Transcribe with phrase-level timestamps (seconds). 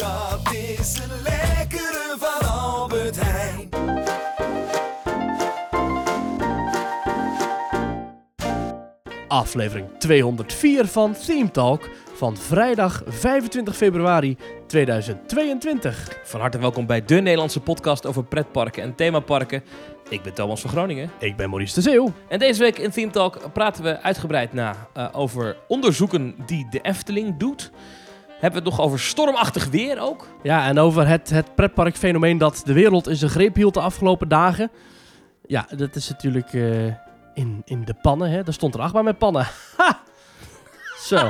[0.00, 3.68] Dat is een lekkere van Albert Heijn.
[9.28, 14.36] Aflevering 204 van Theme Talk van vrijdag 25 februari
[14.66, 16.18] 2022.
[16.24, 19.62] Van harte welkom bij de Nederlandse podcast over pretparken en themaparken.
[20.08, 21.10] Ik ben Thomas van Groningen.
[21.18, 22.12] Ik ben Maurice de Zeeuw.
[22.28, 26.80] En deze week in Theme Talk praten we uitgebreid na eh, over onderzoeken die de
[26.80, 27.70] Efteling doet.
[28.40, 30.26] Hebben we het nog over stormachtig weer ook.
[30.42, 34.28] Ja, en over het, het pretparkfenomeen dat de wereld in zijn greep hield de afgelopen
[34.28, 34.70] dagen.
[35.46, 36.84] Ja, dat is natuurlijk eh,
[37.34, 38.42] in, in de pannen, hè.
[38.42, 39.46] Daar stond een achtbaan met pannen.
[39.76, 40.00] Ha!
[41.00, 41.16] Zo.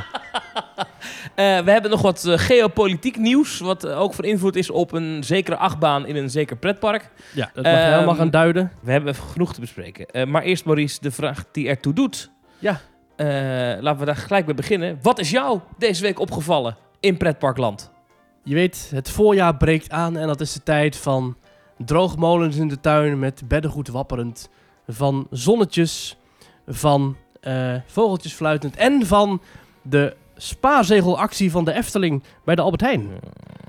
[1.34, 5.24] Eh, we hebben nog wat eh, geopolitiek nieuws, wat ook van invloed is op een
[5.24, 7.10] zekere achtbaan in een zeker pretpark.
[7.34, 8.72] Ja, dat mag je Ehm, helemaal gaan duiden.
[8.82, 10.30] We hebben genoeg te bespreken.
[10.30, 12.30] Maar eerst Maurice, de vraag die ertoe doet.
[12.58, 12.80] Ja.
[13.80, 14.98] Laten we daar gelijk mee beginnen.
[15.02, 17.90] Wat is jou deze week opgevallen in pretparkland?
[18.44, 21.36] Je weet, het voorjaar breekt aan en dat is de tijd van
[21.78, 24.48] droogmolens in de tuin met beddengoed wapperend.
[24.88, 26.16] Van zonnetjes,
[26.66, 29.40] van eh, vogeltjes fluitend en van
[29.82, 33.08] de spaarzegelactie van de Efteling bij de Albert Heijn.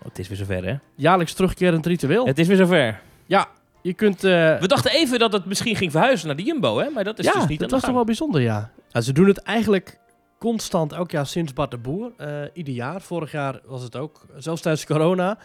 [0.04, 0.76] Het is weer zover, hè?
[0.96, 2.26] Jaarlijks terugkerend ritueel.
[2.26, 3.02] Het is weer zover.
[3.26, 3.48] Ja,
[3.82, 4.24] je kunt...
[4.24, 6.90] eh, We dachten even dat het misschien ging verhuizen naar de Jumbo, hè?
[6.90, 8.70] Maar dat is ja, dus niet dat was toch wel bijzonder, ja.
[8.90, 10.00] Ja, Ze doen het eigenlijk
[10.42, 12.11] constant elk jaar sinds Bart de Boer.
[12.17, 13.02] eh, ieder jaar.
[13.02, 15.38] Vorig jaar was het ook, zelfs tijdens corona.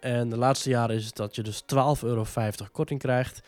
[0.00, 2.24] En de laatste jaren is het dat je dus 12,50 euro
[2.72, 3.42] korting krijgt.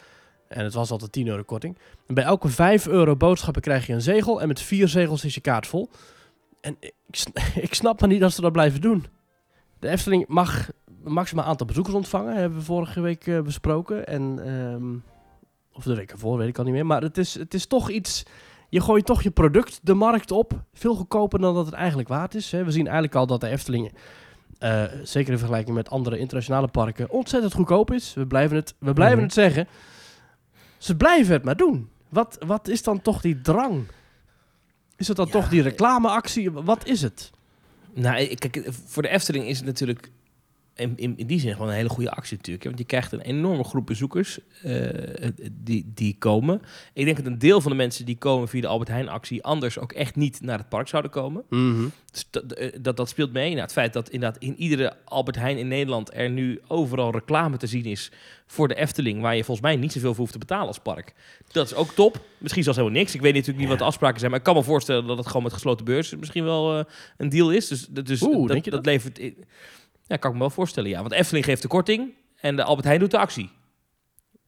[0.48, 1.78] En het was altijd 10 euro korting.
[2.06, 4.40] Bij elke 5 euro boodschappen krijg je een zegel.
[4.40, 5.90] En met vier zegels is je kaart vol.
[6.60, 6.76] En
[7.66, 9.06] ik snap maar niet dat ze dat blijven doen.
[9.78, 10.68] De Efteling mag
[11.04, 12.36] een maximaal aantal bezoekers ontvangen.
[12.36, 14.06] Hebben we vorige week eh, besproken.
[14.06, 14.94] En, ehm,
[15.72, 16.86] of de week ervoor, weet ik al niet meer.
[16.86, 18.24] Maar het is, het is toch iets...
[18.72, 20.62] Je gooit toch je product de markt op.
[20.74, 22.52] Veel goedkoper dan dat het eigenlijk waard is.
[22.52, 22.64] Hè.
[22.64, 23.92] We zien eigenlijk al dat de Efteling...
[24.58, 27.10] eh, zeker in vergelijking met andere internationale parken...
[27.10, 28.14] ontzettend goedkoop is.
[28.14, 29.26] We blijven het, we blijven Mhm.
[29.26, 29.68] het zeggen.
[30.78, 31.88] Ze blijven het maar doen.
[32.08, 33.84] Wat, wat is dan toch die drang?
[34.96, 36.50] Is het dan Ja, toch die eh, reclameactie?
[36.50, 37.30] Wat is het?
[37.94, 40.10] Nou, kijk, voor de Efteling is het natuurlijk
[40.96, 42.62] in, in, die zin gewoon een hele goede actie natuurlijk.
[42.64, 42.68] hè.
[42.68, 46.62] Want je krijgt een enorme groep bezoekers eh, die, die komen.
[46.92, 49.42] Ik denk dat een deel van de mensen die komen via de Albert Heijn actie...
[49.42, 51.44] anders ook echt niet naar het park zouden komen.
[52.10, 53.48] Dus dat, eh, dat, dat speelt mee.
[53.50, 57.56] Nou, het feit dat inderdaad in iedere Albert Heijn in Nederland er nu overal reclame
[57.56, 58.10] te zien is
[58.46, 61.14] voor de Efteling, waar je volgens mij niet zoveel voor hoeft te betalen als park.
[61.52, 62.20] Dat is ook top.
[62.38, 63.14] Misschien zelfs helemaal niks.
[63.14, 65.26] Ik weet natuurlijk niet wat de afspraken zijn, maar ik kan me voorstellen dat het
[65.26, 66.84] gewoon met gesloten beurs misschien wel eh,
[67.16, 67.68] een deal is.
[67.68, 68.92] Dus, dus Oeh, dat, denk je dat dat?
[68.92, 69.18] levert.
[69.18, 69.44] in-
[70.12, 70.90] Ja, kan ik me wel voorstellen.
[70.90, 73.50] Ja, want de Efteling geeft de korting en de Albert Heijn doet de actie.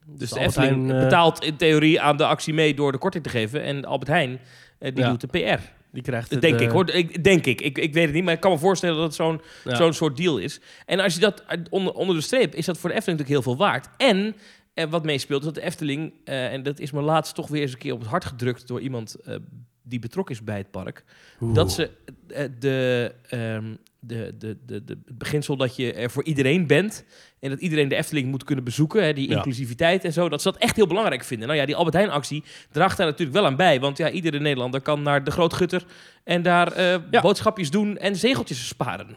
[0.06, 2.98] Dus de, Albert Efteling Heijn, eh, betaalt in theorie aan de actie mee door de
[2.98, 4.40] korting te geven en de Albert Heijn
[4.78, 5.10] eh, die Ja.
[5.10, 5.62] doet de PR.
[5.92, 6.90] Die krijgt het, denk eh, ik hoor.
[6.90, 7.60] Ik, denk ik.
[7.60, 7.78] ik.
[7.78, 9.74] Ik weet het niet, maar ik kan me voorstellen dat het zo'n ja.
[9.74, 10.60] zo'n soort deal is.
[10.86, 13.56] En als je dat onder, onder de streep, is dat voor de Efteling natuurlijk heel
[13.56, 13.88] veel waard.
[13.96, 14.34] En
[14.74, 17.62] eh, wat meespeelt, is dat de Efteling, eh, en dat is me laatst toch weer
[17.62, 19.36] eens een keer op het hart gedrukt door iemand eh,
[19.82, 21.04] die betrokken is bij het park,
[21.40, 21.90] dat ze
[22.28, 23.74] eh, de, ehm,
[24.06, 27.04] de, de, de, de, het beginsel dat je er voor iedereen bent
[27.40, 29.36] en dat iedereen de Efteling moet kunnen bezoeken, hè, die Ja.
[29.36, 31.46] inclusiviteit en zo, dat ze dat echt heel belangrijk vinden.
[31.48, 34.38] Nou ja, die Albert Heijn actie draagt daar natuurlijk wel aan bij, want ja, iedere
[34.40, 35.84] Nederlander kan naar de Grootgutter
[36.24, 37.20] en daar eh, Ja.
[37.20, 39.16] boodschapjes doen en zegeltjes sparen.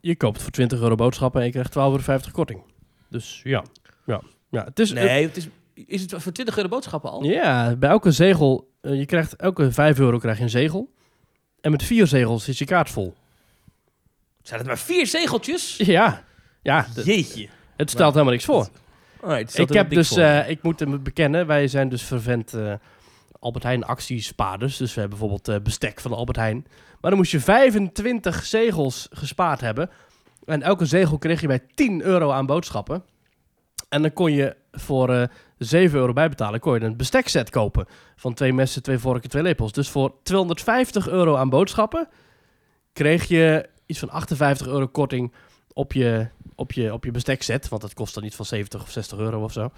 [0.00, 2.60] Je koopt voor 20 euro boodschappen en je krijgt 12,50 euro korting.
[3.10, 3.64] Dus ja.
[4.06, 4.92] Ja, ja het is...
[4.92, 5.48] Nee, het is,
[5.86, 7.24] is het voor 20 euro boodschappen al?
[7.24, 10.92] Ja, bij elke zegel, eh, je krijgt elke 5 euro krijg je een zegel.
[11.60, 13.14] En met vier zegels is je kaart vol.
[14.48, 15.76] Zijn het maar vier zegeltjes?
[15.76, 16.24] Ja,
[16.62, 17.48] ja Jeetje.
[17.76, 18.68] het stelt helemaal niks voor.
[19.20, 22.72] Oh, Ik heb dus, eh, ik moet hem bekennen, wij zijn dus vervent eh,
[23.38, 24.76] Albert Heijn actiespaarders.
[24.76, 26.66] Dus we hebben bijvoorbeeld eh, bestek van de Albert Heijn.
[27.00, 29.90] Maar dan moest je 25 zegels gespaard hebben.
[30.44, 33.04] En elke zegel kreeg je bij 10 euro aan boodschappen.
[33.88, 37.86] En dan kon je voor eh 7 euro bijbetalen, kon je een bestekset kopen.
[38.16, 39.72] Van twee messen, twee vorken, twee lepels.
[39.72, 42.08] Dus voor 250 euro aan boodschappen
[42.92, 45.32] kreeg je iets van 58 euro korting
[45.72, 47.68] op je, op je, op je bestekset.
[47.68, 49.70] Want dat kost dan niet van 70 of 60 euro of zo.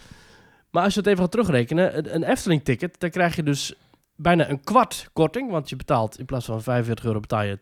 [0.71, 3.75] Maar als je het even gaat terugrekenen, een, Efteling-ticket, daar krijg je dus
[4.17, 5.51] bijna een kwart korting.
[5.51, 7.59] Want je betaalt in plaats van 45 euro betaal je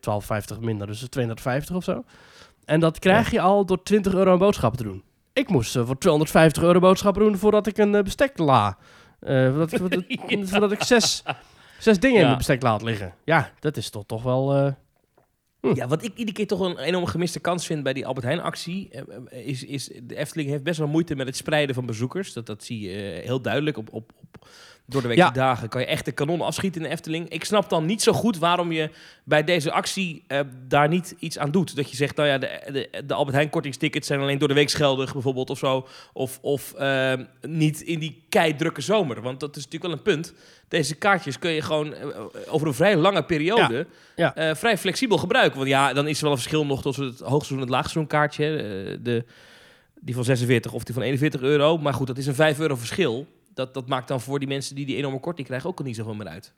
[0.54, 2.04] 12,50 minder, dus 250 of zo.
[2.64, 5.02] En dat krijg je al door 20 euro aan boodschappen te doen.
[5.32, 8.78] Ik moest eh, voor 250 euro boodschappen doen voordat ik een eh, bestek la.
[9.20, 9.80] Eh, voordat, ik,
[10.48, 11.22] voordat, ik zes,
[11.78, 13.14] zes dingen in mijn bestek laat liggen.
[13.24, 14.74] Ja, dat is toch, toch wel...
[15.60, 18.26] eh, Ja, wat ik iedere keer toch een enorm gemiste kans vind bij die Albert
[18.26, 21.74] Heijn actie, eh, eh, is, is de Efteling heeft best wel moeite met het spreiden
[21.74, 22.32] van bezoekers.
[22.32, 24.48] Dat, dat zie je eh, heel duidelijk op, op, op
[24.90, 25.30] door de week Ja.
[25.30, 27.28] dagen kan je echt de kanon afschieten in de Efteling.
[27.28, 28.90] Ik snap dan niet zo goed waarom je
[29.24, 31.76] bij deze actie eh, daar niet iets aan doet.
[31.76, 34.54] Dat je zegt, nou ja, de, de, de Albert Heijn kortingstickets zijn alleen door de
[34.54, 35.86] week geldig bijvoorbeeld of zo.
[36.12, 37.12] Of, of eh,
[37.42, 39.22] niet in die keidrukke zomer.
[39.22, 40.34] Want dat is natuurlijk wel een punt.
[40.68, 42.06] Deze kaartjes kun je gewoon eh,
[42.48, 43.86] over een vrij lange periode
[44.16, 44.34] Ja.
[44.34, 45.56] eh, vrij flexibel gebruiken.
[45.56, 48.06] Want ja, dan is er wel een verschil nog tussen het hoogseizoen en het laagseizoen
[48.06, 48.46] kaartje.
[49.02, 49.24] de,
[50.00, 51.78] die van 46 of die van 41 euro.
[51.78, 53.26] Maar goed, dat is een 5 euro verschil.
[53.58, 55.96] Dat, dat maakt dan voor die mensen die die enorme korting krijgen ook al niet
[55.96, 56.54] zoveel meer uit.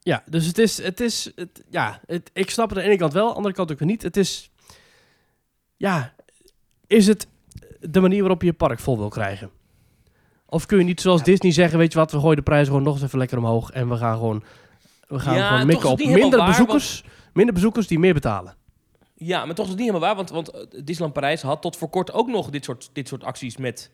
[0.00, 2.98] Ja, dus het is, het is, het, ja, het, ik snap het aan de ene
[2.98, 4.02] kant wel, aan de andere kant ook weer niet.
[4.02, 4.50] Het is,
[5.76, 6.14] ja,
[6.86, 7.26] is het
[7.80, 9.50] de manier waarop je je park vol wil krijgen?
[10.46, 11.24] Of kun je niet zoals Ja.
[11.24, 13.70] Disney zeggen, weet je wat, we gooien de prijzen gewoon nog eens even lekker omhoog
[13.70, 14.44] en we gaan gewoon,
[15.08, 18.56] we gaan Ja, gewoon mikken op minder waar, bezoekers, minder bezoekers die meer betalen.
[19.14, 20.16] Ja, maar toch is het niet helemaal waar.
[20.16, 23.24] Want, want eh, Disneyland Parijs had tot voor kort ook nog dit soort, dit soort
[23.24, 23.90] acties met,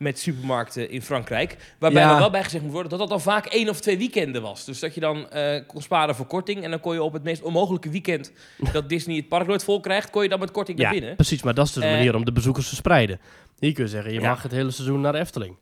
[0.00, 1.74] met supermarkten in Frankrijk.
[1.78, 2.12] Waarbij Ja.
[2.12, 4.64] er wel bij gezegd moet worden dat dat dan vaak één of twee weekenden was.
[4.64, 6.62] Dus dat je dan eh, kon sparen voor korting.
[6.64, 8.32] En dan kon je op het meest onmogelijke weekend
[8.72, 11.16] dat Disney het park nooit vol krijgt, kon je dan met korting naar Ja, binnen.
[11.16, 13.20] precies, maar dat is dus de Eh, manier om de bezoekers te spreiden.
[13.58, 14.28] Hier kun je zeggen, je Ja.
[14.28, 15.56] mag het hele seizoen naar de Efteling.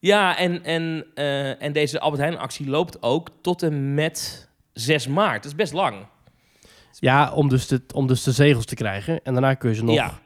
[0.00, 5.06] Ja, en, en, eh, en deze Albert Heijn actie loopt ook tot en met 6
[5.08, 5.42] maart.
[5.42, 5.96] Dat is best lang.
[6.98, 9.20] Ja, om dus, de, om dus de zegels te krijgen.
[9.24, 9.94] En daarna kun je ze nog...
[9.94, 10.18] Ja.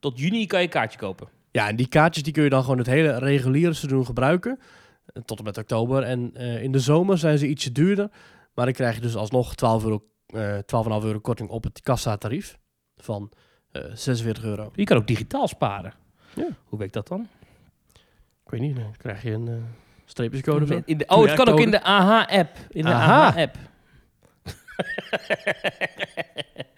[0.00, 1.28] Tot juni kan je een kaartje kopen.
[1.50, 4.58] Ja, en die kaartjes die kun je dan gewoon het hele reguliere seizoen gebruiken.
[5.06, 6.02] eh, Tot en met oktober.
[6.02, 8.08] En eh, in de zomer zijn ze ietsje duurder.
[8.54, 12.58] Maar dan krijg je dus alsnog 12 euro, eh 12,5 euro korting op het kassa-tarief.
[12.96, 13.32] Van
[13.72, 14.70] eh 46 euro.
[14.74, 15.92] Je kan ook digitaal sparen.
[16.34, 16.48] Ja.
[16.64, 17.28] Hoe werkt dat dan?
[18.44, 19.54] Ik weet niet, dan krijg je een eh
[20.04, 20.82] streepjescode.
[20.84, 22.56] In de, oh, het kan ook in de AH-app.
[22.68, 23.26] In de Aha.
[23.28, 23.56] AH-app.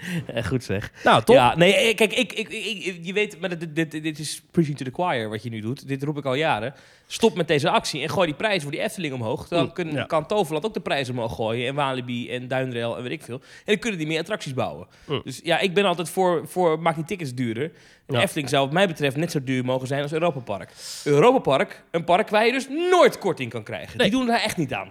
[0.48, 0.92] Goed zeg.
[1.04, 1.34] Nou, top.
[1.34, 2.48] Ja, nee, eh, kijk, ik, ik,
[3.02, 5.88] je weet, maar dit, dit, dit is preaching to the choir wat je nu doet.
[5.88, 6.74] Dit roep ik al jaren.
[7.06, 9.48] Stop met deze actie en gooi die prijzen voor die Efteling omhoog.
[9.48, 10.04] Dan ja.
[10.04, 11.68] kan Toverland ook de prijzen omhoog gooien.
[11.68, 13.40] En Walibi en Duinrail en weet ik veel.
[13.40, 14.86] En dan kunnen die meer attracties bouwen.
[15.06, 15.20] Mm.
[15.24, 17.72] Dus ja, ik ben altijd voor, voor maak die tickets duurder.
[18.06, 18.22] En Ja.
[18.22, 20.72] Efteling zou wat mij betreft net zo duur mogen zijn als Europa Park.
[21.04, 23.98] Europa Park, een park waar je dus nooit korting kan krijgen.
[23.98, 24.10] Nee.
[24.10, 24.90] Die doen daar echt niet aan.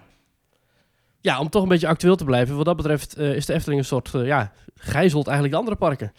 [1.21, 2.55] Ja, om toch een beetje actueel te blijven.
[2.55, 5.77] Wat dat betreft eh, is de Efteling een soort, eh, ja, gijzelt eigenlijk de andere
[5.77, 6.13] parken.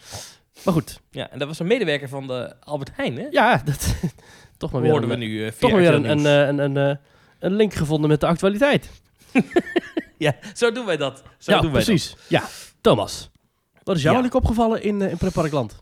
[0.65, 3.27] Maar goed, Ja, en dat was een medewerker van de Albert Heijn, hè?
[3.29, 3.95] ja, dat,
[4.57, 6.25] toch maar weer, hoorden een, we nu via toch maar weer een, een,
[6.59, 6.99] een, een,
[7.39, 8.89] een link gevonden met de actualiteit.
[10.17, 11.23] Ja, zo doen wij dat.
[11.37, 12.15] Zo ja, doen wij precies.
[12.27, 12.43] Ja,
[12.81, 13.29] Thomas.
[13.83, 14.29] Wat is jou Ja.
[14.31, 15.69] opgevallen in, in Pretparkland?
[15.71, 15.81] dat.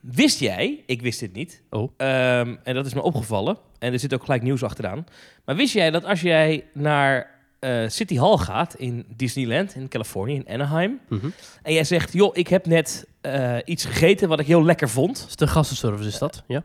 [0.00, 1.92] Wist jij, ik wist dit niet, Oh.
[1.96, 5.04] ehm, en dat is me opgevallen, en er zit ook gelijk nieuws achteraan,
[5.44, 7.31] maar wist jij dat als jij naar
[7.62, 11.26] eh, City Hall gaat in Disneyland in Californië, in Anaheim, Mhm.
[11.62, 15.24] en jij zegt, joh, ik heb net eh, iets gegeten wat ik heel lekker vond,
[15.24, 16.62] Dus de gastenservice is dat, ja?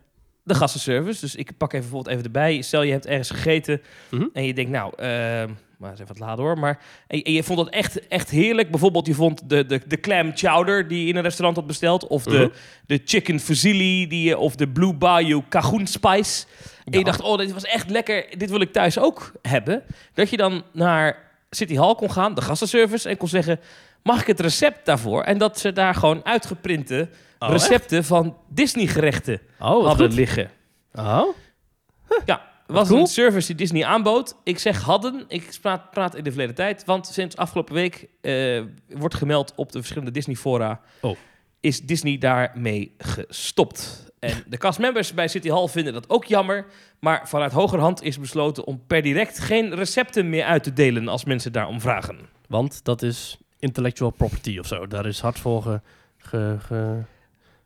[0.48, 4.26] De gastenservice, dus ik pak even bijvoorbeeld even erbij, stel je hebt ergens gegeten Mhm.
[4.34, 7.44] en je denkt, nou, ehm, maar eens even wat later hoor, maar en, en je
[7.44, 11.08] vond het echt, echt heerlijk, bijvoorbeeld je vond de, de, de clam chowder die je
[11.10, 12.48] in een restaurant had besteld, of de, Mhm.
[12.86, 16.46] de chicken fusilli die je, of de Blue Bayou Cajun Spice.
[16.86, 19.84] En je dacht, oh, dit was echt lekker, dit wil ik thuis ook hebben.
[20.14, 23.60] Dat je dan naar City Hall kon gaan, de gastenservice, en kon zeggen,
[24.04, 25.24] mag ik het recept daarvoor?
[25.24, 27.10] En dat ze daar gewoon uitgeprinte
[27.40, 30.16] Oh, recepten van Disney gerechten Oh, hadden goed.
[30.18, 30.50] liggen.
[30.94, 31.24] Oh,
[32.26, 33.00] Ja, was cool.
[33.00, 34.36] een service die Disney aanbood.
[34.44, 36.86] Ik zeg hadden, ik praat, praat in de verleden tijd.
[36.86, 40.80] Want sinds afgelopen week eh, wordt gemeld op de verschillende Disney-fora...
[41.02, 41.18] Oh.
[41.60, 44.12] is Disney daarmee gestopt.
[44.20, 46.66] En de castmembers bij City Hall vinden dat ook jammer.
[47.00, 51.08] Maar vanuit hogerhand is besloten om per direct geen recepten meer uit te delen...
[51.08, 52.18] als mensen daarom vragen.
[52.48, 54.88] want dat is intellectual property of zo.
[54.88, 55.82] Daar is hard voor ge,
[56.18, 56.98] ge, ge,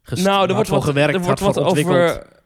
[0.01, 1.97] gest- nou, er hard wordt voor wat, gewerkt, er wordt hard wat voor ontwikkeld.
[1.97, 2.39] over...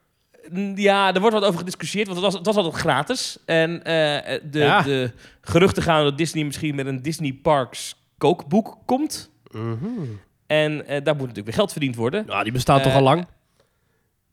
[0.75, 3.37] Ja, er wordt wat over gediscussieerd, want het was, het was altijd gratis.
[3.45, 4.81] En eh, de, Ja.
[4.81, 5.11] de
[5.41, 9.29] geruchten gaan dat Disney misschien met een Disney Parks kookboek komt.
[9.51, 9.85] Mhm.
[10.47, 12.25] En eh, daar moet natuurlijk weer geld verdiend worden.
[12.27, 13.25] Nou, die bestaat toch Eh, al lang?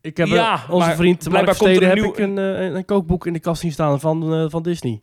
[0.00, 2.85] Ik heb ja, eh, onze maar vriend Mark Steden een heb ik een, eh, een
[2.85, 5.00] kookboek in de kast zien staan van, eh, van Disney.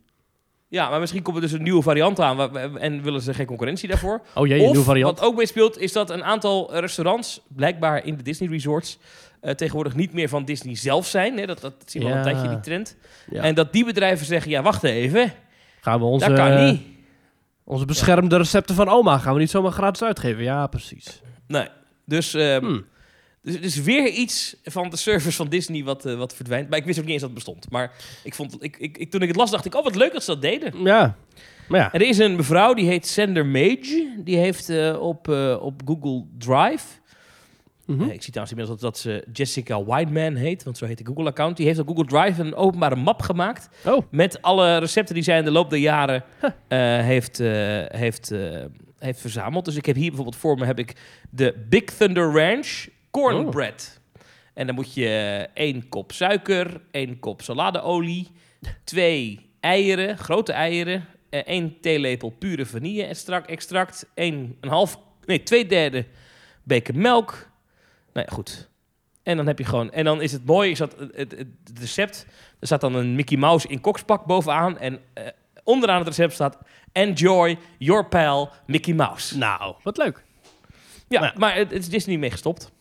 [0.70, 3.88] Ja, maar misschien komt er dus een nieuwe variant aan en willen ze geen concurrentie
[3.88, 4.20] daarvoor.
[4.34, 5.18] Oh jee, een nieuwe variant.
[5.18, 8.98] wat ook meespeelt is dat een aantal restaurants, blijkbaar in de Disney resorts,
[9.40, 11.38] eh, tegenwoordig niet meer van Disney zelf zijn.
[11.38, 11.46] Hè?
[11.46, 12.96] Dat, dat zien we al een tijdje, die trend.
[13.30, 13.42] Ja.
[13.42, 15.32] En dat die bedrijven zeggen, ja, wacht even,
[15.80, 16.80] gaan we onze, dat kan niet.
[17.64, 20.42] onze beschermde recepten van oma gaan we niet zomaar gratis uitgeven.
[20.42, 21.22] Ja, precies.
[21.46, 21.68] Nee.
[22.06, 22.84] Dus, ehm, Hmm.
[23.42, 26.68] Dus het is weer iets van de service van Disney wat, eh, wat verdwijnt.
[26.68, 27.70] Maar ik wist ook niet eens dat het bestond.
[27.70, 27.92] Maar
[28.24, 30.24] ik vond, ik, ik, ik, toen ik het las, dacht ik, oh, wat leuk dat
[30.24, 30.82] ze dat deden.
[30.82, 31.16] Ja,
[31.68, 31.92] maar ja.
[31.92, 34.20] En er is een mevrouw, die heet Sander Mage.
[34.24, 36.98] Die heeft eh, op, eh, op Google Drive...
[37.86, 38.02] Mhm.
[38.02, 41.56] Ik zie trouwens inmiddels dat, dat ze Jessica Wideman heet, want zo heet de Google-account.
[41.56, 45.38] Die heeft op Google Drive een openbare map gemaakt Oh, met alle recepten die zij
[45.38, 46.24] in de loop der jaren
[46.68, 47.38] heeft,
[47.88, 48.32] heeft,
[48.98, 49.64] heeft verzameld.
[49.64, 50.94] Dus ik heb hier bijvoorbeeld voor me heb ik
[51.30, 54.00] de Big Thunder Ranch cornbread.
[54.54, 58.30] En dan moet je één kop suiker, één kop saladeolie,
[58.84, 65.42] twee eieren, grote eieren, eh, één theelepel pure vanille extract, extract, één, een half, nee,
[65.42, 66.06] twee derde
[66.62, 67.48] beker melk.
[68.12, 68.68] Nou ja, goed.
[69.22, 71.78] En dan heb je gewoon, en dan is het mooi, is dat het, het, het
[71.78, 72.26] recept,
[72.60, 75.26] er staat dan een Mickey Mouse in kokspak bovenaan en eh,
[75.64, 76.58] onderaan het recept staat
[76.92, 79.38] Enjoy your pal Mickey Mouse.
[79.38, 80.24] nou, wat leuk.
[81.08, 81.38] Ja, Nou.
[81.38, 82.72] maar het, het is Disney mee gestopt.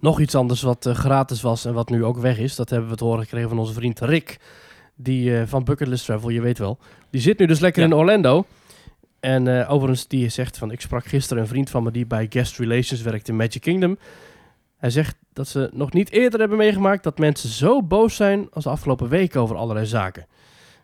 [0.00, 2.56] Nog iets anders wat eh, gratis was en wat nu ook weg is.
[2.56, 4.38] Dat hebben we te horen gekregen van onze vriend Rick.
[4.94, 6.78] Die eh, van Bucketlist Travel, je weet wel.
[7.10, 7.88] Die zit nu dus lekker Ja.
[7.88, 8.44] in Orlando.
[9.20, 10.70] En eh, overigens, die zegt van...
[10.70, 13.98] Ik sprak gisteren een vriend van me die bij Guest Relations werkt in Magic Kingdom.
[14.76, 17.02] Hij zegt dat ze nog niet eerder hebben meegemaakt...
[17.02, 20.26] dat mensen zo boos zijn als de afgelopen weken over allerlei zaken.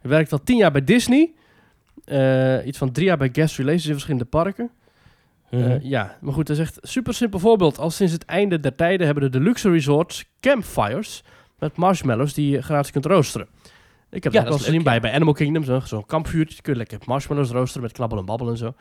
[0.01, 1.33] Hij werkt al tien jaar bij Disney.
[2.65, 4.71] Iets van drie jaar bij Guest Relations in verschillende parken.
[5.59, 5.71] Mhm.
[5.71, 7.79] Eh, ja, maar goed, hij zegt super simpel voorbeeld.
[7.79, 11.23] Al sinds het einde der tijden hebben de deluxe resorts campfires
[11.59, 13.47] met marshmallows die je gratis kunt roosteren.
[14.11, 16.07] Ik heb Ja, dat dat wel is eens gezien bij, bij Animal Kingdom, zo- zo'n
[16.07, 16.63] kampvuurtje.
[16.63, 18.75] kun je lekker marshmallows roosteren met knabbel en babbel en zo.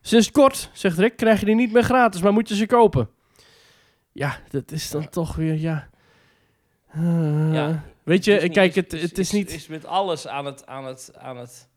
[0.00, 3.08] Sinds kort, zegt Rick, krijg je die niet meer gratis, maar moet je ze kopen.
[4.12, 5.88] Ja, dat is dan toch weer, ja...
[6.92, 7.82] Eh, Ja.
[8.02, 9.50] Weet je, kijk, het, het is is, niet...
[9.54, 11.68] is met alles aan het, aan het, aan het,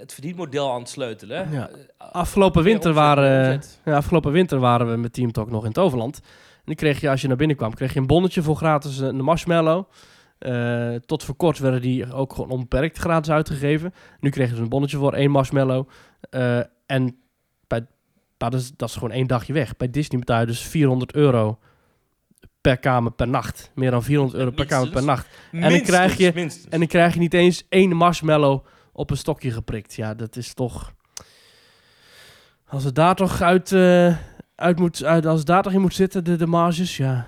[0.00, 1.50] het verdienmodel aan het sleutelen.
[1.50, 1.68] Ja.
[1.68, 6.16] Eh, Afgelopen winter, waren, ja, afgelopen winter waren we met Team Talk nog in Toverland.
[6.56, 8.98] En dan kreeg je, als je naar binnen kwam, kreeg je een bonnetje voor gratis
[8.98, 9.84] een marshmallow.
[10.38, 13.94] Eh, tot voor kort werden die ook gewoon onbeperkt gratis uitgegeven.
[14.20, 15.88] Nu kregen ze een bonnetje voor één marshmallow.
[16.30, 17.16] Eh, en
[17.66, 17.86] bij,
[18.36, 19.76] dat, is, dat is gewoon één dagje weg.
[19.76, 21.58] Bij Disney betaal je dus 400 euro
[22.60, 23.70] per kamer per nacht.
[23.74, 25.26] Meer dan 400 euro per kamer per Minstens.
[25.52, 25.70] nacht.
[25.72, 26.68] dan krijg je- minstens.
[26.68, 28.64] En dan krijg je niet eens één marshmallow
[28.98, 29.94] op een stokje geprikt.
[29.94, 30.92] Ja, dat is toch...
[32.66, 34.16] Als het daar toch uit, eh,
[34.54, 35.04] uit moet...
[35.04, 37.26] Uit, als het daar toch in moet zitten, de, de marges, ja.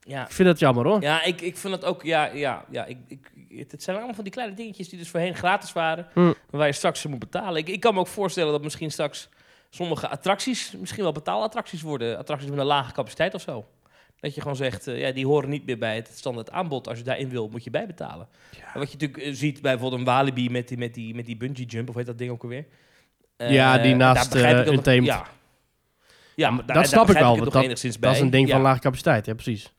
[0.00, 1.00] ja, Ik vind dat jammer, hoor.
[1.00, 3.30] ja, ik, ik vind het ook, ja, ja, ja ik, ik,
[3.70, 6.32] het, zijn allemaal van die kleine dingetjes die dus voorheen gratis waren, Hm.
[6.50, 7.56] waar je straks ze moet betalen.
[7.56, 9.28] Ik, ik kan me ook voorstellen dat misschien straks
[9.70, 13.66] sommige attracties misschien wel betaalattracties worden, attracties met een lage capaciteit of zo.
[14.22, 16.88] Dat je gewoon zegt, eh, ja, die horen niet meer bij het standaard aanbod.
[16.88, 18.28] Als je daarin wil, moet je bijbetalen.
[18.72, 21.26] En wat je natuurlijk eh, ziet bij bijvoorbeeld een Walibi met die, met die, met
[21.26, 22.66] die bungee jump, of heet dat ding ook alweer?
[23.36, 25.04] Ja, die Eh, naast, eh, dat- Untamed.
[25.04, 25.26] Ja,
[26.34, 28.26] ja maar daar, dat snap ik wel, dat- enigszins Dat is bij.
[28.26, 28.52] een ding Ja.
[28.52, 29.72] van lage capaciteit, ja, precies.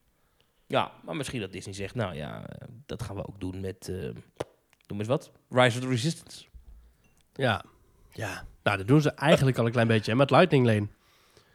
[0.67, 2.45] Ja, maar misschien dat Disney zegt, nou ja,
[2.85, 3.91] dat gaan we ook doen met,
[4.87, 6.45] noem eens wat, Rise of the Resistance.
[7.33, 7.63] Ja.
[8.11, 8.45] Ja.
[8.63, 10.87] Nou, dat doen ze eigenlijk al een klein beetje, hè, met Lightning Lane.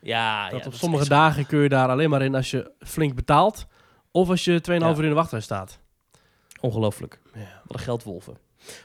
[0.00, 3.14] Ja, Dat ja, op sommige dagen kun je daar alleen maar in als je flink
[3.14, 3.66] betaalt.
[4.10, 4.88] Of als je 2,5 Ja.
[4.96, 5.78] uur in de wachtrij staat.
[6.60, 7.20] Ongelooflijk.
[7.34, 7.40] Ja.
[7.64, 8.36] Wat een geldwolven.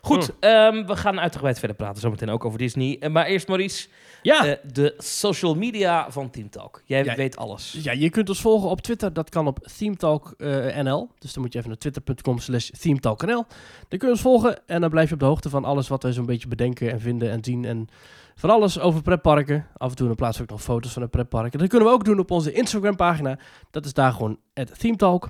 [0.02, 2.98] Goed, ehm, we gaan uitgebreid verder praten zometeen ook over Disney.
[3.00, 3.88] Eh, maar eerst Maurice,
[4.22, 4.46] Ja.
[4.46, 6.82] eh, de social media van Team Talk.
[6.86, 7.16] Jij Ja.
[7.16, 7.78] weet alles.
[7.82, 9.14] Ja, je kunt ons volgen op Twitter.
[9.14, 11.10] Dat kan op themetalk.nl.
[11.20, 13.46] dus dan moet je even naar twitter.com slash themetalknl.
[13.90, 16.04] Dan kun je ons volgen en dan blijf je op de hoogte van alles wat
[16.04, 17.66] wij zo'n beetje bedenken en vinden en zien.
[17.66, 17.88] En
[18.36, 19.68] van alles over pretparken.
[19.78, 21.60] Af en toe dan plaatsen we ook nog foto's van de pretparken.
[21.60, 23.40] Dat kunnen we ook doen op onze Instagram pagina.
[23.72, 25.30] Dat is daar gewoon het themetalk.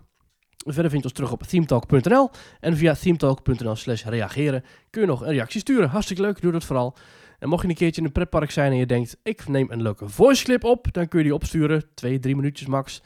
[0.57, 2.29] Verder vind je ons terug op themetalk.nl.
[2.59, 5.89] En via themetalk.nl slash reageren kun je nog een reactie sturen.
[5.89, 6.95] Hartstikke leuk, doe dat vooral.
[7.39, 9.81] En mocht je een keertje in een pretpark zijn en je denkt, ik neem een
[9.81, 13.01] leuke voice clip op, dan kun je die opsturen, twee, drie minuutjes max.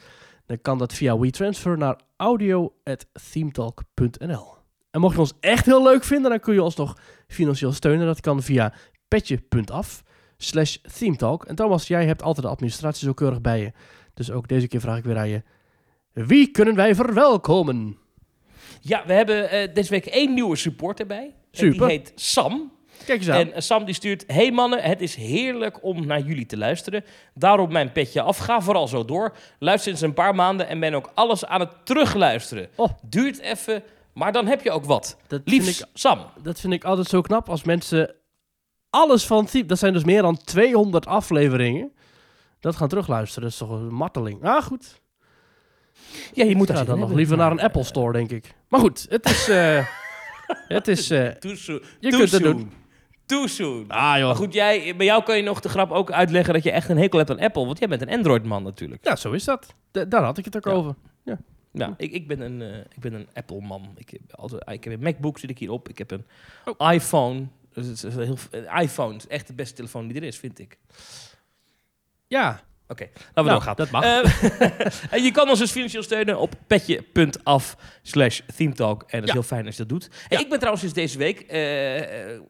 [0.45, 4.55] Dan kan dat via WeTransfer naar audio.themetalk.nl.
[4.91, 8.05] En mocht je ons echt heel leuk vinden, dan kun je ons nog financieel steunen.
[8.05, 8.73] Dat kan via
[9.07, 10.03] petje.af
[10.37, 11.45] slash themetalk.
[11.45, 13.71] En Thomas, jij hebt altijd de administratie zo keurig bij je.
[14.13, 15.43] Dus ook deze keer vraag ik weer aan je.
[16.13, 17.97] Wie kunnen wij verwelkomen?
[18.81, 21.25] Ja, we hebben eh, deze week één nieuwe supporter bij.
[21.25, 21.87] En Super.
[21.87, 22.71] Die heet Sam.
[23.05, 23.39] Kijk eens aan.
[23.39, 24.23] En eh, Sam die stuurt...
[24.27, 27.03] Hey mannen, het is heerlijk om naar jullie te luisteren.
[27.33, 28.37] Daarom mijn petje af.
[28.37, 29.35] Ga vooral zo door.
[29.59, 32.69] Luister sinds een paar maanden en ben ook alles aan het terugluisteren.
[32.75, 32.89] Oh.
[33.01, 33.83] Duurt even,
[34.13, 35.17] maar dan heb je ook wat.
[35.27, 36.19] dat, vind Liefs, ik, Sam.
[36.41, 38.15] dat vind ik altijd zo knap als mensen
[38.89, 39.67] alles van Team...
[39.67, 41.91] Dat zijn dus meer dan 200 afleveringen.
[42.59, 43.43] Dat gaan terugluisteren.
[43.43, 44.43] Dat is toch een marteling.
[44.43, 45.01] Ah, goed.
[46.33, 48.53] Ja, je moet Ja, dan nog liever naar een Apple Store, denk ik.
[48.69, 49.47] Maar goed, het is...
[49.49, 49.85] eh,
[50.77, 51.09] het is...
[51.09, 51.81] eh, Too soon.
[51.99, 52.71] je Too kunt het doen.
[53.25, 53.85] Too soon.
[53.87, 54.25] Ah, joh.
[54.27, 56.89] Maar goed, jij, bij jou kan je nog de grap ook uitleggen dat je echt
[56.89, 57.65] een hekel hebt aan Apple.
[57.65, 59.05] Want jij bent een Android-man natuurlijk.
[59.05, 59.73] Ja, zo is dat.
[59.91, 60.71] Da- daar had ik het ook Ja.
[60.71, 60.95] over.
[61.71, 63.87] Ja, ik, ik, ben een, eh, ik ben een Apple-man.
[63.95, 65.89] Ik, heb altijd- ik heb een MacBook, zit ik hier op.
[65.89, 66.25] Ik heb een
[66.77, 66.93] Oh.
[66.93, 67.47] iPhone.
[67.83, 68.37] Dus het is heel,
[68.81, 70.77] iPhone is echt de beste telefoon die er is, vind ik.
[72.27, 73.75] Ja, Oké, laten we Nou, doorgaan.
[73.75, 74.03] dat mag.
[74.03, 79.01] Eh, en je kan ons dus financieel steunen op petje.af slash themetalk.
[79.01, 79.33] En dat is Ja.
[79.33, 80.07] heel fijn als je dat doet.
[80.07, 80.39] En Ja.
[80.39, 82.41] ik ben trouwens sinds deze week, eh, eh,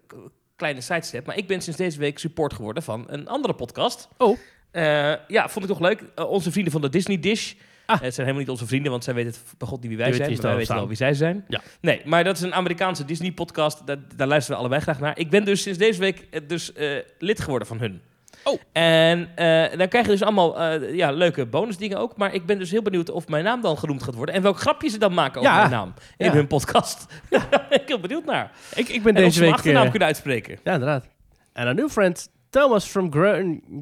[0.55, 4.07] kleine sidestep, maar ik ben sinds deze week support geworden van een andere podcast.
[4.17, 4.37] Oh.
[4.71, 6.03] Eh, ja, vond ik toch leuk.
[6.15, 7.53] Onze vrienden van de Disney Dish.
[7.87, 8.01] Ah.
[8.01, 10.13] Het zijn helemaal niet onze vrienden, want zij weten het bij god niet wie wij
[10.13, 10.31] zijn.
[10.31, 11.45] Maar wij weten wel wie zij zijn.
[11.47, 11.61] Ja.
[11.81, 13.87] Nee, maar dat is een Amerikaanse Disney podcast.
[13.87, 15.17] Daar, daar luisteren we allebei graag naar.
[15.19, 16.89] Ik ben dus sinds deze week eh, dus, eh,
[17.19, 18.01] lid geworden van hun.
[18.43, 18.59] Oh.
[18.71, 22.17] En eh, dan krijg je dus allemaal eh, ja, leuke bonusdingen ook.
[22.17, 24.35] Maar ik ben dus heel benieuwd of mijn naam dan genoemd gaat worden.
[24.35, 25.57] En welk grapje ze dan maken over Ja.
[25.59, 26.31] mijn naam in Ja.
[26.33, 27.05] hun podcast.
[27.29, 28.51] Daar ben ik heel benieuwd naar.
[28.75, 29.51] ik, ik ben En deze week...
[29.53, 30.59] achternaam kunnen uitspreken.
[30.63, 31.07] ja, inderdaad.
[31.53, 33.11] En een new friend, Thomas from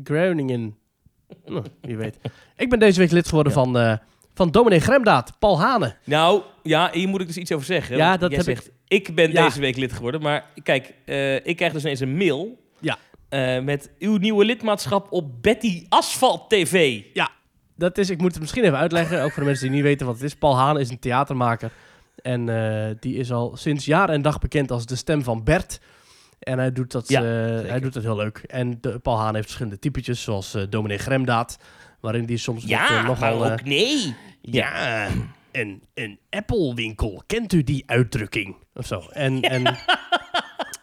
[0.03, 0.77] Groningen.
[1.45, 2.17] Hm, wie weet.
[2.57, 3.63] Ik ben deze week lid geworden Ja.
[3.63, 3.97] van, eh
[4.33, 5.95] van dominee Gremdaad, Paul Hane.
[6.03, 7.97] Nou, ja, hier moet ik dus iets over zeggen.
[7.97, 9.15] Ja, dat jij heb ik- zegt, ik...
[9.15, 9.43] ben Ja.
[9.45, 10.21] deze week lid geworden.
[10.21, 12.57] Maar kijk, eh, ik krijg dus ineens een mail...
[12.79, 12.97] Ja.
[13.29, 17.01] eh, met uw nieuwe lidmaatschap op Betty Asphalt TV.
[17.77, 20.05] Dat is, ik moet het misschien even uitleggen, ook voor de mensen die niet weten
[20.05, 20.35] wat het is.
[20.35, 21.71] Paul Hane is een theatermaker.
[22.21, 22.45] En
[22.99, 25.79] die is al sinds jaar en dag bekend als de stem van Bert.
[26.45, 28.37] En hij doet dat, Ja, eh, hij doet dat heel leuk.
[28.37, 31.57] En de, Paul Hane heeft verschillende typetjes, zoals eh dominee Gremdaad.
[31.99, 33.39] Waarin die soms Ja, eh, nogal...
[33.39, 34.15] maar ook nee.
[34.41, 35.07] Ja,
[35.51, 37.23] een, een Apple-winkel.
[37.27, 38.55] Kent u die uitdrukking?
[38.73, 39.03] Of zo.
[39.11, 39.65] En, en,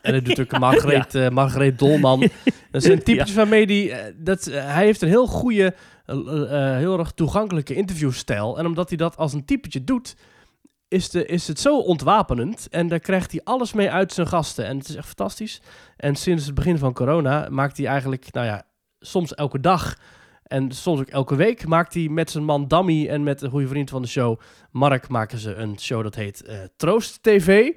[0.03, 2.21] en hij doet ook Margreet, Margreet Dolman.
[2.71, 5.75] Dat zijn typetjes waarmee die, dat, hij heeft een heel goede,
[6.79, 8.59] heel erg toegankelijke interviewstijl.
[8.59, 10.17] En omdat hij dat als een typetje doet,
[10.93, 12.69] is, de, is het zo ontwapenend.
[12.69, 14.67] En daar krijgt hij alles mee uit zijn gasten.
[14.67, 15.63] En het is echt fantastisch.
[15.97, 18.63] En sinds het begin van corona maakt hij eigenlijk, nou ja,
[19.01, 19.97] soms elke dag...
[20.43, 23.67] En soms ook elke week maakt hij met zijn man Dammy en met een goede
[23.69, 27.73] vriend van de show, Mark, maken ze een show dat heet eh, Troost TV.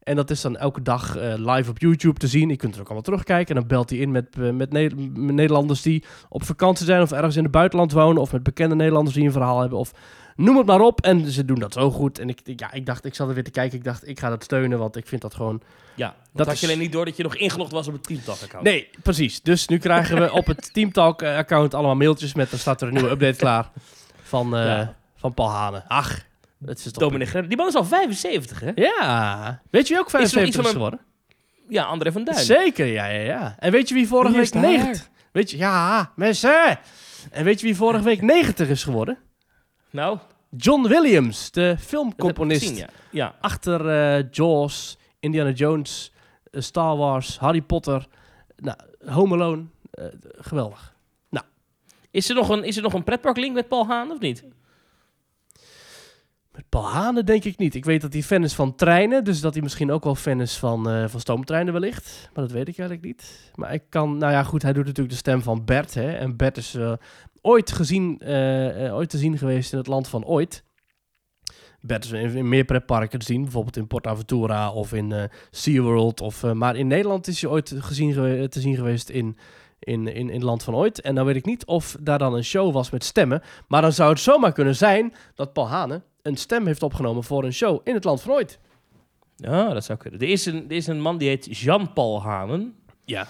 [0.00, 2.48] En dat is dan elke dag eh, live op YouTube te zien.
[2.48, 3.54] Je kunt er ook allemaal terugkijken.
[3.54, 7.02] En dan belt hij in met, eh, met, Ne- met Nederlanders die op vakantie zijn
[7.02, 8.22] of ergens in het buitenland wonen.
[8.22, 9.78] Of met bekende Nederlanders die een verhaal hebben.
[9.78, 9.92] Of
[10.44, 11.00] noem het maar op.
[11.00, 12.18] En ze doen dat zo goed.
[12.18, 13.78] En ik, ja, ik dacht, ik zat er weer te kijken.
[13.78, 15.62] Ik dacht, ik ga dat steunen, want ik vind dat gewoon
[15.94, 18.02] Ja, dat had is- je alleen niet door dat je nog ingelogd was op het
[18.02, 18.64] Teamtalk-account.
[18.64, 19.42] Nee, precies.
[19.42, 22.52] Dus nu krijgen we op het Teamtalk-account allemaal mailtjes met...
[22.52, 23.70] er staat er een nieuwe update klaar
[24.22, 24.94] van, eh, Ja.
[25.16, 25.84] van Paul Hane.
[25.88, 26.20] Ach,
[26.58, 27.12] dat is toch...
[27.48, 28.70] Die man is al 75, hè?
[28.74, 29.60] Ja.
[29.70, 31.00] Weet je wie ook Is er nog 75 iets is, een- geworden?
[31.68, 32.38] Ja, André van Duin.
[32.38, 33.56] Zeker, ja, ja, ja.
[33.58, 34.62] En weet je wie vorige week daar?
[34.62, 35.08] 90...
[35.32, 36.78] Weet je, ja, mensen.
[37.30, 39.18] En weet je wie vorige week 90 is geworden?
[39.90, 40.18] Nou,
[40.56, 42.60] John Williams, de filmcomponist.
[42.60, 42.88] gezien, ja.
[43.10, 43.34] ja.
[43.40, 46.12] Achter eh, Jaws, Indiana Jones,
[46.50, 48.06] eh, Star Wars, Harry Potter,
[48.56, 49.64] nou, Home Alone.
[49.90, 50.04] Eh,
[50.38, 50.98] geweldig.
[52.12, 54.44] Is er nog een, is er nog een pretparklink met Paul Haan, of niet?
[56.52, 57.74] Met Paul Hane denk ik niet.
[57.74, 60.40] Ik weet dat hij fan is van treinen, dus dat hij misschien ook wel fan
[60.40, 62.30] is van, van stoomtreinen wellicht.
[62.34, 63.52] Maar dat weet ik eigenlijk niet.
[63.54, 65.94] Maar ik kan, nou ja goed, hij doet natuurlijk de stem van Bert.
[65.94, 66.12] Hè?
[66.12, 66.76] En Bert is
[67.42, 70.64] ooit, gezien, eh, eh, ooit te zien geweest in het land van ooit.
[71.80, 75.24] Bert is in, in meer pretparken te zien, bijvoorbeeld in Port Aventura of in eh
[75.50, 76.20] SeaWorld.
[76.20, 78.12] Of, maar in Nederland is hij ooit gezien
[78.48, 79.36] te zien geweest in,
[79.78, 81.00] in, in, in Land van Ooit.
[81.00, 83.42] En dan weet ik niet of daar dan een show was met stemmen.
[83.68, 87.44] Maar dan zou het zomaar kunnen zijn dat Paul Hane een stem heeft opgenomen voor
[87.44, 88.58] een show in het Land van Ooit.
[89.36, 90.20] Ja, dat zou kunnen.
[90.20, 92.74] Er is een, er is een man die heet Jean-Paul Hanen.
[93.04, 93.28] Ja.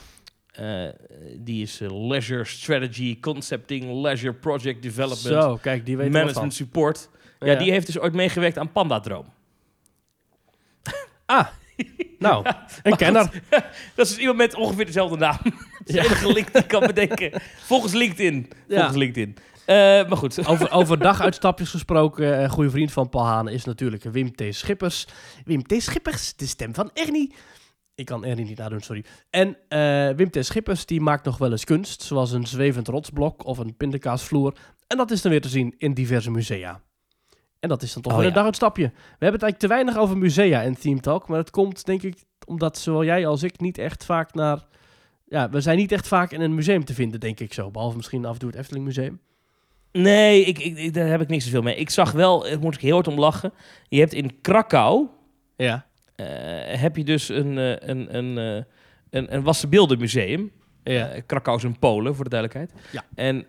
[0.61, 0.89] Eh,
[1.37, 7.09] die is eh, Leisure Strategy, Concepting, Leisure Project Development, Zo, kijk, die weet Management Support.
[7.39, 9.25] Ja, die heeft dus ooit meegewerkt aan Pandadroom.
[11.27, 11.47] Ah,
[12.19, 12.47] nou,
[12.83, 13.31] een kenner.
[13.95, 15.39] Dat is dus iemand met ongeveer dezelfde naam.
[15.85, 16.05] De Ja.
[16.05, 17.41] enige link die ik kan bedenken.
[17.59, 18.51] Volgens LinkedIn.
[18.69, 19.37] Volgens LinkedIn.
[19.67, 20.47] Eh, maar goed.
[20.47, 24.43] Over, over daguitstapjes gesproken, een goede vriend van Paul Hane is natuurlijk Wim T.
[24.51, 25.07] Schippers.
[25.45, 25.75] Wim T.
[25.83, 27.33] Schippers, de stem van Ernie.
[28.01, 29.05] Ik kan Ernie niet nadoen, sorry.
[29.31, 30.47] En eh, Wim T.
[30.47, 34.55] Schippers, die maakt nog wel eens kunst, zoals een zwevend rotsblok of een pindakaasvloer.
[34.87, 36.81] En dat is dan weer te zien in diverse musea.
[37.59, 38.83] En dat is dan toch Oh, weer een daguitstapje.
[38.85, 42.03] We hebben het eigenlijk te weinig over musea in Team Talk, maar dat komt denk
[42.03, 44.67] ik omdat zowel jij als ik niet echt vaak naar...
[45.25, 47.71] Ja, we zijn niet echt vaak in een museum te vinden, denk ik zo.
[47.71, 49.21] Behalve misschien af en toe het Efteling Museum.
[49.93, 51.77] Nee, ik, ik, daar heb ik niet zoveel mee.
[51.77, 53.53] Ik zag wel, daar moet ik heel hard om lachen.
[53.89, 55.07] Je hebt in Krakau,
[55.57, 55.87] Ja.
[56.21, 58.63] Eh, heb je dus een, eh, een, een, eh,
[59.11, 60.51] een, een wassenbeeldenmuseum.
[60.83, 61.11] Ja.
[61.27, 62.73] Krakau is in Polen, voor de duidelijkheid.
[62.93, 63.05] Ja.
[63.15, 63.47] En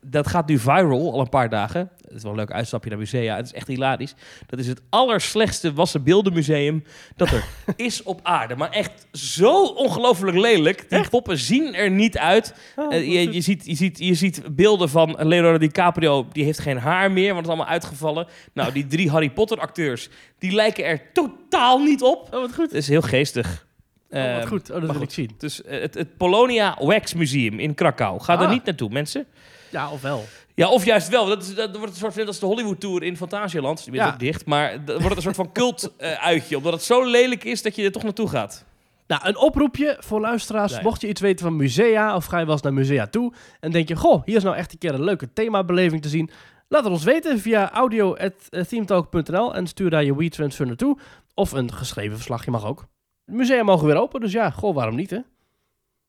[0.00, 1.90] dat gaat nu viral al een paar dagen.
[2.10, 3.36] Het is wel een leuk uitstapje naar musea.
[3.36, 4.14] Het is echt hilarisch.
[4.46, 6.84] Dat is het allerslechtste wassenbeeldenmuseum
[7.16, 7.44] dat er
[7.76, 8.56] is op aarde.
[8.56, 10.90] Maar echt zo ongelooflijk lelijk.
[10.90, 12.54] Die poppen zien er niet uit.
[12.76, 16.26] Oh, Eh, je, je, ziet, je, ziet, je ziet beelden van Leonardo DiCaprio.
[16.32, 18.26] Die heeft geen haar meer, want het is allemaal uitgevallen.
[18.52, 22.24] Nou, die drie Harry Potter acteurs, die lijken er totaal niet op.
[22.34, 22.66] Oh, wat goed.
[22.66, 23.66] Het is heel geestig.
[24.10, 24.70] Oh, wat Ehm, goed.
[24.70, 25.30] Oh, dat wil ik zien.
[25.38, 28.20] dus eh, het, het Polonia Wax Museum in Krakau.
[28.20, 28.50] Ga er Ah.
[28.50, 29.26] niet naartoe, mensen.
[29.68, 30.24] Ja, of wel.
[30.60, 31.26] Ja, of juist wel.
[31.26, 33.84] Dat, is, dat wordt een soort net als de Hollywood Tour in Fantasieland.
[33.84, 34.08] Die is Ja.
[34.12, 34.46] ook dicht.
[34.46, 36.56] Maar dat wordt een soort van cult eh, uitje.
[36.56, 38.64] Omdat het zo lelijk is dat je er toch naartoe gaat.
[39.06, 40.72] Nou, een oproepje voor luisteraars.
[40.72, 40.82] Nee.
[40.82, 43.70] Mocht je iets weten van musea of ga je wel eens naar musea toe en
[43.70, 46.30] denk je, goh, hier is nou echt een keer een leuke themabeleving te zien.
[46.68, 50.98] Laat het ons weten via audio.themetalk.nl en stuur daar je WeTransfer naartoe.
[51.34, 52.84] Of een geschreven verslagje mag ook.
[53.24, 55.18] Musea mogen weer open, dus ja, goh, waarom niet hè?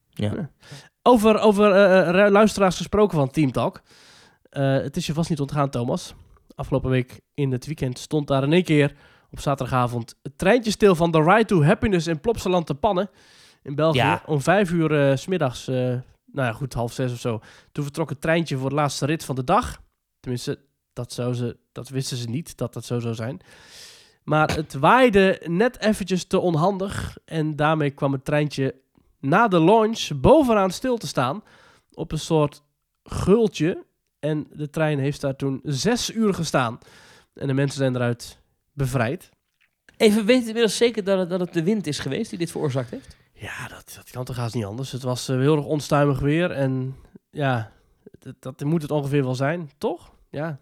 [0.10, 0.50] Ja.
[1.04, 3.82] Over, over eh, eh, luisteraars gesproken van Team Talk.
[4.52, 6.14] Eh, het is je vast niet ontgaan, Thomas.
[6.56, 8.96] Afgelopen week in het weekend stond daar in één keer
[9.32, 13.10] op zaterdagavond het treintje stil van The Ride to Happiness in Plopsaland te pannen.
[13.64, 13.98] In België.
[13.98, 14.24] Ja.
[14.26, 17.40] Om vijf uur eh, s smiddags, eh, nou ja goed, half zes of zo.
[17.72, 19.82] Toen vertrok het treintje voor de laatste rit van de dag.
[20.20, 20.60] Tenminste,
[20.94, 23.42] dat, zou ze, dat wisten ze niet, dat dat zo zou zijn.
[24.24, 27.18] Maar het waaide net eventjes te onhandig.
[27.26, 28.76] En daarmee kwam het treintje
[29.20, 31.44] na de launch bovenaan stil te staan.
[31.94, 32.64] Op een soort
[33.04, 33.86] gultje.
[34.22, 36.80] En de trein heeft daar toen zes uur gestaan.
[37.34, 38.38] En de mensen zijn eruit
[38.74, 39.30] bevrijd.
[39.98, 42.52] Even weten we inmiddels zeker dat het, dat het de wind is geweest die dit
[42.52, 43.18] veroorzaakt heeft?
[43.34, 44.92] Ja, dat, dat kan toch haast niet anders.
[44.92, 46.52] Het was eh, heel erg onstuimig weer.
[46.52, 46.96] En
[47.30, 47.72] ja,
[48.20, 50.12] dat, dat moet het ongeveer wel zijn, toch?
[50.30, 50.60] Ja.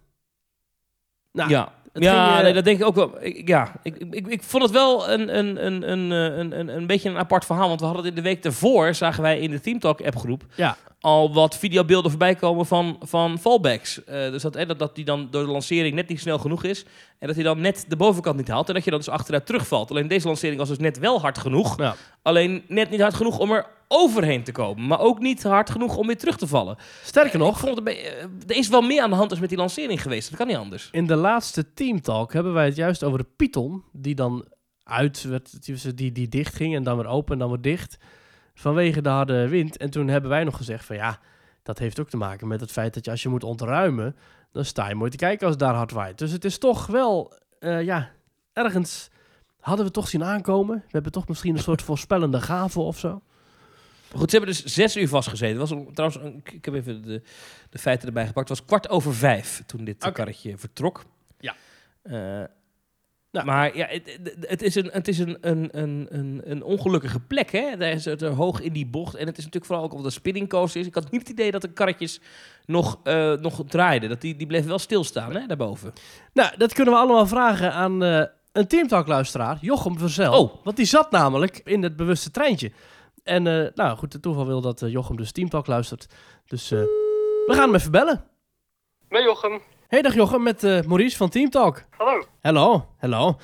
[1.31, 1.73] Nou, ja.
[1.93, 3.23] ja, ging, eh, nee, dat denk ik ook wel.
[3.23, 6.67] Ik, ja, ik, ik, ik vond het wel een, een, een, een, eh, een, een,
[6.67, 7.67] een beetje een apart verhaal.
[7.67, 10.45] Want we hadden het in de week daarvoor, zagen wij in de Team Talk appgroep
[10.55, 10.77] Ja.
[11.01, 14.03] Al wat videobeelden voorbij komen van, van fallbacks.
[14.03, 16.85] Eh, dus dat, dat, dat die dan door de lancering net niet snel genoeg is.
[17.19, 18.67] En dat hij dan net de bovenkant niet haalt.
[18.67, 19.89] En dat je dan dus achteruit terugvalt.
[19.89, 21.77] Alleen deze lancering was dus net wel hard genoeg.
[21.77, 21.95] Ja.
[22.21, 24.87] Alleen net niet hard genoeg om er overheen te komen.
[24.87, 26.77] Maar ook niet hard genoeg om weer terug te vallen.
[27.03, 29.57] Sterker nog, vond beetje- eh, er is wel meer aan de hand als met die
[29.57, 30.29] lancering geweest.
[30.29, 30.89] Dat kan niet anders.
[30.91, 33.83] in de laatste teamtalk hebben wij het juist over de Python.
[33.91, 34.45] Die dan
[34.83, 37.97] uit werd, die, die dicht ging en dan weer open en dan weer dicht.
[38.59, 39.77] Vanwege de harde wind.
[39.77, 41.19] En toen hebben wij nog gezegd van ja,
[41.63, 44.15] dat heeft ook te maken met het feit dat je als je moet ontruimen,
[44.51, 46.17] dan sta je mooi te kijken als het daar hard waait.
[46.17, 48.11] Dus het is toch wel, eh, ja,
[48.53, 49.09] ergens
[49.59, 50.75] hadden we toch zien aankomen.
[50.75, 53.09] We hebben toch misschien een soort voorspellende gave of zo.
[53.09, 55.59] Maar Goed, ze hebben dus zes uur vastgezeten.
[55.59, 57.21] Was trouwens, ik heb even de,
[57.69, 58.49] de feiten erbij gepakt.
[58.49, 61.03] Het was kwart over vijf toen dit karretje vertrok.
[61.39, 61.55] Ja.
[62.01, 62.43] Eh,
[63.31, 63.45] Nou.
[63.45, 67.51] Maar ja, het, het- is, een, het is een, een, een, een, een ongelukkige plek.
[67.51, 67.77] Hè?
[67.77, 69.15] Daar is het er hoog in die bocht.
[69.15, 70.87] En het is natuurlijk vooral ook omdat de spinning coaster is.
[70.87, 72.21] Ik had niet het idee dat de karretjes
[72.65, 74.09] nog, eh, nog draaiden.
[74.09, 75.93] Dat die, die bleven wel stilstaan hè, daarboven.
[76.33, 80.43] Nou, dat kunnen we allemaal vragen aan eh, een teamtalk-luisteraar, Jochem Verzel.
[80.43, 80.63] Oh.
[80.63, 82.71] Want die zat namelijk in het bewuste treintje.
[83.23, 86.07] En eh, nou goed, het toeval wil dat eh, Jochem dus Teamtalk luistert.
[86.45, 88.23] Dus eh, we gaan hem even bellen.
[89.09, 89.59] Met Jochem.
[89.89, 91.83] Hey, dag Jochem, met eh, Maurice van Teamtalk.
[91.97, 92.23] Hallo.
[92.41, 93.37] Hallo, hallo.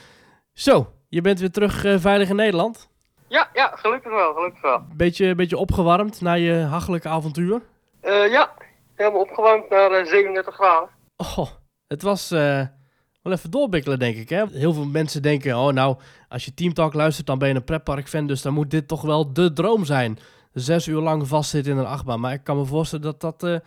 [0.53, 2.89] Zo, je bent weer terug eh, veilig in Nederland.
[3.27, 4.84] Ja, ja, gelukkig wel, gelukkig wel.
[4.95, 7.62] Beetje, beetje opgewarmd na je hachelijke avontuur.
[8.01, 8.53] Eh, ja,
[8.95, 10.89] helemaal opgewarmd naar eh, 37 graden.
[11.17, 11.47] Oh,
[11.88, 14.29] het was wel even doorbikkelen, denk ik.
[14.29, 14.45] Hè?
[14.51, 15.97] Heel veel mensen denken, oh nou,
[16.29, 18.27] als je Teamtalk luistert, dan ben je een pretpark-fan.
[18.27, 20.19] Dus dan moet dit toch wel de droom zijn.
[20.53, 22.19] Zes uur lang vastzitten in een achtbaan.
[22.19, 23.62] Maar ik kan me voorstellen dat dat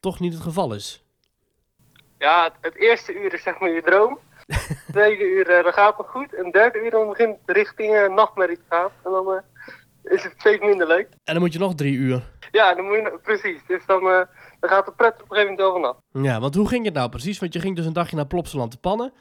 [0.00, 1.05] toch niet het geval is.
[2.18, 4.18] Ja, het, het eerste uur is zeg maar je droom.
[4.92, 6.34] Tweede uur, eh, dan gaat het goed.
[6.34, 8.90] En derde uur dan begint het richting eh, nachtmerrie te gaan.
[9.04, 11.08] En dan eh, is het steeds minder leuk.
[11.24, 12.22] En dan moet je nog drie uur.
[12.50, 13.60] Ja, dan moet je, precies.
[13.66, 14.02] Dus dan,
[14.60, 15.96] dan gaat de pret op een gegeven moment wel vanaf.
[16.26, 17.38] Ja, want hoe ging het nou precies?
[17.38, 19.12] Want je ging dus een dagje naar Plopsaland te pannen.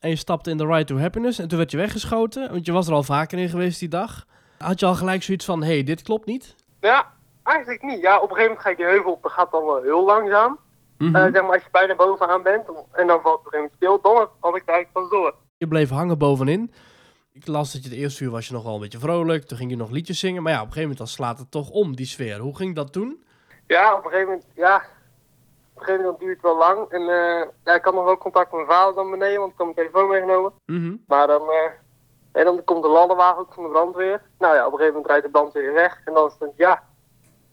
[0.00, 1.38] En je stapte in de Ride to Happiness.
[1.38, 2.50] En toen werd je weggeschoten.
[2.50, 4.26] Want je was er al vaker in geweest die dag.
[4.58, 6.54] Had je al gelijk zoiets van, hé, hey, dit klopt niet?
[6.80, 7.12] Ja,
[7.42, 8.00] eigenlijk niet.
[8.00, 9.22] Ja, op een gegeven moment ga je die heuvel op.
[9.22, 10.58] Dat gaat dan wel heel langzaam.
[11.02, 11.16] Mhm.
[11.16, 12.68] Eh, zeg maar als je bijna bovenaan bent.
[12.92, 14.00] En dan valt het op een gegeven moment stil.
[14.00, 15.34] Dan had ik eigenlijk pas door.
[15.56, 16.72] Je bleef hangen bovenin.
[17.32, 19.44] Ik las dat je de eerste uur was je nog wel een beetje vrolijk.
[19.44, 20.42] Toen ging je nog liedjes zingen.
[20.42, 22.38] Maar ja, op een gegeven moment dan slaat het toch om, die sfeer.
[22.38, 23.24] Hoe ging dat toen?
[23.66, 24.76] Ja, op een gegeven moment, ja.
[24.76, 26.88] Op een gegeven moment duurt het wel lang.
[26.88, 29.58] En eh, ja, ik had nog wel contact met mijn vader dan beneden, want ik
[29.58, 30.52] had mijn telefoon meegenomen.
[30.66, 30.96] Mhm.
[31.06, 31.70] Maar dan, eh,
[32.32, 34.22] en dan komt de ladderwagen ook van de brandweer.
[34.38, 36.00] Nou ja, op een gegeven moment rijdt de brandweer weer weg.
[36.04, 36.82] En dan is het, ja,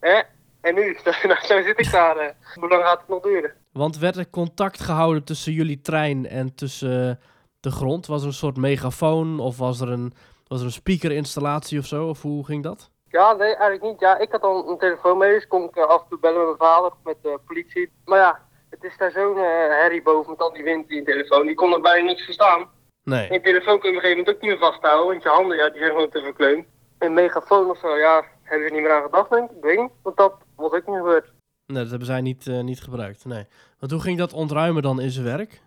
[0.00, 0.20] hè?
[0.60, 0.96] En nu?
[1.22, 2.16] nou, zo zit ik daar.
[2.16, 2.28] eh.
[2.54, 3.52] Hoe lang gaat het nog duren?
[3.72, 7.24] Want werd er contact gehouden tussen jullie trein en tussen eh,
[7.60, 8.06] de grond?
[8.06, 10.12] Was er een soort megafoon of was er een,
[10.46, 12.06] was er een speakerinstallatie of zo?
[12.08, 12.90] Of hoe ging dat?
[13.08, 14.00] Ja, nee, eigenlijk niet.
[14.00, 16.38] Ja, ik had dan een telefoon mee, dus kon ik eh, af en toe bellen
[16.48, 17.92] met mijn vader, met de politie.
[18.04, 21.46] Maar ja, het is daar zo'n herrie boven met al die wind in je telefoon.
[21.46, 22.68] Die kon er bijna niets verstaan.
[23.04, 23.26] Nee.
[23.28, 25.28] En je telefoon kun je op een gegeven moment ook niet meer vasthouden, want je
[25.28, 26.66] handen ja, die zijn gewoon te verkleumd.
[26.98, 29.56] Een megafoon of zo, ja, hebben ze er niet meer aan gedacht, denk ik.
[29.56, 31.32] Ik weet niet, want dat was ook niet gebeurd.
[31.66, 33.24] Nee, dat hebben zij niet, eh, niet gebruikt.
[33.24, 33.46] Nee.
[33.78, 35.62] Want hoe ging dat ontruimen dan in zijn werk?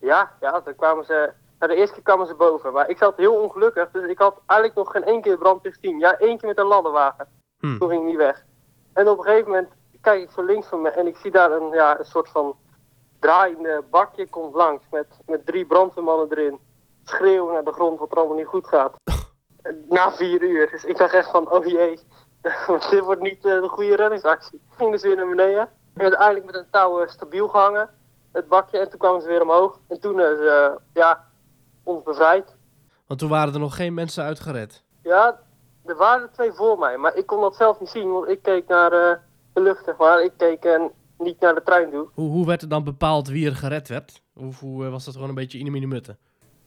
[0.00, 3.16] Ja, ja, dan kwamen ze, nou, de eerste keer kwamen ze boven, maar ik zat
[3.16, 5.98] heel ongelukkig, dus ik had eigenlijk nog geen één keer brandweer gezien.
[5.98, 7.28] Ja, één keer met een ladderwagen.
[7.58, 7.78] Hm.
[7.78, 8.44] Toen ging die weg.
[8.92, 9.68] En op een gegeven moment
[10.00, 12.56] kijk ik zo links van me en ik zie daar een, ja, een soort van
[13.18, 16.58] draaiende bakje komt langs met, met drie brandweermannen erin.
[17.04, 18.94] Schreeuwen naar de grond wat er allemaal niet goed gaat.
[19.88, 20.70] Na vier uur.
[20.70, 21.98] Dus ik dacht echt van, oh jee,
[22.90, 24.60] dit wordt niet eh, de goede reddingsactie.
[24.70, 25.68] Ging dus weer naar beneden.
[25.94, 27.90] En uiteindelijk met een touw eh, stabiel gehangen,
[28.32, 28.78] het bakje.
[28.78, 29.78] En toen kwamen ze weer omhoog.
[29.88, 31.24] En toen is eh, ja,
[31.82, 32.56] ons bevrijd.
[33.06, 34.84] Want toen waren er nog geen mensen uitgered.
[35.02, 35.40] Ja,
[35.84, 38.42] er waren er twee voor mij, maar ik kon dat zelf niet zien, want ik
[38.42, 38.90] keek naar
[39.52, 40.22] de lucht, zeg maar.
[40.22, 40.80] Ik keek
[41.18, 42.08] niet naar de trein toe.
[42.14, 44.22] Hoe, hoe werd er dan bepaald wie er gered werd?
[44.34, 46.18] Hoe, hoe was dat gewoon een beetje in de mutten?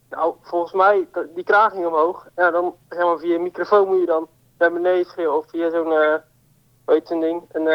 [0.10, 2.27] Nou, volgens mij, die kraan ging omhoog.
[2.36, 4.27] Ja, dan zeg maar via een microfoon moet je dan
[4.62, 5.38] naar beneden schreeuwen.
[5.38, 7.43] Of via zo'n, eh zo'n ding.
[7.52, 7.65] Een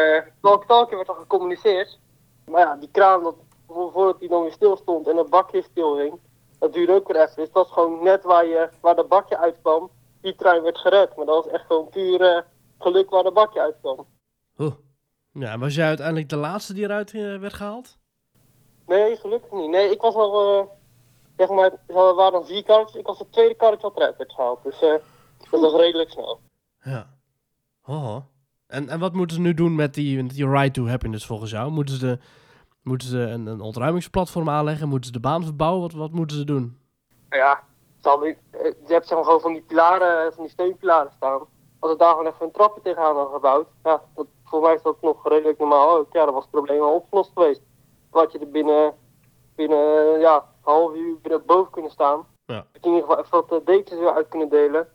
[0.43, 1.99] uh, talkie werd dan gecommuniceerd.
[2.45, 3.35] Maar ja, die kraan, dat,
[3.67, 6.19] vo- voordat die dan weer stil stond en dat bakje stil ging,
[6.59, 7.35] dat duurde ook weer even.
[7.35, 9.89] Dus dat was gewoon net waar, je, waar dat bakje uitkwam,
[10.21, 11.15] die trein werd gered.
[11.15, 12.41] Maar dat was echt gewoon puur eh,
[12.79, 14.05] geluk waar dat bakje uitkwam.
[14.57, 14.73] Oeh.
[15.31, 17.97] Ja, en was jij uiteindelijk de laatste die eruit eh, werd gehaald?
[18.85, 19.69] Nee, gelukkig niet.
[19.69, 20.65] Nee, ik was al, eh,
[21.37, 22.99] zeg maar, er waren dan vier karretjes.
[22.99, 24.63] Ik was het tweede karretje wat eruit werd gehaald.
[24.63, 24.93] Dus eh,
[25.51, 26.39] dat was redelijk snel.
[26.83, 27.07] Ja.
[27.85, 28.17] Oh.
[28.67, 31.51] En, en wat moeten ze nu doen met die, met die Ride to Happiness volgens
[31.51, 31.71] jou?
[31.71, 32.19] Moeten ze,
[32.83, 34.87] moeten ze een, een ontruimingsplatform aanleggen?
[34.87, 35.81] Moeten ze de baan verbouwen?
[35.81, 36.77] Wat, wat moeten ze doen?
[37.29, 37.63] Ja,
[37.95, 41.11] het zal niet- eh, je hebt zeg maar gewoon van die pilaren, van die steunpilaren
[41.15, 41.41] staan.
[41.79, 44.81] Als er daar gewoon even een trapje tegenaan had gebouwd, ja, dat, voor mij is
[44.81, 46.13] dat nog redelijk normaal ook.
[46.13, 47.61] Ja, dan was het probleem al opgelost geweest.
[48.11, 48.93] Dan had je er binnen,
[49.55, 52.25] binnen eh, ja, een half uur binnen boven kunnen staan.
[52.45, 52.65] Ja.
[52.81, 54.87] In ieder geval even wat eh, dekens weer uit kunnen delen.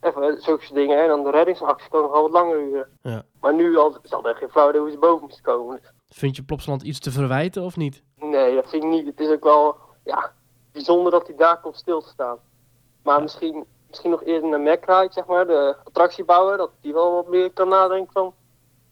[0.00, 1.02] Even zulke dingen.
[1.02, 2.98] En dan de reddingsactie kan nog wel wat langer duren.
[3.02, 3.22] Ja.
[3.40, 5.80] Maar nu al, is al echt geen flauw hoe ze boven moesten komen.
[6.08, 8.02] Vind je Plopsaland iets te verwijten of niet?
[8.16, 9.06] Nee, dat vind ik niet.
[9.06, 10.32] Het is ook wel ja,
[10.72, 12.38] bijzonder dat hij daar komt stil te staan.
[13.02, 17.28] Maar misschien, misschien nog eerder naar McRide, zeg maar, de attractiebouwer, dat die wel wat
[17.28, 18.34] meer kan nadenken van...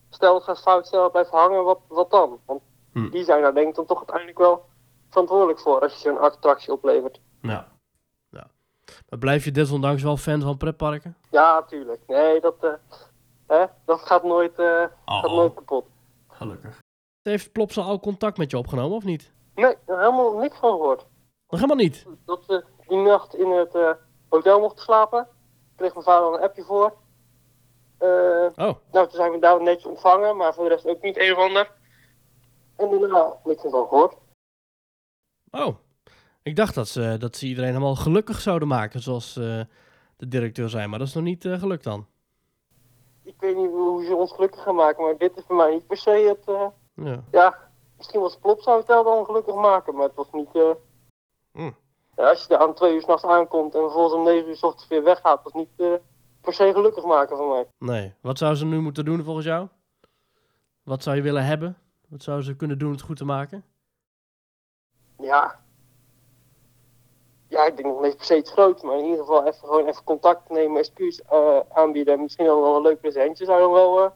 [0.09, 2.39] Stel het gaat fout, stel het blijft hangen, wat, wat dan?
[2.45, 2.61] Want
[2.93, 3.09] Hm.
[3.09, 4.65] die zijn daar denk ik dan toch uiteindelijk wel
[5.09, 7.19] verantwoordelijk voor als je zo'n attractie oplevert.
[7.41, 7.67] Ja.
[9.09, 11.17] Maar blijf je desondanks wel fan van pretparken?
[11.31, 12.01] Ja, tuurlijk.
[12.07, 12.73] Nee, dat, eh,
[13.47, 15.21] hè, dat gaat, nooit, eh, Oh.
[15.21, 15.85] gaat nooit kapot.
[16.27, 16.79] Gelukkig.
[17.21, 19.31] Heeft Plopsa al contact met je opgenomen of niet?
[19.55, 21.05] Nee, er helemaal niks van gehoord.
[21.49, 22.05] Nog helemaal niet.
[22.25, 23.91] dat we die nacht in het eh,
[24.29, 25.27] hotel mochten slapen.
[25.75, 26.93] Kreeg mijn vader al een appje voor.
[27.97, 28.07] Eh,
[28.55, 28.75] Oh.
[28.91, 31.37] nou, toen zijn we daar netjes ontvangen, maar voor de rest ook niet een of
[31.37, 31.71] ander.
[32.75, 34.15] En daarna niks van gehoord.
[35.51, 35.75] Oh.
[36.47, 39.61] Ik dacht dat ze, dat ze iedereen helemaal gelukkig zouden maken, zoals eh,
[40.17, 40.87] de directeur zei.
[40.87, 42.07] Maar dat is nog niet eh, gelukt dan.
[43.23, 45.87] Ik weet niet hoe ze ons gelukkig gaan maken, maar dit is voor mij niet
[45.87, 46.55] per se het...
[46.55, 46.67] eh,
[47.05, 47.23] Ja.
[47.31, 50.53] ja, misschien was het Plopsa Hotel dan gelukkig maken, maar het was niet...
[51.51, 51.75] Mm.
[52.15, 54.63] ja, als je er aan twee uur s'nachts aankomt en vervolgens om negen uur s
[54.63, 55.75] ochtends weer weggaat, was niet
[56.41, 57.67] per se gelukkig maken voor mij.
[57.77, 58.13] Nee.
[58.21, 59.67] Wat zou ze nu moeten doen volgens jou?
[60.83, 61.77] Wat zou je willen hebben?
[62.09, 63.63] Wat zou ze kunnen doen om het goed te maken?
[65.17, 65.65] Ja.
[67.57, 69.87] Ja, ik denk nog niet per se iets groots, maar in ieder geval even gewoon
[69.87, 72.13] even contact nemen, excuus eh, aanbieden.
[72.13, 74.09] En misschien dan wel een leuk presentje zou dan wel eh,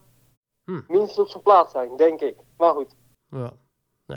[0.65, 0.81] Hm.
[0.87, 2.35] minstens op zijn plaats zijn, denk ik.
[2.57, 2.95] Maar goed.
[3.29, 3.37] Ja.
[3.37, 3.53] Nou,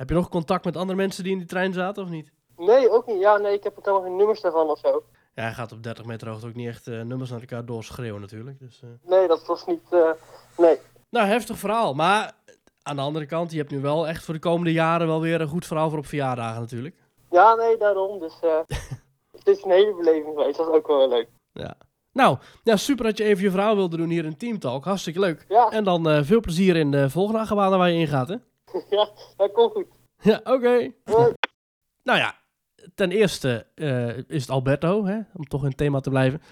[0.02, 2.32] heb je nog contact met andere mensen die in die trein zaten of niet?
[2.56, 3.20] Nee, ook niet.
[3.20, 5.02] Ja, nee, ik heb ook helemaal geen nummers daarvan of zo.
[5.34, 8.20] Ja, hij gaat op 30 meter hoogte ook niet echt eh, nummers naar elkaar doorschreeuwen
[8.20, 8.58] natuurlijk.
[8.58, 8.82] Dus.
[9.02, 9.90] Nee, dat was niet.
[10.56, 10.78] nee.
[11.10, 11.94] Nou, heftig verhaal.
[11.94, 12.32] Maar
[12.82, 15.40] aan de andere kant, je hebt nu wel echt voor de komende jaren wel weer
[15.40, 16.96] een goed verhaal voor op verjaardagen natuurlijk.
[17.30, 18.18] Ja, nee, daarom.
[18.18, 18.34] Dus
[19.44, 20.56] het is een hele beleving geweest.
[20.56, 21.28] Dat is ook wel leuk.
[21.52, 21.74] Ja.
[22.12, 24.84] Nou, ja, super dat je even je verhaal wilde doen hier in Team Talk.
[24.84, 25.44] Hartstikke leuk.
[25.48, 28.36] Ja, En dan eh, veel plezier in de volgende achtbaan waar je in gaat, hè?
[28.96, 29.86] ja, dat komt goed.
[30.20, 30.92] Ja, oké.
[32.02, 32.34] Nou ja,
[32.94, 36.42] ten eerste eh, is het Alberto, hè, om toch in het thema te blijven.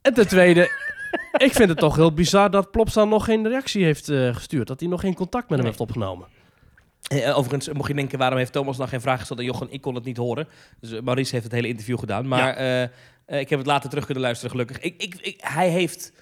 [0.00, 0.62] En ten tweede,
[1.46, 4.66] ik vind het toch heel bizar dat Plopstaan nog geen reactie heeft eh, gestuurd.
[4.66, 5.68] Dat hij nog geen contact met hem Nee.
[5.68, 6.28] heeft opgenomen.
[7.02, 9.72] Eh, overigens, mocht je denken, waarom heeft Thomas nog geen vraag gesteld aan Jochen?
[9.72, 10.48] Ik kon het niet horen.
[10.80, 12.28] Dus eh, Maurice heeft het hele interview gedaan.
[12.28, 12.88] Maar eh, eh,
[13.26, 14.78] ik heb het later terug kunnen luisteren, gelukkig.
[14.78, 16.12] Ik, ik, ik- hij, heeft,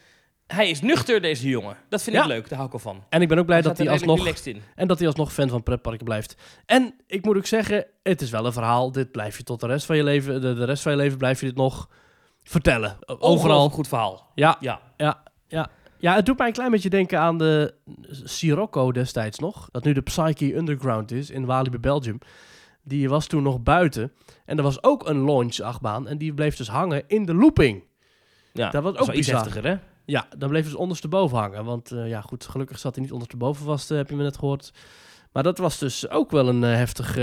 [0.46, 1.76] hij is nuchter, deze jongen.
[1.88, 2.22] Dat vind Ja.
[2.22, 3.04] ik leuk, daar hou ik al van.
[3.08, 4.28] En ik ben ook blij dat hij alsnog,
[4.74, 6.36] en dat hij alsnog fan van pretparken blijft.
[6.66, 8.92] En ik moet ook zeggen, het is wel een verhaal.
[8.92, 11.18] Dit blijf je tot de rest van je leven, de, de rest van je leven
[11.18, 11.88] blijf je dit nog
[12.42, 12.98] vertellen.
[13.06, 13.68] Overal.
[13.70, 14.30] Goed verhaal.
[14.34, 14.80] Ja, Ja.
[14.96, 15.70] Ja, ja.
[16.00, 17.74] Ja, het doet mij een klein beetje denken aan de
[18.10, 19.68] Sirocco destijds nog.
[19.70, 22.18] Dat nu de Psyche Underground is in Walibi, Belgium.
[22.82, 24.12] Die was toen nog buiten.
[24.44, 26.08] En er was ook een launch-achtbaan.
[26.08, 27.84] En die bleef dus hangen in de looping.
[28.52, 28.70] ja.
[28.70, 29.76] Dat was ook iets heftiger, hè?
[30.10, 31.64] Ja, dan bleef dus ondersteboven hangen.
[31.64, 34.38] Want eh, ja, goed, gelukkig zat hij niet ondersteboven vast, eh, heb je me net
[34.38, 34.72] gehoord.
[35.32, 37.16] Maar dat was dus ook wel een eh, heftig,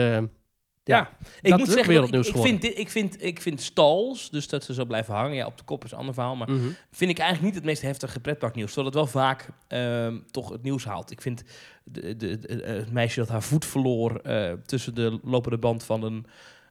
[0.88, 1.10] Ja,
[1.42, 4.30] ik dat moet is ook zeggen, wereldnieuws ik, ik, vind ik, vind, ik vind stalls,
[4.30, 6.52] dus dat ze zo blijven hangen, ja, op de kop is een ander verhaal, maar
[6.52, 6.68] Mhm.
[6.92, 10.64] vind ik eigenlijk niet het meest heftige pretparknieuws, zodat het wel vaak ehm, toch het
[10.64, 11.12] nieuws haalt.
[11.12, 11.44] Ik vind
[11.84, 15.84] de, de, de- eh, het meisje dat haar voet verloor eh, tussen de lopende band
[15.84, 16.26] van een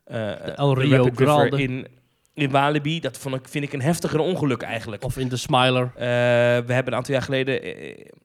[0.05, 1.63] eh, El Rio Grande.
[1.63, 1.87] in,
[2.35, 5.05] in Walibi, dat vond ik, vind ik een heftiger ongeluk eigenlijk.
[5.05, 5.91] Of in de Smiler.
[5.97, 6.03] We
[6.73, 7.61] hebben een aantal jaar geleden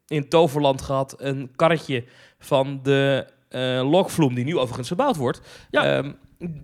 [0.08, 2.04] in Toverland gehad een karretje
[2.40, 5.42] van de eh lokvloem, die nu overigens verbouwd wordt.
[5.72, 5.86] Ja.
[5.98, 6.12] Ehm,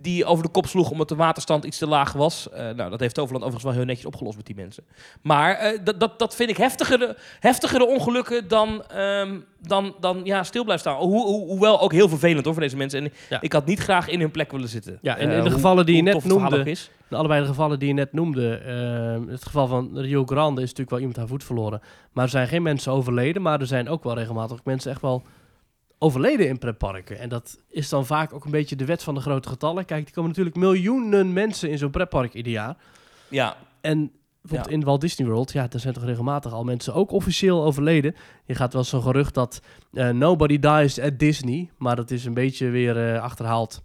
[0.00, 2.50] die over de kop sloeg omdat de waterstand iets te laag was.
[2.50, 4.84] Eh, nou, dat heeft Toverland overigens wel heel netjes opgelost met die mensen.
[5.22, 10.42] Maar eh, dat, dat, dat vind ik heftigere, heftigere ongelukken dan, ehm, dan, dan ja,
[10.42, 11.00] stil blijven staan.
[11.02, 13.04] Ho ho- hoewel ook heel vervelend hoor voor deze mensen.
[13.04, 13.40] En Ja.
[13.40, 14.98] ik had niet graag in hun plek willen zitten.
[15.02, 16.90] Ja, en in de gevallen die je net noemde, is.
[17.08, 20.68] de allebei de gevallen die je net noemde, ehm, het geval van Rio Grande is
[20.68, 21.80] natuurlijk wel iemand haar voet verloren.
[22.12, 25.22] Maar er zijn geen mensen overleden, maar er zijn ook wel regelmatig mensen echt wel
[25.98, 27.18] overleden in pretparken.
[27.18, 29.84] En dat is dan vaak ook een beetje de wet van de grote getallen.
[29.84, 32.76] Kijk, er komen natuurlijk miljoenen mensen in zo'n pretpark ieder jaar.
[33.28, 34.76] Ja, En bijvoorbeeld Ja.
[34.76, 38.14] in Walt Disney World, ja, er zijn toch regelmatig al mensen ook officieel overleden.
[38.44, 39.60] Je gaat wel zo'n gerucht dat
[39.92, 43.82] eh, nobody dies at Disney, maar dat is een beetje weer eh, achterhaald.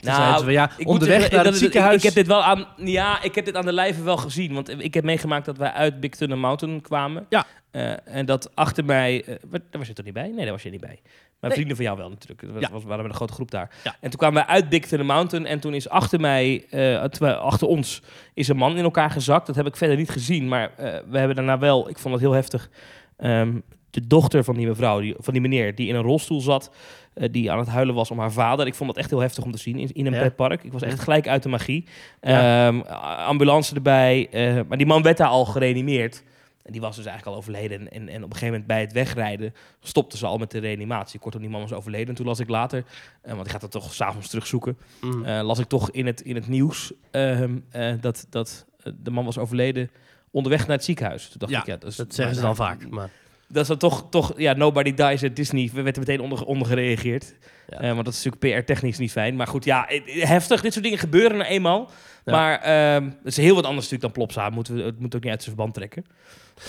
[0.00, 1.92] Toen Nou, ze ja, Ik moet onderweg zeggen, naar dat- het dat- ziekenhuis.
[1.94, 4.54] Ik, ik heb dit wel aan, ja, ik heb dit aan de lijve wel gezien.
[4.54, 7.26] Want ik heb meegemaakt dat wij uit Big Thunder Mountain kwamen.
[7.28, 7.46] Ja.
[7.70, 9.24] Eh, en dat achter mij...
[9.26, 10.28] wat- daar was je toch niet bij?
[10.28, 11.00] Nee, daar was je niet bij.
[11.40, 11.52] Maar Nee.
[11.58, 12.40] vrienden van jou wel natuurlijk.
[12.40, 12.68] Dat was, Ja.
[12.72, 13.70] we waren met een grote groep daar.
[13.84, 13.96] Ja.
[14.00, 15.46] En toen kwamen wij uit Big Thunder Mountain.
[15.46, 16.64] En toen is achter mij,
[17.10, 18.02] terwijl achter ons,
[18.34, 19.46] is een man in elkaar gezakt.
[19.46, 20.48] Dat heb ik verder niet gezien.
[20.48, 20.70] Maar
[21.08, 22.70] we hebben daarna wel, ik vond het heel heftig...
[23.16, 23.52] ehm,
[23.90, 26.70] de dochter van die mevrouw, die, van die meneer, die in een rolstoel zat,
[27.14, 28.66] eh, die aan het huilen was om haar vader.
[28.66, 30.18] Ik vond dat echt heel heftig om te zien in, in een Ja.
[30.18, 30.64] pretpark.
[30.64, 31.84] Ik was echt gelijk uit de magie.
[32.20, 32.66] Ja.
[32.66, 32.80] Ehm,
[33.26, 34.28] ambulance erbij.
[34.30, 36.22] eh, maar die man werd daar al gereanimeerd.
[36.62, 37.80] En die was dus eigenlijk al overleden.
[37.80, 40.58] En, en, en op een gegeven moment bij het wegrijden stopten ze al met de
[40.58, 41.20] reanimatie.
[41.20, 42.08] Kortom, die man was overleden.
[42.08, 42.84] En toen las ik later,
[43.22, 45.24] eh, want ik ga dat toch s'avonds terugzoeken, Mm.
[45.26, 48.66] las ik toch in het, in het nieuws ehm, eh, dat, dat
[49.02, 49.90] de man was overleden
[50.30, 51.28] onderweg naar het ziekenhuis.
[51.28, 52.88] Toen dacht Ja, ik, ja, dat, is, Dat zeggen ze dan vaak.
[52.90, 53.10] Maar
[53.52, 55.70] Dat is dan toch, toch ja, nobody dies at Disney.
[55.72, 57.34] We werd er meteen onder, onder gereageerd.
[57.68, 57.80] Ja.
[57.80, 59.36] Eh, want dat is natuurlijk PR-technisch niet fijn.
[59.36, 60.60] Maar goed, ja, heftig.
[60.60, 61.90] Dit soort dingen gebeuren nou eenmaal.
[62.24, 62.32] Ja.
[62.32, 64.50] Maar ehm het is heel wat anders natuurlijk dan Plopsa.
[64.50, 66.04] Moeten we, het moet ook niet uit zijn verband trekken.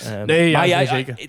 [0.04, 1.28] Ehm, Nee, ja, maar zeker.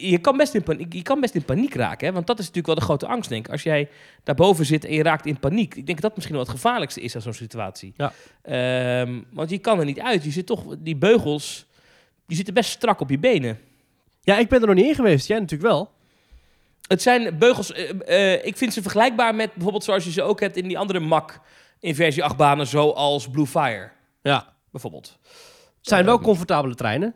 [0.00, 2.06] je, kan best in paniek, je kan best in paniek raken.
[2.06, 2.12] Hè?
[2.12, 3.52] Want dat is natuurlijk wel de grote angst, denk ik.
[3.52, 3.88] Als jij
[4.24, 5.74] daarboven zit en je raakt in paniek.
[5.74, 7.92] Ik denk dat dat misschien wel het gevaarlijkste is aan zo'n situatie.
[7.96, 8.12] Ja.
[8.42, 10.24] Ehm, want je kan er niet uit.
[10.24, 11.66] Je zit toch, die beugels,
[12.26, 13.58] die zitten best strak op je benen.
[14.28, 15.26] Ja, ik ben er nog niet in geweest.
[15.26, 15.90] Jij natuurlijk wel.
[16.88, 20.40] Het zijn beugels, eh, eh, ik vind ze vergelijkbaar met bijvoorbeeld zoals je ze ook
[20.40, 21.40] hebt in die andere MAC
[21.80, 23.90] inversie achtbanen, zoals Blue Fire,
[24.22, 24.52] Ja.
[24.70, 25.18] bijvoorbeeld.
[25.78, 27.14] Het zijn wel Ehm, comfortabele treinen,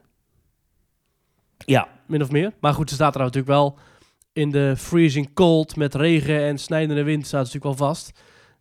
[1.67, 2.53] Ja, min of meer.
[2.61, 3.79] Maar goed, ze staat er natuurlijk wel
[4.33, 8.13] in de freezing cold met regen en snijdende wind staat het natuurlijk wel vast.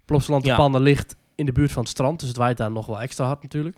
[0.06, 0.56] Plopsaland de Ja.
[0.56, 3.26] Pannen ligt in de buurt van het strand, dus het waait daar nog wel extra
[3.26, 3.78] hard natuurlijk.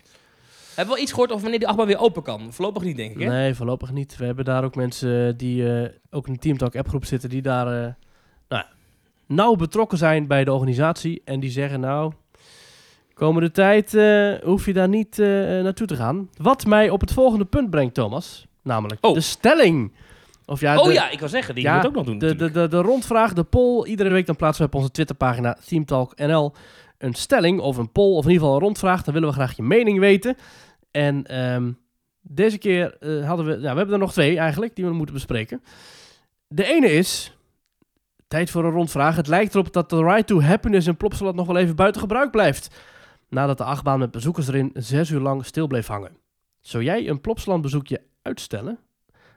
[0.74, 2.52] Hebben we wel iets gehoord over wanneer die achtbaan weer open kan?
[2.52, 3.28] Voorlopig niet, denk ik, hè?
[3.28, 4.16] Nee, voorlopig niet.
[4.16, 7.82] We hebben daar ook mensen die eh, ook in de Teamtalk appgroep zitten, die daar
[7.84, 7.92] eh,
[8.48, 8.64] nou,
[9.26, 11.22] nauw betrokken zijn bij de organisatie.
[11.24, 12.12] En die zeggen nou,
[13.14, 16.28] komende tijd eh, hoef je daar niet naartoe te gaan.
[16.36, 18.46] Wat mij op het volgende punt brengt, Thomas.
[18.62, 19.14] Namelijk Oh.
[19.14, 19.92] de stelling.
[20.46, 22.18] Of ja, oh de, ja, ik wil zeggen, die ja, moet ook nog doen.
[22.18, 23.86] de, de, de, de rondvraag, de poll.
[23.86, 26.52] Iedere week dan plaatsen we op onze Twitterpagina Teamtalk NL
[26.98, 29.02] een stelling of een poll, of in ieder geval een rondvraag.
[29.02, 30.36] Dan willen we graag je mening weten.
[30.90, 31.72] En ehm,
[32.20, 35.14] deze keer eh, hadden we, nou, we hebben er nog twee eigenlijk, die we moeten
[35.14, 35.62] bespreken.
[36.48, 37.36] De ene is,
[38.28, 39.16] tijd voor een rondvraag.
[39.16, 42.30] Het lijkt erop dat de Ride to Happiness in Plopsaland nog wel even buiten gebruik
[42.30, 42.80] blijft.
[43.28, 46.16] Nadat de achtbaan met bezoekers erin zes uur lang stil bleef hangen.
[46.60, 48.78] Zou jij een Plopsaland bezoekje uitstellen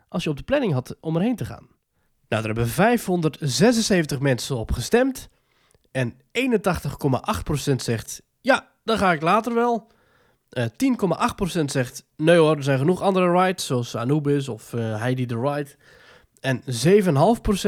[0.08, 1.67] als je op de planning had om erheen te gaan?
[2.30, 5.30] Nou, daar hebben 576 mensen op gestemd.
[5.97, 9.88] En 81,8% zegt, ja, dan ga ik later wel.
[10.49, 10.65] Eh
[11.60, 15.39] 10,8% zegt, nee hoor, er zijn genoeg andere rides, zoals Anubis of eh, Heidi the
[15.39, 15.75] Ride.
[16.39, 16.62] En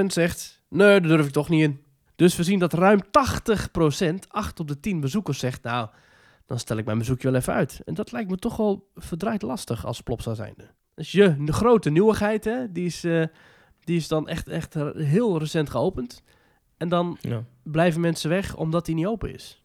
[0.01, 1.83] 7,5% zegt, nee, daar durf ik toch niet in.
[2.15, 3.03] Dus we zien dat ruim 80%,
[4.27, 5.89] 8 op de 10 bezoekers zegt, nou,
[6.45, 7.81] dan stel ik mijn bezoekje wel even uit.
[7.85, 10.67] En dat lijkt me toch wel verdraaid lastig als Plopsa zijnde.
[10.95, 13.23] Dus je de grote nieuwigheid, hè, die is, eh,
[13.83, 16.23] die is dan echt, echt heel recent geopend.
[16.79, 19.63] En dan Ja, blijven mensen weg omdat die niet open is.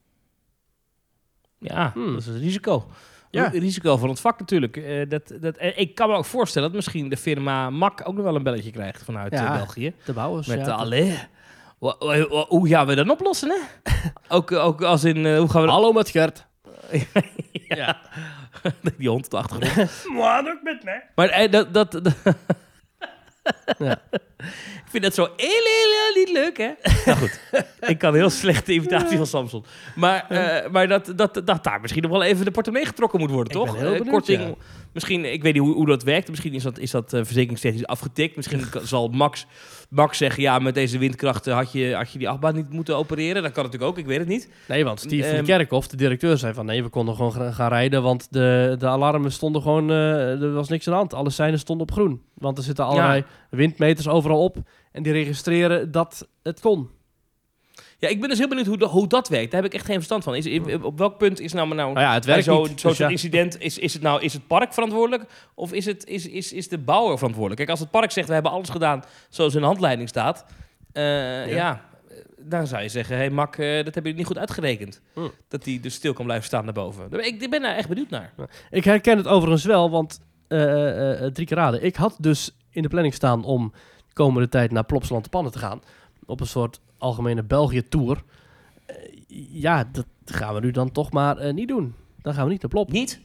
[1.59, 2.12] ja Hmm.
[2.12, 2.87] dat is een risico.
[3.31, 3.48] Ja.
[3.48, 4.77] Risico van het vak natuurlijk.
[4.77, 8.15] Eh, dat, dat, eh, ik kan me ook voorstellen dat misschien de firma MAC ook
[8.15, 9.44] nog wel een belletje krijgt vanuit Ja.
[9.46, 9.94] eh, België.
[10.04, 10.46] De bouwers.
[10.46, 10.87] Met ja,
[11.79, 11.96] wa-
[12.48, 13.90] Hoe gaan we dat oplossen, hè?
[14.37, 15.77] ook, ook als in, hoe gaan we dat...
[15.77, 16.46] Hallo met Gert.
[17.69, 18.00] ja.
[18.98, 20.04] Die hond op de achtergrond.
[20.17, 21.02] Wat ook met mij?
[21.15, 21.75] Maar dat...
[21.75, 22.15] dat, dat-
[23.79, 24.00] Ja.
[24.85, 26.71] Ik vind dat zo heel, heel, heel niet leuk, hè?
[27.05, 27.40] Nou goed,
[27.87, 29.65] ik kan heel slecht de imitatie van Samson.
[29.95, 33.31] Maar, eh, maar dat, dat, dat daar misschien nog wel even de portemonnee getrokken moet
[33.31, 33.77] worden, toch?
[33.77, 34.55] Eh, benieuwd, korting, ja.
[34.92, 36.29] misschien, ik weet niet hoe, hoe dat werkt.
[36.29, 38.37] Misschien is dat, is dat eh, verzekeringstechnisch afgetikt.
[38.37, 39.47] Misschien zal Max,
[39.88, 43.42] Max zeggen, ja, met deze windkrachten had je, had je die achtbaan niet moeten opereren.
[43.42, 44.49] Dat kan natuurlijk ook, ik weet het niet.
[44.69, 47.69] Nee, want Steve van Ehm, Kerkhoff, de directeur, zei van nee, we konden gewoon gaan
[47.69, 51.15] rijden, want de, de alarmen stonden gewoon, er was niks aan de hand.
[51.15, 52.23] Alle seinen stonden op groen.
[52.35, 53.25] Want er zitten allerlei
[53.55, 54.57] windmeters overal op
[54.92, 56.90] en die registreren dat het kon.
[57.98, 59.50] Ja, ik ben dus heel benieuwd hoe, de- hoe dat werkt.
[59.50, 60.35] Daar heb ik echt geen verstand van.
[60.35, 62.81] Is, op welk punt is nou, maar nou, Nou ja, het werkt zo'n niet.
[62.81, 63.09] zo'n dus ja.
[63.09, 65.25] incident, is, is, het nou, is het park verantwoordelijk
[65.55, 67.57] of is, het, is, is, is de bouwer verantwoordelijk?
[67.59, 70.44] Kijk, als het park zegt, we hebben alles gedaan zoals in de handleiding staat,
[70.92, 71.85] eh, ja.
[72.09, 75.00] eh, dan zou je zeggen, hé hey, Mak, eh, dat hebben jullie niet goed uitgerekend.
[75.15, 75.21] Hm.
[75.48, 77.13] Dat die dus stil kan blijven staan daarboven.
[77.13, 78.33] Ik, ik ben daar echt benieuwd naar.
[78.71, 80.59] Ik herken het overigens wel, want eh,
[81.27, 81.85] drie keer raden.
[81.85, 83.72] Ik had dus in de planning staan om
[84.08, 85.83] de komende tijd naar Plopsaland de Pannen te gaan.
[86.27, 88.22] Op een soort algemene België-tour.
[88.87, 88.96] Eh,
[89.50, 91.94] ja, dat gaan we nu dan toch maar eh, niet doen.
[92.22, 92.90] Dan gaan we niet naar Plop.
[92.90, 93.20] Niet?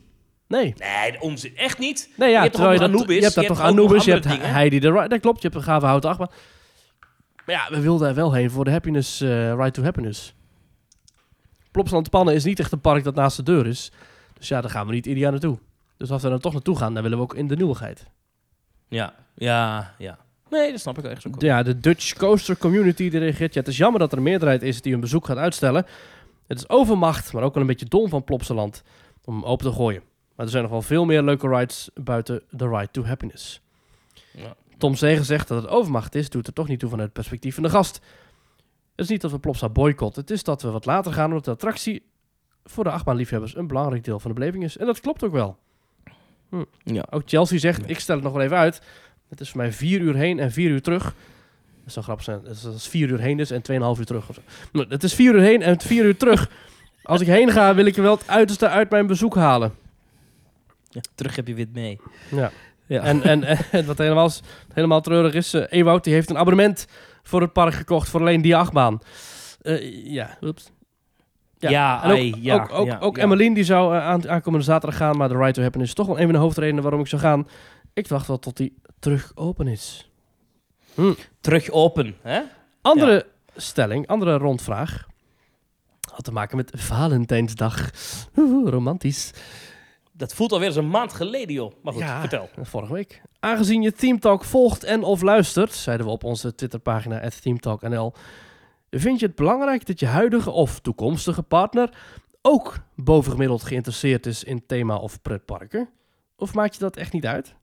[0.47, 0.73] Nee.
[0.77, 1.55] Nee, onzin.
[1.55, 2.09] Echt niet?
[2.17, 3.15] Nee, ja, Je hebt toch je, dat, Anubis?
[3.15, 4.25] je hebt Je toch Anubis, je hebt?
[4.27, 6.29] Heidi de Ride, dat klopt, je hebt een gave houten achtbaan.
[7.45, 10.33] Maar ja, we wilden er wel heen voor de happiness, eh Ride to Happiness.
[11.71, 13.91] Plopsland de Pannen is niet echt een park dat naast de deur is.
[14.37, 15.57] Dus ja, daar gaan we niet ieder jaar naartoe.
[15.97, 18.05] Dus als we er toch naartoe gaan, dan willen we ook in de nieuwigheid.
[18.89, 20.17] Ja, ja, ja.
[20.49, 21.29] Nee, dat snap ik echt zo.
[21.37, 23.53] Ja, de Dutch Coaster Community die reageert.
[23.53, 25.85] Ja, het is jammer dat er een meerderheid is die hun bezoek gaat uitstellen.
[26.47, 28.83] Het is overmacht, maar ook wel een beetje dom van Plopsaland
[29.25, 30.01] om hem open te gooien.
[30.35, 33.61] Maar er zijn nog wel veel meer leuke rides buiten de Ride to Happiness.
[34.31, 34.55] Ja.
[34.77, 37.53] Tom Zegen zegt dat het overmacht is, doet er toch niet toe vanuit het perspectief
[37.53, 37.95] van de gast.
[38.95, 41.45] Het is niet dat we Plopsa boycotten, het is dat we wat later gaan omdat
[41.45, 42.03] de attractie
[42.63, 44.77] voor de achtbaanliefhebbers een belangrijk deel van de beleving is.
[44.77, 45.57] En dat klopt ook wel.
[46.83, 47.05] Ja.
[47.09, 48.81] Ook Chelsea zegt, ik stel het nog wel even uit.
[49.29, 51.13] Het is voor mij vier uur heen en vier uur terug.
[51.83, 52.41] Dat zou grappig zijn.
[52.43, 54.29] Dat is vier uur heen is en tweeënhalf uur terug.
[54.29, 54.41] Of zo.
[54.71, 56.49] Maar het is vier uur heen en vier uur terug.
[57.03, 59.73] Als ik heen ga, wil ik er wel het uiterste uit mijn bezoek halen.
[60.89, 61.99] Ja, terug heb je wit mee.
[62.31, 62.51] Ja.
[62.85, 63.01] Ja.
[63.03, 64.31] En, en, en wat helemaal,
[64.73, 66.87] helemaal treurig is, eh Ewout die heeft een abonnement
[67.23, 69.01] voor het park gekocht voor alleen die achtbaan.
[69.61, 70.71] Eh, ja, oeps.
[71.59, 73.21] Ja, en ook, ja, ook, ook, ja, ook ja.
[73.21, 76.19] Emmeline die zou aan, aankomende zaterdag gaan, maar de Ride to Happen is toch wel
[76.19, 77.47] een van de hoofdredenen waarom ik zou gaan.
[77.93, 80.11] Ik wacht wel tot die terug open is.
[81.41, 82.41] Terug open, hè?
[82.81, 85.07] Andere stelling, andere rondvraag.
[86.11, 87.89] Had te maken met Valentijnsdag.
[88.37, 89.31] Oeh, romantisch.
[90.11, 91.73] Dat voelt alweer als een maand geleden, joh.
[91.83, 92.49] Maar goed, vertel.
[92.61, 93.21] Vorige week.
[93.39, 98.13] Aangezien je Team Talk volgt en of luistert, zeiden we op onze Twitterpagina @teamtalknl,
[98.89, 101.97] vind je het belangrijk dat je huidige of toekomstige partner
[102.41, 105.89] ook bovengemiddeld geïnteresseerd is in thema of pretparken?
[106.35, 107.55] Of maakt je dat echt niet uit?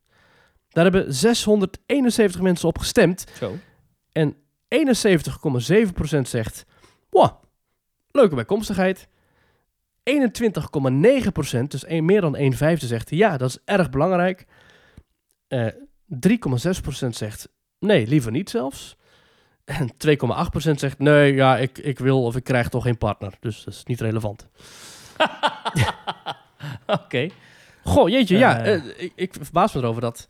[0.68, 3.56] Daar hebben 671 mensen op gestemd Zo.
[4.12, 4.36] en
[4.68, 6.64] 71,7% zegt,
[7.10, 7.30] wow,
[8.10, 9.08] leuke bijkomstigheid.
[10.10, 10.12] 21,9%,
[11.68, 14.46] dus een, meer dan 1 vijfde zegt, ja, dat is erg belangrijk.
[15.48, 15.66] Eh
[16.08, 17.48] 3,6% zegt,
[17.78, 18.96] nee, liever niet zelfs.
[19.66, 23.32] En 2,8% zegt, nee, ja, ik, ik wil of ik krijg toch geen partner.
[23.40, 24.46] Dus dat is niet relevant.
[26.86, 27.28] Oké.
[27.84, 28.74] Goh, jeetje, ja, Eh.
[28.74, 30.28] eh, ik, ik verbaas me erover dat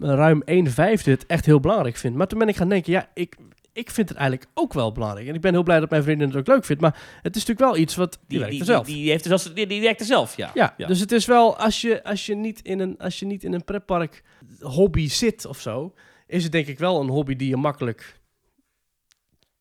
[0.00, 2.16] ruim 1 vijfde het echt heel belangrijk vindt.
[2.16, 3.36] Maar toen ben ik gaan denken, ja, ik,
[3.72, 5.28] ik vind het eigenlijk ook wel belangrijk.
[5.28, 6.82] En ik ben heel blij dat mijn vriendin het ook leuk vindt.
[6.82, 8.86] Maar het is natuurlijk wel iets wat, die, werkt er zelf.
[8.86, 10.50] Die, die heeft er zelfs, die, die werkt er zelf, ja.
[10.54, 10.86] ja, Ja.
[10.86, 13.52] dus het is wel, als je, als je, niet, in een, als je niet in
[13.52, 14.22] een pretpark
[14.60, 15.94] hobby zit of zo,
[16.26, 18.17] is het denk ik wel een hobby die je makkelijk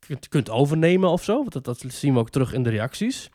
[0.08, 1.36] kunt, kunt overnemen of zo.
[1.36, 3.30] Want dat, dat zien we ook terug in de reacties.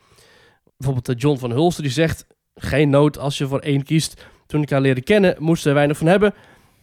[0.77, 4.27] Bijvoorbeeld eh, John van Hulsten die zegt, geen nood als je voor één kiest.
[4.47, 6.35] Toen ik haar leerde kennen, moest ze er weinig van hebben.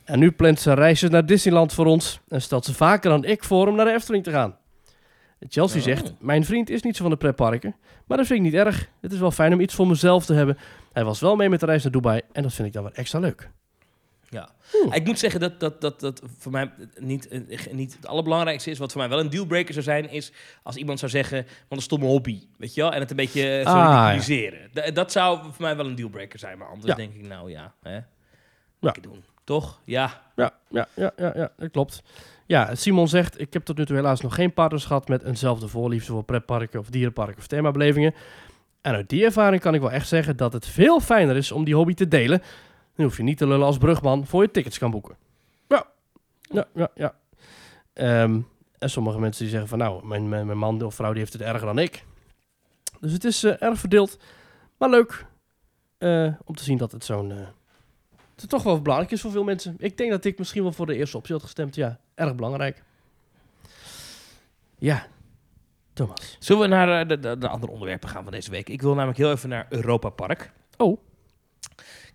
[0.04, 3.44] En nu plant ze reizen naar Disneyland voor ons en stelt ze vaker dan ik
[3.44, 4.58] voor om naar de Efteling te gaan.
[5.40, 5.84] Chelsea Oh.
[5.84, 7.76] zegt, mijn vriend is niet zo van de pretparken,
[8.08, 8.90] maar dat vind ik niet erg.
[9.02, 10.58] Het is wel fijn om iets voor mezelf te hebben.
[10.94, 12.94] Hij was wel mee met de reis naar Dubai en dat vind ik dan wel
[12.94, 13.50] extra leuk.
[14.30, 14.50] Ja.
[14.84, 14.96] Oeh.
[14.96, 17.30] Ik moet zeggen dat dat, dat, dat voor mij niet,
[17.72, 18.78] niet het allerbelangrijkste is.
[18.78, 20.32] Wat voor mij wel een dealbreaker zou zijn, is
[20.64, 22.94] als iemand zou zeggen, want een stomme hobby, weet je wel?
[22.94, 24.94] En het een beetje eh, Ah, ridiculiseren.
[24.94, 26.96] Dat zou voor mij wel een dealbreaker zijn, maar anders Ja.
[26.96, 28.00] denk ik, nou ja, hè?
[28.80, 28.96] Ja.
[29.02, 29.24] Doen.
[29.44, 29.82] Toch?
[29.86, 30.22] Ja.
[30.36, 32.02] Ja, ja, ja, ja, ja, dat klopt.
[32.46, 35.68] Ja, Simon zegt, ik heb tot nu toe helaas nog geen partners gehad met eenzelfde
[35.68, 38.14] voorliefde voor pretparken of dierenparken of themabelevingen.
[38.82, 41.64] En uit die ervaring kan ik wel echt zeggen dat het veel fijner is om
[41.64, 42.42] die hobby te delen.
[43.00, 45.16] Dan hoef je niet te lullen als brugman voor je tickets kan boeken.
[45.68, 45.86] Ja,
[46.42, 47.16] ja, ja, ja.
[47.94, 48.42] Ehm,
[48.78, 51.34] en sommige mensen die zeggen van nou, mijn, mijn, mijn man of vrouw die heeft
[51.34, 52.06] het erger dan ik.
[53.00, 54.18] Dus het is eh, erg verdeeld,
[54.78, 55.26] maar leuk
[55.98, 57.34] eh, om te zien dat het zo'n
[58.36, 59.76] het toch wel belangrijk is voor veel mensen.
[59.78, 61.76] Ik denk dat ik misschien wel voor de eerste optie had gestemd.
[61.76, 62.84] Ja, erg belangrijk.
[64.78, 65.08] Ja,
[65.94, 66.38] Thomas.
[66.40, 68.70] Zullen we naar de, de, de andere onderwerpen gaan van deze week?
[68.70, 70.52] Ik wil namelijk heel even naar Europa Park.
[70.78, 71.08] Oh.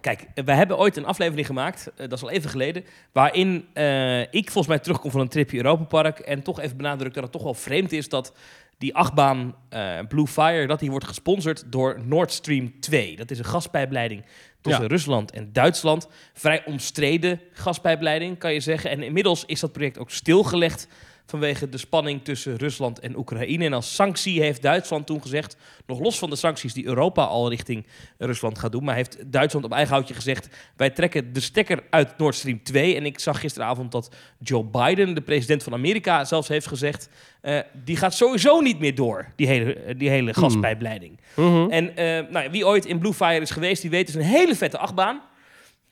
[0.04, 4.20] Kijk, wij hebben ooit een aflevering gemaakt, eh, dat is al even geleden, waarin eh,
[4.20, 7.32] ik volgens mij terugkom van een tripje Europa Park en toch even benadrukt dat het
[7.32, 8.32] toch wel vreemd is dat
[8.78, 13.16] die achtbaan eh, Blue Fire, dat die wordt gesponsord door Nord Stream 2.
[13.16, 14.24] Dat is een gaspijpleiding
[14.60, 14.88] tussen Ja.
[14.88, 16.08] Rusland en Duitsland.
[16.32, 18.90] Vrij omstreden gaspijpleiding, kan je zeggen.
[18.90, 20.88] En inmiddels is dat project ook stilgelegd
[21.26, 23.64] vanwege de spanning tussen Rusland en Oekraïne.
[23.64, 25.56] En als sanctie heeft Duitsland toen gezegd,
[25.86, 27.86] nog los van de sancties die Europa al richting
[28.18, 32.18] Rusland gaat doen, maar heeft Duitsland op eigen houtje gezegd, wij trekken de stekker uit
[32.18, 32.96] Nord Stream 2.
[32.96, 37.08] En ik zag gisteravond dat Joe Biden, de president van Amerika, zelfs heeft gezegd,
[37.40, 41.20] eh, die gaat sowieso niet meer door, die hele, die hele gaspijpleiding.
[41.36, 41.70] Mhm.
[41.70, 44.30] En eh, nou wie ooit in Blue Fire is geweest, die weet, het is een
[44.30, 45.20] hele vette achtbaan.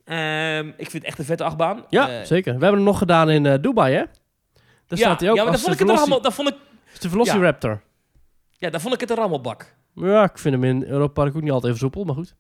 [0.05, 1.85] Ehm, ik vind het echt een vette achtbaan.
[1.89, 2.53] Ja, Eh, zeker.
[2.55, 4.03] We hebben hem nog gedaan in Dubai, hè?
[4.97, 6.55] Daar ja, staat hij ook ja, maar daar vond, ik het allemaal, daar, vond ik,
[7.01, 7.83] de Velociraptor.
[8.51, 9.75] ja, daar vond ik het een rammelbak.
[9.95, 10.23] Ja.
[10.25, 12.35] ik vind hem in Europa Park ook niet altijd even soepel, maar goed.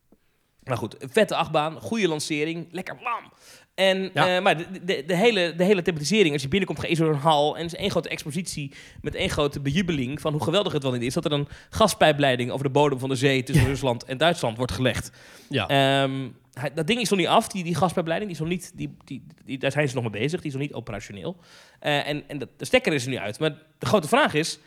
[0.62, 3.32] Maar goed, vette achtbaan, goede lancering, lekker blam.
[3.74, 4.36] En, Ja.
[4.36, 7.08] eh, maar de, de, de, hele, de hele thematisering, als je binnenkomt, ga je door
[7.12, 10.82] een hal en is één grote expositie met één grote bejubeling van hoe geweldig het
[10.82, 14.04] wel niet is dat er een gaspijpleiding over de bodem van de zee tussen Rusland
[14.04, 15.10] en Duitsland wordt gelegd.
[15.48, 15.66] Ja.
[15.68, 18.72] Ehm, hij- dat ding is nog niet af, die, die gaspijpleiding, die is nog niet,
[18.76, 21.36] die, die, die, daar zijn ze nog mee bezig, die is nog niet operationeel.
[21.78, 23.38] Eh, en en de, de stekker is er nu uit.
[23.38, 24.58] Maar de grote vraag is,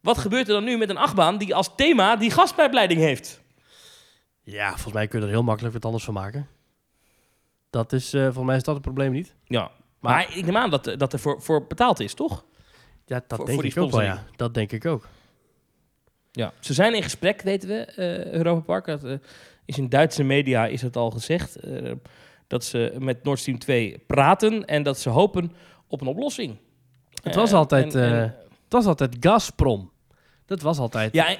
[0.00, 3.42] wat gebeurt er dan nu met een achtbaan die als thema die gaspijpleiding heeft?
[4.42, 6.48] ja, volgens mij kun je er heel makkelijk wat anders van maken.
[7.70, 9.34] Dat is, eh volgens mij is dat het probleem niet.
[9.44, 9.70] Ja,
[10.00, 12.44] maar, ik neem aan dat, dat er voor, voor betaald is, toch?
[13.06, 14.06] Ja, dat Voor- denk voor ik ook wel, ja.
[14.06, 14.36] sponsoring.
[14.36, 15.08] Dat denk ik ook.
[16.32, 16.52] Ja.
[16.60, 18.86] Ze zijn in gesprek, weten we, eh Europa Park.
[18.86, 19.14] Dat eh,
[19.64, 21.56] is in Duitse media is het al gezegd.
[21.56, 21.92] eh,
[22.46, 25.52] dat ze met Nord Stream 2 praten en dat ze hopen
[25.88, 26.56] op een oplossing.
[27.22, 28.30] Het was Eh, altijd, en- en- eh,
[28.64, 29.90] Het was altijd Gazprom.
[30.46, 31.12] Dat was altijd...
[31.14, 31.36] ja,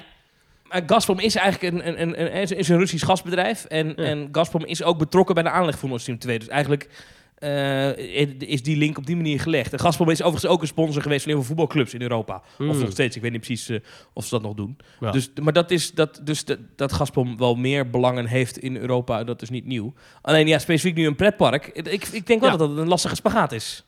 [0.63, 3.65] maar Gazprom is eigenlijk een, een, een, een, is- is een Russisch gasbedrijf.
[3.65, 3.93] En, Ja.
[3.95, 6.39] en Gazprom is ook betrokken bij de aanleg van Nord Stream 2.
[6.39, 6.89] Dus eigenlijk
[7.35, 7.97] eh,
[8.39, 9.73] is die link op die manier gelegd.
[9.73, 12.35] En Gazprom is overigens ook een sponsor geweest van heel veel voetbalclubs in Europa.
[12.35, 12.79] Of Hmm.
[12.79, 13.79] nog steeds, ik weet niet precies eh,
[14.13, 14.77] of ze dat nog doen.
[14.99, 15.11] Ja.
[15.11, 19.23] Dus, maar dat is dat, dus dat, dat Gazprom wel meer belangen heeft in Europa,
[19.23, 19.93] dat is niet nieuw.
[20.21, 21.67] Alleen ja, specifiek nu een pretpark.
[21.67, 22.57] Ik, ik denk wel Ja.
[22.57, 23.85] dat dat een lastige spagaat is.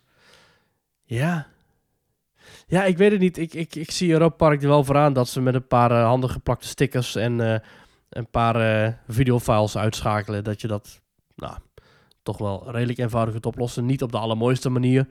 [1.04, 1.48] Ja.
[2.68, 3.38] Ja, ik weet het niet.
[3.38, 6.04] Ik, ik, ik zie Europa Park er wel vooraan dat ze met een paar eh,
[6.04, 7.60] handig geplakte stickers en eh,
[8.10, 10.44] een paar eh, videofiles uitschakelen.
[10.44, 11.02] Dat je dat
[11.36, 11.58] nou,
[12.28, 13.86] toch wel redelijk eenvoudig kunt oplossen.
[13.86, 15.08] Niet op de allermooiste manier.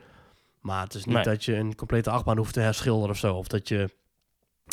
[0.60, 1.24] Maar het is niet Nee.
[1.24, 3.34] dat je een complete achtbaan hoeft te herschilderen of zo.
[3.34, 3.90] Of dat je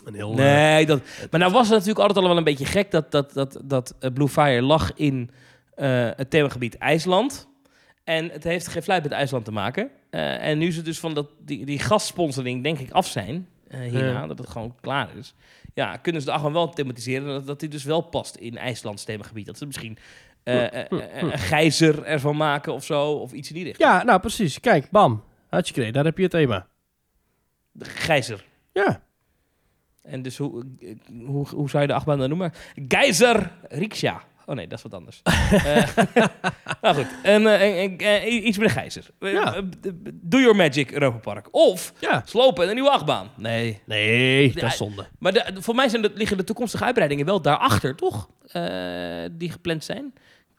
[0.05, 0.29] een heel...
[0.31, 3.11] eh, Nee, dat, maar nou was het natuurlijk altijd al wel een beetje gek dat,
[3.11, 5.29] dat, dat, dat eh, Blue Fire lag in
[5.75, 7.47] eh, het themagebied IJsland.
[8.03, 9.89] En het heeft geen fluit met IJsland te maken.
[10.09, 14.37] En nu ze dus van dat, die, die gastsponsoring denk ik af zijn, hierna, dat
[14.37, 15.35] het gewoon klaar is.
[15.73, 19.03] Ja, kunnen ze de achtbaan wel thematiseren dat, dat die dus wel past in IJslands
[19.03, 19.45] themagebied.
[19.45, 19.97] Dat ze misschien
[20.53, 23.89] eh, eh, eh, een gijzer ervan maken of zo, of iets in die richting.
[23.89, 24.59] Ja, nou precies.
[24.59, 25.23] Kijk, bam.
[25.49, 25.91] Hartstikke.
[25.91, 26.67] Daar heb je het thema.
[27.71, 28.45] De gijzer.
[28.73, 29.01] Ja.
[30.01, 30.65] En dus hoe,
[31.25, 32.53] hoe, hoe zou je de achtbaan dan noemen?
[32.87, 34.21] Geyser Riksja.
[34.45, 35.21] Oh nee, dat is wat anders.
[35.65, 35.97] Eh,
[36.81, 39.05] nou goed, en, en- en- iets met een gijzer.
[39.19, 39.61] Ja.
[40.13, 41.47] Do your magic Europa Park.
[41.51, 42.21] Of Ja.
[42.25, 43.29] slopen en een nieuwe achtbaan.
[43.37, 43.81] Nee.
[43.85, 45.07] Nee, dat is zonde.
[45.19, 48.29] Maar de, voor mij zijn de, liggen de toekomstige uitbreidingen wel daarachter, toch?
[49.31, 50.13] Die gepland zijn.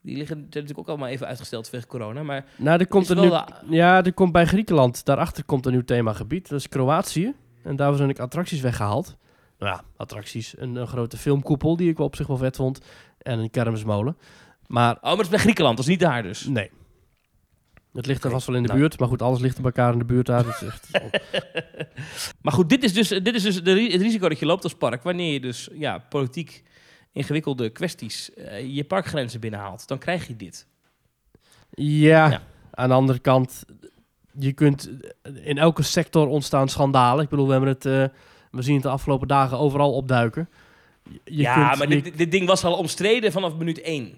[0.05, 2.23] Die liggen zijn natuurlijk ook allemaal even uitgesteld vanwege corona.
[2.23, 5.73] Maar Nou, er komt er nu, de- ja, er komt bij Griekenland, daarachter komt een
[5.73, 6.49] nieuw themagebied.
[6.49, 7.33] Dat is Kroatië.
[7.63, 9.17] En daar zijn ik attracties weggehaald.
[9.59, 10.55] Nou ja, attracties.
[10.59, 12.81] Een, een grote filmkoepel die ik wel op zich wel vet vond.
[13.19, 14.17] En een kermismolen.
[14.67, 16.47] Maar Oh, maar het is bij Griekenland, dat is niet daar dus.
[16.47, 16.71] nee.
[17.93, 18.81] Het ligt er vast wel in de nou.
[18.81, 18.99] buurt.
[18.99, 20.45] Maar goed, alles ligt bij elkaar in de buurt daar.
[20.45, 20.89] Dat is echt...
[22.43, 24.75] Maar goed, dit is dus, dit is dus de, het risico dat je loopt als
[24.75, 25.03] park.
[25.03, 26.63] Wanneer je dus ja, politiek
[27.15, 29.89] ingewikkelde kwesties eh, je parkgrenzen binnenhaalt.
[29.89, 30.67] Dan krijg je dit.
[31.71, 32.43] ja, Ja.
[32.71, 33.65] aan de andere kant...
[34.39, 34.91] Je kunt...
[35.43, 37.25] In elke sector ontstaan schandalen.
[37.25, 37.87] Ik bedoel, we hebben het...
[37.87, 38.05] eh,
[38.51, 40.49] we zien het de afgelopen dagen overal opduiken.
[41.11, 44.15] Je- ja, kunt- maar je- dit, dit ding was al omstreden vanaf minuut één.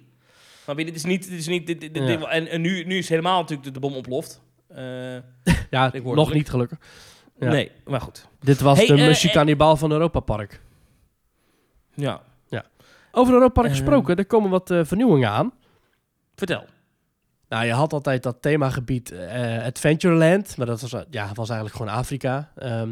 [0.67, 1.29] Maar dit is niet...
[1.29, 2.29] Dit is niet dit, dit, dit Ja.
[2.29, 4.41] en en nu, nu is helemaal natuurlijk de, de bom ontploft.
[4.69, 5.17] Eh,
[5.71, 6.79] ja, nog niet gelukkig.
[7.39, 7.49] Ja.
[7.51, 8.29] Nee, maar goed.
[8.41, 10.61] Dit was Hey, de eh, Musje eh, Cannibal van Europa Park.
[11.95, 12.23] Ja,
[13.17, 13.73] Over Europa Park Eh.
[13.73, 15.53] gesproken, er komen wat eh, vernieuwingen aan.
[16.35, 16.65] vertel.
[17.49, 21.95] Nou, je had altijd dat themagebied eh, Adventureland, maar dat was, ja, was eigenlijk gewoon
[21.95, 22.53] Afrika.
[22.57, 22.91] Ehm,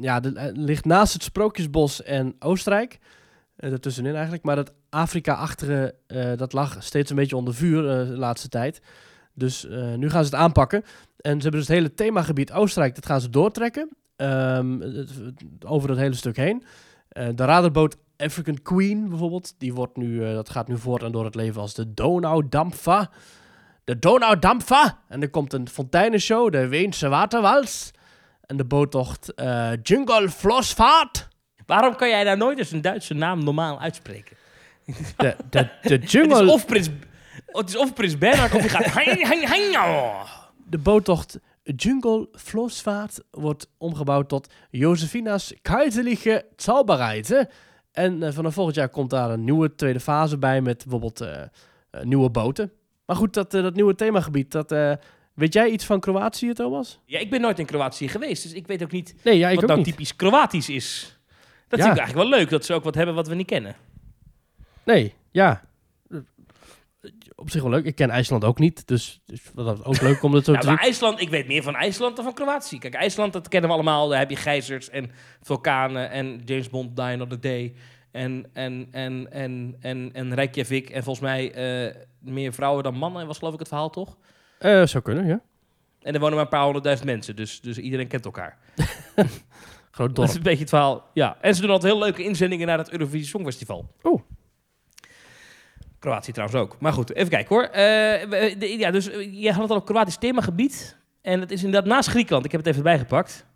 [0.00, 2.98] ja, het ligt naast het Sprookjesbos en Oostenrijk.
[3.56, 4.44] Eh ertussenin eigenlijk.
[4.44, 5.94] Maar dat Afrika-achtige,
[6.36, 8.80] dat lag steeds een beetje onder vuur de laatste tijd.
[9.32, 9.66] Dus
[9.96, 10.82] nu gaan ze het aanpakken.
[11.16, 13.88] En ze hebben dus het hele themagebied Oostenrijk, dat gaan ze doortrekken.
[14.16, 15.12] ehm, het-
[15.66, 16.64] over dat hele stuk heen.
[17.08, 21.24] De radarboot African Queen bijvoorbeeld, die wordt nu, eh, dat gaat nu voort en door
[21.24, 23.08] het leven als de Donaudampfer.
[23.84, 24.96] De Donaudampfer!
[25.08, 27.90] En er komt een fonteinenshow, de Weense Waterwals.
[28.46, 31.28] En de boottocht eh Jungle Flossvaart.
[31.66, 34.36] Waarom kan jij daar nooit eens een Duitse naam normaal uitspreken?
[34.84, 36.52] De, de, de Het is Jungle...
[36.52, 36.90] of Prins,
[37.46, 38.92] het is of Prins Bernhard of je gaat...
[39.86, 40.24] Oh.
[40.66, 47.48] De boottocht Jungle Flossvaart wordt omgebouwd tot Josefina's Kaiserliche Zauberreise.
[47.94, 51.42] En eh, vanaf volgend jaar komt daar een nieuwe tweede fase bij met bijvoorbeeld eh,
[51.42, 51.48] eh,
[52.02, 52.72] nieuwe boten.
[53.06, 54.70] Maar goed, dat, dat nieuwe themagebied, dat,
[55.34, 57.00] weet jij iets van Kroatië, Thomas?
[57.04, 59.54] Ja, ik ben nooit in Kroatië geweest, dus ik weet ook niet Nee, ja, ik
[59.60, 59.88] wat nou niet.
[59.88, 61.18] typisch Kroatisch is.
[61.68, 61.84] Dat Ja.
[61.84, 63.76] vind ik eigenlijk wel leuk, dat ze ook wat hebben wat we niet kennen.
[64.84, 65.62] Nee, ja.
[67.36, 67.84] Op zich wel leuk.
[67.84, 70.58] Ik ken IJsland ook niet, dus dus dat is ook leuk om dat zo Ja,
[70.58, 70.84] te maar zien.
[70.86, 72.78] IJsland, ik weet meer van IJsland dan van Kroatië.
[72.78, 74.08] Kijk, IJsland, dat kennen we allemaal.
[74.08, 75.10] Daar heb je gijzers en
[75.42, 77.74] vulkanen en James Bond Die Another Day.
[78.12, 80.90] En, en, en, en, en, en Reykjavik.
[80.90, 84.16] En volgens mij eh, meer vrouwen dan mannen, was geloof ik het verhaal, toch?
[84.58, 85.40] Eh, zou kunnen, ja.
[86.02, 88.58] En er wonen maar een paar honderdduizend mensen, dus, dus iedereen kent elkaar.
[89.90, 90.28] Groot Dat dorp.
[90.28, 91.10] is een beetje het verhaal.
[91.14, 91.36] Ja.
[91.40, 93.90] En ze doen altijd heel leuke inzendingen naar het Eurovisie Songfestival.
[94.02, 94.22] Oh.
[96.04, 96.76] Kroatië trouwens ook.
[96.80, 97.68] Maar goed, even kijken hoor.
[97.72, 100.96] De- ja, dus eh, jij had het al op Kroatisch themagebied.
[101.22, 102.44] En het is inderdaad naast Griekenland.
[102.44, 103.46] Ik heb het even erbij gepakt.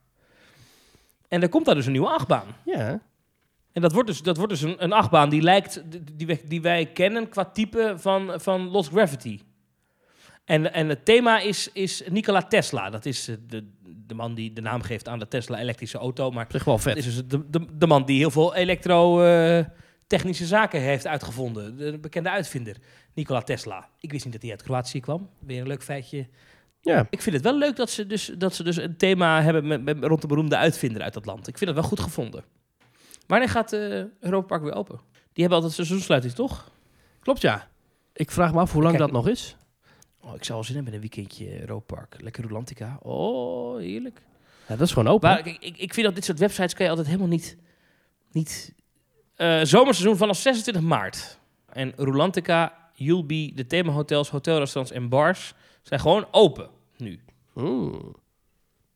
[1.28, 2.46] En er komt daar dus een nieuwe achtbaan.
[2.64, 3.00] Ja.
[3.72, 6.42] En dat wordt dus, dat wordt dus een, een achtbaan die lijkt, die, die, wij-
[6.46, 9.40] die wij kennen qua type van, van Lost Gravity.
[10.44, 12.90] En, en het thema is, is Nikola Tesla.
[12.90, 13.68] Dat is eh, de,
[14.06, 16.30] de man die de naam geeft aan de Tesla elektrische auto.
[16.30, 16.96] Maar zich wel dat vet.
[16.96, 18.54] is dus de, de, de man die heel veel
[20.08, 21.76] elektro-technische zaken heeft uitgevonden.
[21.76, 22.76] De bekende uitvinder,
[23.14, 23.88] Nikola Tesla.
[24.00, 25.28] Ik wist niet dat hij uit Kroatië kwam.
[25.38, 26.28] Weer een leuk feitje.
[26.80, 27.06] Ja.
[27.10, 29.84] Ik vind het wel leuk dat ze dus, dat ze dus een thema hebben met,
[29.84, 31.48] met, rond de beroemde uitvinder uit dat land.
[31.48, 32.44] Ik vind het wel goed gevonden.
[33.26, 35.00] Wanneer gaat eh Europa Park weer open?
[35.12, 36.70] Die hebben altijd seizoensluiting, toch?
[37.20, 37.68] Klopt, ja.
[38.12, 39.56] Ik vraag me af hoe lang Kijk, dat nog is.
[40.20, 42.22] Oh, ik zou wel zin hebben in een weekendje Europa Park.
[42.22, 42.98] Lekker Rolantica.
[43.02, 44.20] Oh, heerlijk.
[44.68, 45.28] Ja, dat is gewoon open.
[45.28, 47.56] Maar ik, ik, ik vind dat dit soort websites kan je altijd helemaal niet...
[48.32, 48.74] niet
[49.38, 51.38] eh, zomerseizoen vanaf 26 maart.
[51.68, 55.54] En Rolantica, Julbi, de themahotels, hotelrestaurants en bars...
[55.82, 57.20] zijn gewoon open nu.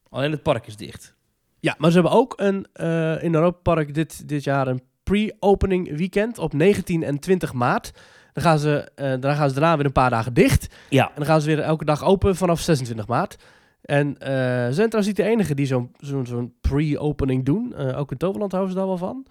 [0.09, 1.15] Alleen het park is dicht.
[1.61, 5.97] Ja, maar ze hebben ook een, eh, in Europa Park dit, dit jaar een pre-opening
[5.97, 7.93] weekend op 19 en 20 maart.
[8.33, 10.75] Dan gaan, ze, eh, dan gaan ze daarna weer een paar dagen dicht.
[10.89, 11.07] Ja.
[11.07, 13.37] En dan gaan ze weer elke dag open vanaf 26 maart.
[13.83, 17.75] En ze zijn trouwens niet de enige die zo'n zo'n pre-opening doen.
[17.77, 19.27] Ook in Toverland houden ze daar wel van.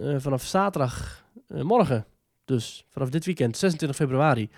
[0.00, 2.04] Eh, vanaf zaterdag, eh, morgen,
[2.44, 4.50] dus vanaf dit weekend, 26 februari,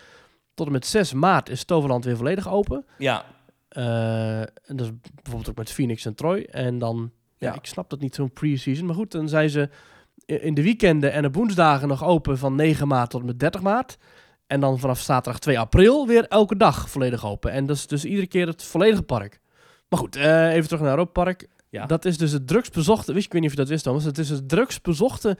[0.54, 2.84] tot en met 6 maart is Toverland weer volledig open.
[2.98, 3.24] Ja.
[3.68, 6.40] Eh, en dat is bijvoorbeeld ook met Phoenix en Troy.
[6.50, 7.54] En dan, ja, Ja.
[7.54, 8.86] ik snap dat niet zo'n pre-season.
[8.86, 9.68] Maar goed, dan zijn ze
[10.26, 13.60] in de weekenden en op woensdagen nog open van 9 maart tot en met 30
[13.62, 13.98] maart.
[14.46, 17.50] En dan vanaf zaterdag 2 april weer elke dag volledig open.
[17.50, 19.40] En dat is dus iedere keer het volledige park.
[19.88, 21.48] Maar goed, eh, even terug naar Europa Park.
[21.74, 21.86] Ja.
[21.86, 24.04] Dat is dus het drukst bezochte, wist, ik weet niet of je dat wist Thomas,
[24.04, 25.36] het is het drukst bezochte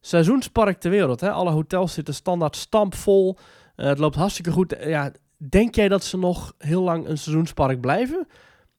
[0.00, 1.20] seizoenspark ter wereld.
[1.20, 1.30] Hè?
[1.30, 3.36] Alle hotels zitten standaard stampvol.
[3.76, 4.72] Eh, het loopt hartstikke goed.
[4.72, 8.26] Eh, ja, denk jij dat ze nog heel lang een seizoenspark blijven?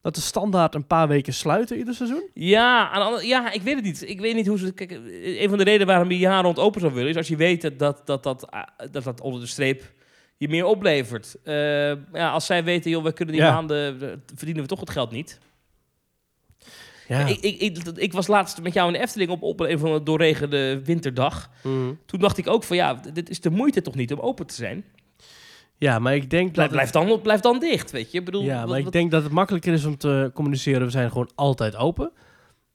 [0.02, 2.30] Dat de standaard een paar weken sluiten ieder seizoen?
[2.34, 4.10] Ja, aan ja, ik weet het niet.
[4.10, 4.72] Ik weet niet hoe ze...
[4.72, 7.10] Kijk, eh, een van de redenen waarom je jaar rond open zou willen...
[7.10, 8.50] is als je weet dat dat, dat, dat,
[8.92, 9.94] dat, dat onder de streep
[10.38, 11.36] je meer oplevert.
[12.14, 13.54] Ja, als zij weten, joh, we kunnen die Ja.
[13.54, 14.00] maanden...
[14.36, 15.40] verdienen we toch het geld niet.
[17.10, 17.26] Ja.
[17.26, 19.94] Ik, ik, ik, ik was laatst met jou in de Efteling op, op een van
[19.94, 21.50] de doorregende winterdag.
[21.64, 21.94] Mhm.
[22.06, 24.54] Toen dacht ik ook van, ja, dit is de moeite toch niet om open te
[24.54, 24.84] zijn?
[25.78, 26.80] ja, maar ik denk Blijf, dat...
[26.82, 28.18] het- blijf, dan, blijf dan dicht, weet je.
[28.20, 30.82] Ik bedoel, ja, wat- maar ik denk dat het makkelijker is om te communiceren.
[30.82, 32.12] We zijn gewoon altijd open.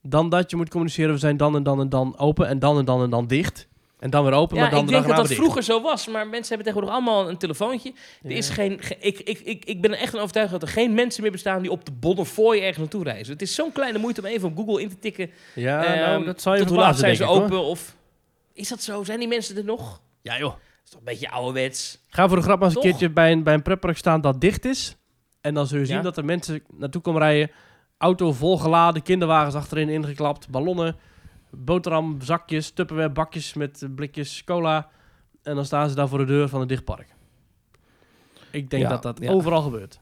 [0.01, 1.13] Dan dat je moet communiceren.
[1.13, 2.47] We zijn dan en dan en dan open.
[2.47, 3.67] En dan en dan en dan dicht.
[4.05, 4.55] En dan weer open.
[4.55, 6.93] Ja, maar dan ik de denk dat dat vroeger zo was, maar mensen hebben tegenwoordig
[6.93, 7.93] allemaal een telefoontje.
[8.23, 10.67] Er is geen, ge- ik, ik, ik, ik ben er echt van overtuigd dat er
[10.67, 13.33] geen mensen meer bestaan die op de Bonnefoy ergens naartoe reizen.
[13.33, 15.31] Het is zo'n kleine moeite om even op Google in te tikken.
[15.55, 17.43] Ja, ehm, nou, dat zou je tot hoe laat zijn ze hoor.
[17.43, 17.59] open?
[17.63, 17.95] Of
[18.53, 19.03] is dat zo?
[19.03, 20.01] Zijn die mensen er nog?
[20.21, 20.49] Ja, joh.
[20.51, 21.99] Dat is toch een beetje ouderwets.
[22.07, 24.65] Ga voor de grap eens een keertje bij een, bij een pretpark staan dat dicht
[24.65, 24.95] is.
[25.41, 27.51] En dan zul je zien dat er mensen naartoe komen rijden.
[27.97, 30.95] Auto volgeladen, kinderwagens achterin ingeklapt, ballonnen,
[31.57, 34.89] boterham, zakjes, tupperware, bakjes met eh, blikjes cola.
[35.43, 37.07] En dan staan ze daar voor de deur van een dicht park.
[38.51, 39.31] Ik denk Ja, dat dat ja.
[39.31, 39.99] overal gebeurt.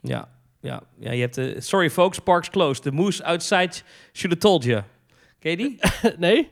[0.00, 0.28] Ja,
[0.60, 1.60] ja, ja je hebt de...
[1.60, 2.82] Sorry folks, park's closed.
[2.82, 3.72] The moose outside
[4.12, 4.82] should have told you.
[5.38, 5.78] Ken je die?
[6.18, 6.50] nee?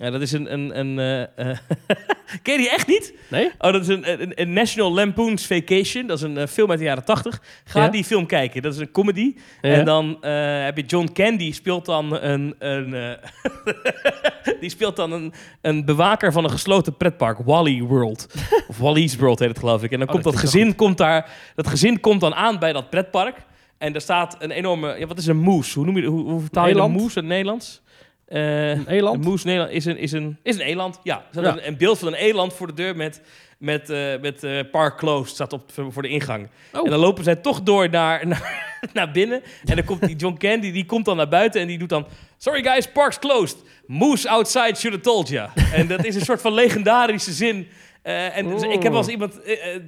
[0.00, 0.52] Ja, dat is een...
[0.52, 1.56] een, een eh, eh,
[2.42, 3.14] Ken je die echt niet?
[3.28, 3.50] Nee?
[3.58, 6.06] Oh, dat is een, een, een National Lampoon's Vacation.
[6.06, 7.42] Dat is een eh, film uit de jaren 80.
[7.64, 7.88] Ga Ja?
[7.88, 8.62] die film kijken.
[8.62, 9.34] Dat is een comedy.
[9.60, 9.70] Ja.
[9.70, 10.18] En dan
[10.64, 12.54] heb je John Candy speelt dan een...
[12.58, 13.16] een
[14.60, 17.38] die speelt dan een, een bewaker van een gesloten pretpark.
[17.44, 18.26] Wally World.
[18.68, 19.90] of Wally's World heet het geloof ik.
[19.90, 21.30] En dan Oh, komt dat gezin komt daar...
[21.54, 23.36] Dat gezin komt dan aan bij dat pretpark.
[23.78, 24.98] En daar staat een enorme...
[24.98, 25.74] Ja, wat is een moes?
[25.74, 27.82] Hoe noem je hoe, hoe vertaal je een moes in het Nederlands?
[28.30, 29.16] Een eland?
[29.16, 31.00] Een moes Nederland is een, is een, is een eland.
[31.02, 31.44] Ja, er.
[31.44, 33.22] Een, een beeld van een eland voor de deur met,
[33.58, 36.48] met, eh, met eh, Park Closed staat op voor de ingang.
[36.72, 36.84] Oh.
[36.84, 39.42] En dan lopen zij toch door naar, naar, naar binnen.
[39.64, 42.06] En dan komt die John Candy, die komt dan naar buiten en die doet dan...
[42.38, 43.56] Sorry guys, park's closed.
[43.86, 45.52] Moose outside should have told ya.
[45.72, 47.68] En dat is een soort van legendarische zin.
[48.02, 49.40] En dus ik heb eens iemand...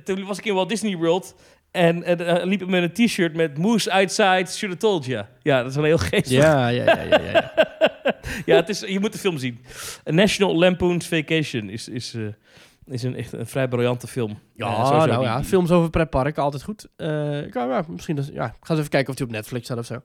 [0.04, 1.34] toen was ik in Walt Disney World...
[1.72, 5.28] En eh, liep ik met een t-shirt met Moose outside should have told ya.
[5.42, 6.30] Ja, dat is wel heel geestig.
[6.30, 7.52] Ja, ja, ja, ja, ja.
[7.54, 7.91] Ja,
[8.56, 9.60] het is, je moet de film zien.
[10.08, 12.22] A National Lampoon's Vacation is, is, eh,
[12.86, 14.38] is een, echt een vrij briljante film.
[14.54, 16.88] Ja, Eh, nou die- ja, films over pretparken, altijd goed.
[16.96, 19.86] Eh, ja, misschien, ja, ik ga eens even kijken of die op Netflix staat of
[19.86, 20.02] zo.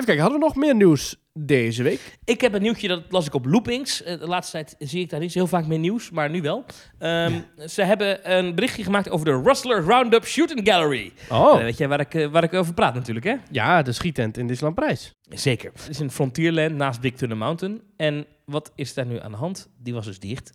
[0.00, 2.18] Even kijken, hadden we nog meer nieuws deze week?
[2.24, 4.02] Ik heb een nieuwtje, dat las ik op Loopings.
[4.02, 6.42] Eh, de laatste tijd zie ik daar niet zo heel vaak meer nieuws, maar nu
[6.42, 6.64] wel.
[6.98, 11.12] Ehm, Ze hebben een berichtje gemaakt over de Rustler Roundup Shooting Gallery.
[11.30, 13.34] Oh, Eh, weet jij waar ik, eh, waar ik over praat natuurlijk, hè?
[13.50, 15.14] ja, de schietent in Disneyland Prijs.
[15.28, 15.70] Zeker.
[15.74, 17.80] Het is een frontierland naast Big Thunder Mountain.
[17.96, 19.68] En wat is daar nu aan de hand?
[19.78, 20.52] Die was dus dicht.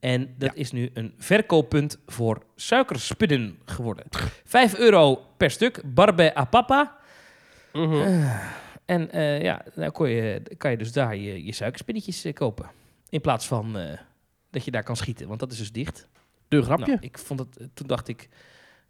[0.00, 4.04] En dat is nu een verkooppunt voor suikerspudden geworden.
[4.44, 6.96] 5 euro per stuk, barbe a papa.
[8.86, 12.70] En eh, ja, nou kon je, kan je dus daar je, je suikerspinnetjes eh, kopen.
[13.08, 13.98] In plaats van eh,
[14.50, 16.08] dat je daar kan schieten, want dat is dus dicht.
[16.48, 16.86] De grapje.
[16.86, 18.28] Nou, ik vond het, toen dacht ik,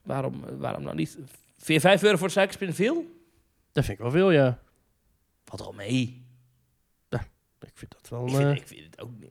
[0.03, 1.19] waarom, waarom nou niet?
[1.57, 3.05] Vind je 5 euro voor de suikerspin veel?
[3.73, 4.59] Dat vind ik wel veel, ja.
[5.45, 6.25] Valt al mee.
[7.61, 8.27] Ik vind dat wel...
[8.27, 9.31] Ik vind, ik vind het ook niet.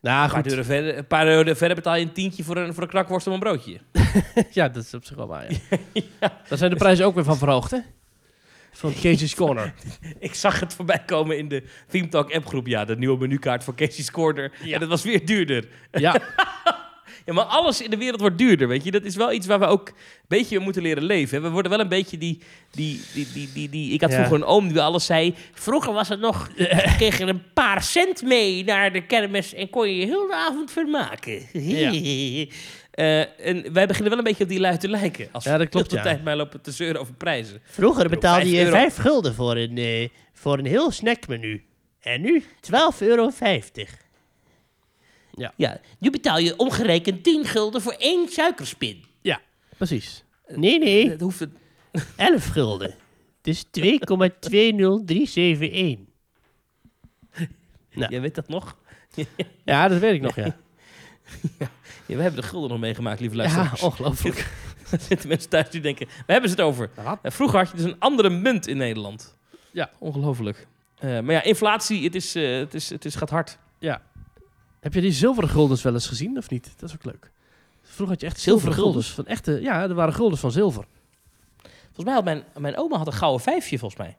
[0.00, 0.66] nou, Een paar, goed.
[0.66, 3.38] verder, een paar euro verder betaal je een tientje voor een, voor een knakworst een
[3.38, 3.80] broodje.
[4.50, 5.52] ja, dat is op zich wel waar,
[5.92, 6.10] ja.
[6.48, 7.78] Daar zijn de prijzen ook weer van verhoogd, hè?
[8.72, 9.74] Van Casey's Corner.
[10.18, 12.66] Ik zag het voorbij komen in de Theme Talk appgroep.
[12.66, 14.52] Ja, de nieuwe menukaart voor Casey's Corner.
[14.62, 14.74] Ja.
[14.74, 15.68] En dat was weer duurder.
[15.92, 16.20] Ja,
[17.24, 18.90] Ja, maar alles in de wereld wordt duurder, weet je.
[18.90, 19.94] Dat is wel iets waar we ook een
[20.28, 21.36] beetje moeten leren leven.
[21.36, 21.42] hè.
[21.42, 22.38] We worden wel een beetje die...
[22.70, 24.16] die, die, die, die, die ik had Ja.
[24.16, 25.34] vroeger een oom die alles zei...
[25.52, 26.48] Vroeger was het nog...
[26.96, 29.54] kreeg je een paar cent mee naar de kermis...
[29.54, 31.42] en kon je je heel de avond vermaken.
[32.92, 35.28] Eh, en wij beginnen wel een beetje op die lui te lijken.
[35.32, 36.02] Als Ja, dat klopt, de ja.
[36.02, 37.60] tijd mij lopen te zeuren over prijzen.
[37.64, 38.70] Vroeger betaalde je euro.
[38.70, 41.64] 5 gulden voor een, eh, voor een heel snackmenu.
[42.00, 43.30] En nu 12,50 euro.
[45.56, 49.04] Ja, nu betaal je omgerekend 10 gulden voor één suikerspin.
[49.76, 50.24] precies.
[50.46, 51.50] Nee, nee, Dat hoeft het...
[52.16, 52.94] 11 gulden.
[53.42, 56.10] Het is 2,20371.
[58.10, 58.76] Jij weet dat nog?
[59.64, 60.56] Ja, dat weet ik nog, ja.
[61.58, 61.70] Ja,
[62.16, 63.82] we hebben de gulden nog meegemaakt, lieve Ja, luisteraars.
[63.82, 64.46] ongelooflijk.
[64.90, 66.90] Er zitten mensen thuis die denken, waar hebben ze het over?
[66.96, 67.18] Ja.
[67.22, 69.36] Eh, vroeger had je dus een andere munt in Nederland.
[69.70, 69.90] Ja.
[69.98, 70.66] Ongelooflijk.
[70.98, 73.58] Eh, maar ja, inflatie, het, is, eh, het, is, het is, gaat hard.
[74.80, 76.72] Heb je die zilveren guldens wel eens gezien, of niet?
[76.76, 77.30] Dat is ook leuk.
[77.82, 79.14] Vroeger had je echt zilveren Zilveren guldens.
[79.14, 80.84] Van echte, ja, er waren guldens van zilver.
[81.84, 84.16] Volgens mij had mijn, mijn oma had een gouden vijfje, volgens mij.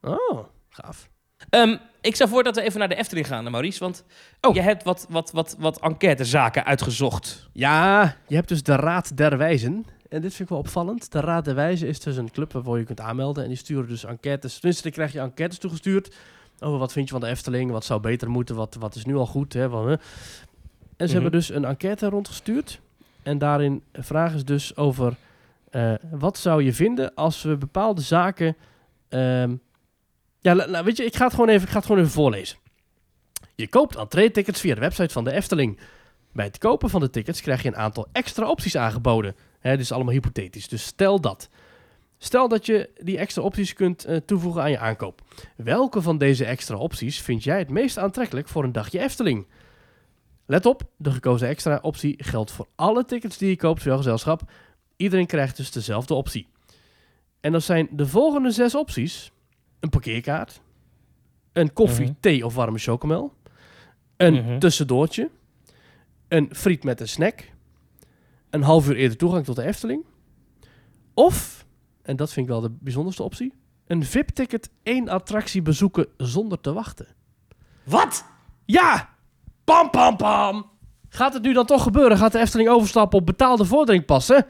[0.00, 1.08] Oh, gaaf.
[1.50, 3.78] Ehm, ik stel voor dat we even naar de Efteling gaan, Maurice.
[3.78, 4.04] Want
[4.40, 4.54] Oh.
[4.54, 7.48] je hebt wat, wat, wat, wat enquêtezaken uitgezocht.
[7.52, 9.86] Ja, je hebt dus de Raad der Wijzen.
[10.08, 11.12] En dit vind ik wel opvallend.
[11.12, 13.42] De Raad der Wijzen is dus een club waarvoor je kunt aanmelden.
[13.42, 14.54] En die sturen dus enquêtes.
[14.54, 16.14] Tenminste, dan krijg je enquêtes toegestuurd.
[16.60, 17.70] Over wat vind je van de Efteling?
[17.70, 18.56] Wat zou beter moeten?
[18.56, 19.52] Wat, wat is nu al goed?
[19.52, 19.68] Hè?
[19.68, 19.90] Wat, hè?
[19.92, 19.98] En
[20.96, 21.12] ze Mhm.
[21.12, 22.80] hebben dus een enquête rondgestuurd.
[23.22, 25.14] En daarin vragen ze dus over...
[25.70, 28.56] eh, wat zou je vinden als we bepaalde zaken...
[29.08, 29.54] ehm,
[30.42, 32.58] ja, nou, weet je, ik ga, het gewoon even, ik ga het gewoon even voorlezen.
[33.54, 35.80] Je koopt entree-tickets via de website van de Efteling.
[36.32, 39.36] Bij het kopen van de tickets krijg je een aantal extra opties aangeboden.
[39.60, 41.48] Hè, dit is allemaal hypothetisch, dus stel dat.
[42.18, 45.20] Stel dat je die extra opties kunt eh, toevoegen aan je aankoop.
[45.56, 49.46] Welke van deze extra opties vind jij het meest aantrekkelijk voor een dagje Efteling?
[50.46, 54.42] Let op, de gekozen extra optie geldt voor alle tickets die je koopt voor gezelschap.
[54.96, 56.48] Iedereen krijgt dus dezelfde optie.
[57.40, 59.31] En dat zijn de volgende zes opties.
[59.82, 60.60] Een parkeerkaart.
[61.52, 62.14] Een koffie, Mhm.
[62.20, 63.34] thee of warme chocomel.
[64.16, 64.58] Een Mhm.
[64.58, 65.30] tussendoortje.
[66.28, 67.50] Een friet met een snack.
[68.50, 70.04] Een half uur eerder toegang tot de Efteling.
[71.14, 71.66] Of,
[72.02, 73.52] en dat vind ik wel de bijzonderste optie,
[73.86, 77.06] een VIP-ticket één attractie bezoeken zonder te wachten.
[77.82, 78.24] Wat?
[78.64, 79.08] Ja!
[79.64, 80.70] Pam, pam, pam!
[81.08, 82.16] Gaat het nu dan toch gebeuren?
[82.18, 84.46] Gaat de Efteling overstappen op betaalde vordering passen?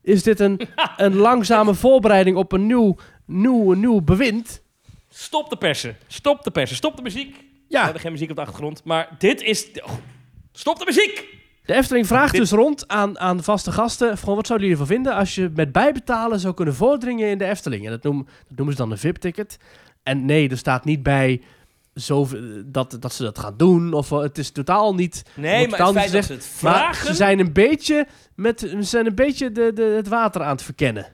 [0.00, 0.60] Is dit een,
[0.96, 4.62] een langzame voorbereiding op een nieuw, nieuw, nieuw bewind?
[5.08, 5.96] Stop de persen.
[6.06, 6.76] Stop de persen.
[6.76, 7.36] Stop de muziek.
[7.68, 8.84] We hebben geen muziek op de achtergrond.
[8.84, 9.68] Maar dit is...
[9.84, 9.92] oh,
[10.52, 11.24] stop de muziek!
[11.64, 14.94] De Efteling vraagt Dit- dus rond aan, aan vaste gasten: van wat zouden jullie ervan
[14.96, 17.84] vinden als je met bijbetalen zou kunnen voordringen in de Efteling?
[17.84, 19.58] En dat, noem, dat noemen ze dan een VIP-ticket.
[20.02, 21.42] En nee, er staat niet bij
[21.94, 23.92] zoveel, dat, dat ze dat gaan doen.
[23.92, 25.22] Of eh, het is totaal niet.
[25.34, 28.82] Nee, maar totaal het niet feit dat ze Maar ze zijn een beetje, met, ze
[28.82, 31.06] zijn een beetje de, de, het water aan het verkennen.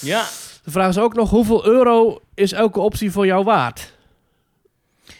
[0.00, 0.26] Ja,
[0.62, 3.96] De vraag is ook nog: hoeveel euro is elke optie voor jou waard?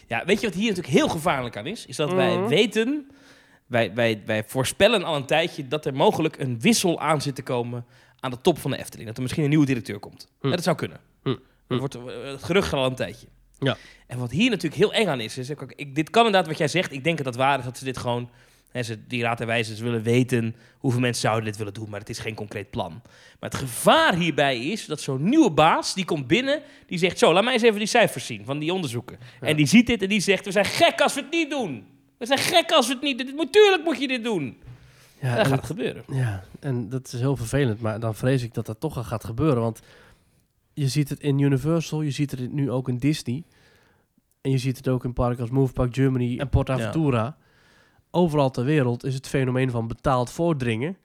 [0.07, 1.85] Ja, weet je wat hier natuurlijk heel gevaarlijk aan is?
[1.85, 2.47] Is dat wij Mhm.
[2.47, 3.11] weten,
[3.65, 7.41] wij, wij, wij voorspellen al een tijdje dat er mogelijk een wissel aan zit te
[7.43, 7.85] komen
[8.19, 9.07] aan de top van de Efteling.
[9.07, 10.27] Dat er misschien een nieuwe directeur komt.
[10.41, 10.47] Hm.
[10.47, 10.99] Ja, dat zou kunnen.
[11.23, 11.37] Dat
[11.67, 11.77] Hm.
[11.77, 13.27] wordt eh, het gerucht al een tijdje.
[13.59, 13.77] Ja.
[14.07, 16.67] En wat hier natuurlijk heel eng aan is, is ik, dit kan inderdaad wat jij
[16.67, 16.91] zegt.
[16.91, 18.29] Ik denk dat het waar is dat ze dit gewoon,
[18.73, 21.99] ze, die raad en wijze, ze willen weten hoeveel mensen zouden dit willen doen, maar
[21.99, 22.91] het is geen concreet plan.
[23.39, 27.33] Maar het gevaar hierbij is dat zo'n nieuwe baas, die komt binnen, die zegt zo,
[27.33, 29.17] laat mij eens even die cijfers zien van die onderzoeken.
[29.41, 29.47] Ja.
[29.47, 31.85] En die ziet dit en die zegt, we zijn gek als we het niet doen.
[32.17, 33.27] We zijn gek als we het niet doen.
[33.27, 34.57] Dit- Natuurlijk moet je dit doen.
[35.21, 36.03] Ja, en gaat het- gebeuren.
[36.11, 39.23] Ja, en dat is heel vervelend, maar dan vrees ik dat dat toch al gaat
[39.23, 39.61] gebeuren.
[39.61, 39.79] Want
[40.73, 43.43] je ziet het in Universal, je ziet het nu ook in Disney.
[44.41, 47.37] En je ziet het ook in parken als Move Park Germany en PortAventura.
[48.15, 50.97] Overal ter wereld is het fenomeen van betaald voordringen.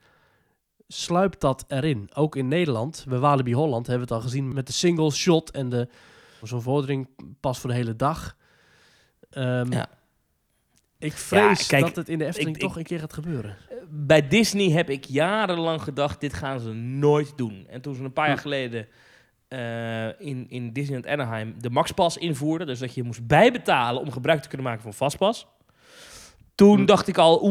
[0.87, 2.09] Sluipt dat erin?
[2.13, 5.51] Ook in Nederland, bij Walibi Holland hebben we het al gezien met de single shot
[5.51, 5.87] en de
[6.43, 7.07] zo'n vordering
[7.39, 8.35] pas voor de hele dag.
[9.29, 9.87] Ehm, Ja.
[10.97, 13.57] Ik vrees kijk, dat het in de Efteling ik- toch een keer gaat gebeuren.
[13.89, 17.65] Bij Disney heb ik jarenlang gedacht, dit gaan ze nooit doen.
[17.69, 18.41] En toen ze een paar jaar Hm.
[18.41, 18.87] geleden
[19.47, 24.41] eh, in, in Disneyland Anaheim de MaxPass invoerden, dus dat je moest bijbetalen om gebruik
[24.41, 25.47] te kunnen maken van Fastpass.
[26.59, 26.85] Toen Hm.
[26.85, 27.47] dacht ik al...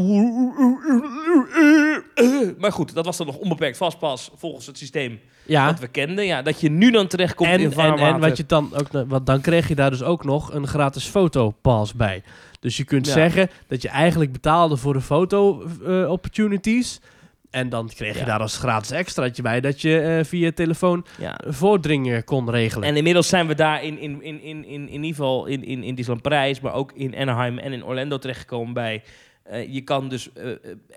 [2.59, 6.27] Maar goed, dat was dan nog onbeperkt Fastpass volgens het systeem Ja, wat we kenden.
[6.27, 9.27] Ja, dat je nu dan terechtkomt en, in en, en wat je dan ook, wat
[9.27, 12.23] dan kreeg je daar dus ook nog een gratis fotopass bij.
[12.61, 13.13] Dus je kunt Ja.
[13.13, 17.01] zeggen dat je eigenlijk betaalde voor de foto eh, opportunities.
[17.51, 18.25] En dan kreeg je Ja.
[18.25, 21.41] daar als gratis extraatje bij dat je eh, via telefoon Ja.
[21.47, 22.89] voordringen kon regelen.
[22.89, 25.83] En inmiddels zijn we daar in, in, in, in, in, in ieder geval in, in,
[25.83, 29.03] in Disneyland Parijs, maar ook in Anaheim en in Orlando terechtgekomen bij.
[29.43, 30.51] eh, je kan dus eh,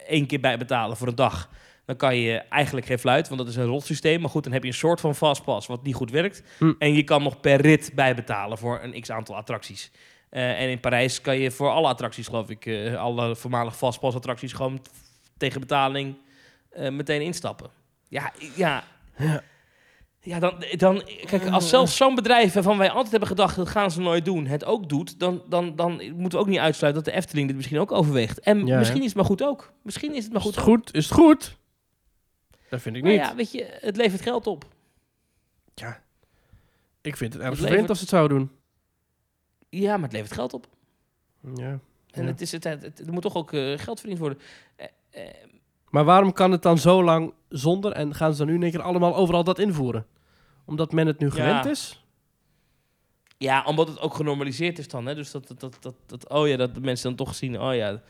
[0.08, 1.49] één keer bijbetalen voor een dag.
[1.86, 4.22] Dan kan je eigenlijk geen fluit, want dat is een rotsysteem.
[4.22, 6.43] Maar goed, dan heb je een soort van fastpass wat niet goed werkt.
[6.58, 6.74] Hm.
[6.80, 9.91] En je kan nog per rit bijbetalen voor een x aantal attracties.
[10.30, 14.82] En in Parijs kan je voor alle attracties, geloof ik, alle voormalig fastpass attracties gewoon
[15.38, 16.16] tegen betaling
[16.72, 17.70] eh, meteen instappen.
[18.08, 18.84] Ja, ja.
[19.18, 19.44] Ja.
[20.24, 23.92] Ja, dan, dan, kijk, als zelfs zo'n bedrijf waarvan wij altijd hebben gedacht, dat gaan
[23.92, 27.14] ze nooit doen, het ook doet, dan, dan, dan moeten we ook niet uitsluiten dat
[27.14, 28.40] de Efteling dit misschien ook overweegt.
[28.40, 29.04] En Ja, misschien hè?
[29.06, 29.74] is het maar goed ook.
[29.82, 30.56] Misschien is het maar Is goed.
[30.56, 30.94] het goed?
[30.94, 31.58] Is het goed?
[32.70, 33.22] Dat vind ik Maar niet.
[33.22, 34.66] ja, weet je, het levert geld op.
[37.02, 38.52] Ik vind het erg vervelend levert- als ze het zouden doen.
[39.70, 40.68] Ja, maar het levert geld op.
[41.56, 41.80] Ja.
[42.12, 42.24] En Ja.
[42.24, 44.40] het is het, het, het- er moet toch ook eh, geld verdiend worden.
[44.76, 45.24] Eh,
[45.92, 48.72] Maar waarom kan het dan zo lang zonder en gaan ze dan nu in één
[48.72, 50.06] keer allemaal overal dat invoeren?
[50.66, 51.32] Omdat men het nu Ja.
[51.34, 52.06] gewend is?
[53.38, 55.06] Ja, omdat het ook genormaliseerd is dan.
[55.06, 55.16] Hè?
[55.16, 57.76] Dus dat, dat, dat, dat, dat, oh ja, dat de mensen dan toch zien, oh
[57.76, 58.02] ja...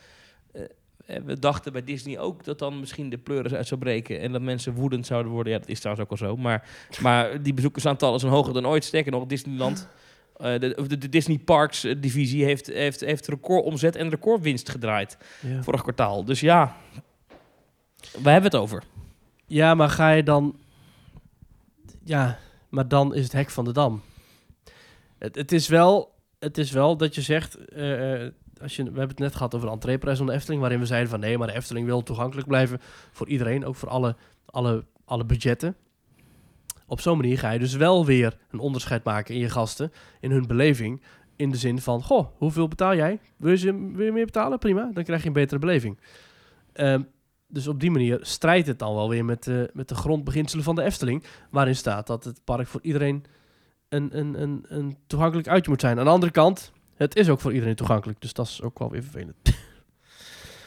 [0.51, 0.61] eh,
[1.05, 4.19] eh, we dachten bij Disney ook dat dan misschien de pleuris uit zou breken...
[4.19, 5.53] en dat mensen woedend zouden worden.
[5.53, 6.35] Ja, dat is trouwens ook al zo.
[6.37, 6.69] Maar,
[7.01, 8.83] maar die bezoekersaantallen zijn hoger dan ooit.
[8.83, 9.87] Sterker nog, Disneyland...
[10.37, 15.17] eh, de, of de, de Disney Parks divisie heeft, heeft, heeft recordomzet en recordwinst gedraaid
[15.41, 15.63] Ja.
[15.63, 16.25] vorig kwartaal.
[16.25, 16.77] Dus ja,
[18.21, 18.83] waar hebben we het over?
[19.45, 20.55] Ja, maar ga je dan...
[22.03, 22.39] Ja,
[22.69, 24.01] maar dan is het hek van de dam.
[25.17, 27.55] Het, het, is, wel, het is wel dat je zegt...
[27.55, 28.31] eh, eh,
[28.61, 30.61] als je, we hebben het net gehad over de entreeprijs van de Efteling...
[30.61, 32.79] waarin we zeiden van nee, maar de Efteling wil toegankelijk blijven...
[33.11, 35.75] voor iedereen, ook voor alle, alle, alle budgetten.
[36.87, 39.91] Op zo'n manier ga je dus wel weer een onderscheid maken in je gasten...
[40.19, 41.01] in hun beleving,
[41.35, 42.03] in de zin van...
[42.03, 43.19] goh, hoeveel betaal jij?
[43.37, 44.59] Wil je, wil je meer betalen?
[44.59, 45.99] Prima, dan krijg je een betere beleving.
[46.73, 47.01] Ehm,
[47.51, 50.75] dus op die manier strijdt het dan wel weer met de, met de grondbeginselen van
[50.75, 51.23] de Efteling.
[51.49, 53.25] Waarin staat dat het park voor iedereen
[53.89, 55.99] een, een, een, een toegankelijk uitje moet zijn.
[55.99, 58.21] Aan de andere kant, het is ook voor iedereen toegankelijk.
[58.21, 59.35] Dus dat is ook wel weer vervelend.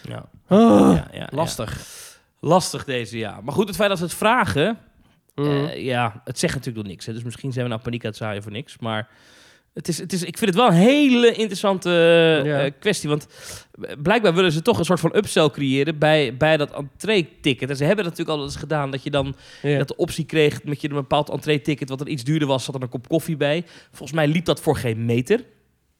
[0.08, 1.78] Ja, Ah, ja, ja, lastig.
[1.78, 2.48] ja.
[2.48, 3.40] Lastig deze, ja.
[3.40, 4.78] Maar goed, het feit dat ze het vragen...
[5.34, 5.48] Mhm.
[5.48, 7.06] Eh, ja, het zegt natuurlijk nog niks.
[7.06, 7.12] Hè.
[7.12, 8.78] Dus misschien zijn we nou paniek aan het zaaien voor niks.
[8.78, 9.08] Maar
[9.74, 12.64] het is, het is, ik vind het wel een hele interessante eh, Ja.
[12.64, 13.08] eh, kwestie.
[13.08, 13.26] Want
[14.02, 17.70] blijkbaar willen ze toch een soort van upsell creëren bij, bij dat entree-ticket.
[17.70, 18.90] En ze hebben dat natuurlijk al eens gedaan.
[18.90, 19.78] Dat je dan ja.
[19.78, 21.88] dat de optie kreeg met je een bepaald entree-ticket...
[21.88, 23.64] wat er iets duurder was, zat er een kop koffie bij.
[23.90, 25.44] Volgens mij liep dat voor geen meter.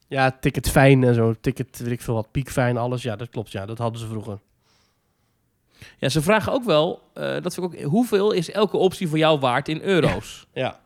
[0.07, 1.35] ja, ticket fijn en zo.
[1.41, 3.01] Ticket, weet ik veel wat, piekfijn, alles.
[3.03, 3.51] Ja, dat klopt.
[3.51, 4.39] Ja, dat hadden ze vroeger.
[5.99, 9.17] Ja, ze vragen ook wel, eh, dat vind ik ook, hoeveel is elke optie voor
[9.17, 10.45] jou waard in euro's?
[10.53, 10.79] Ja.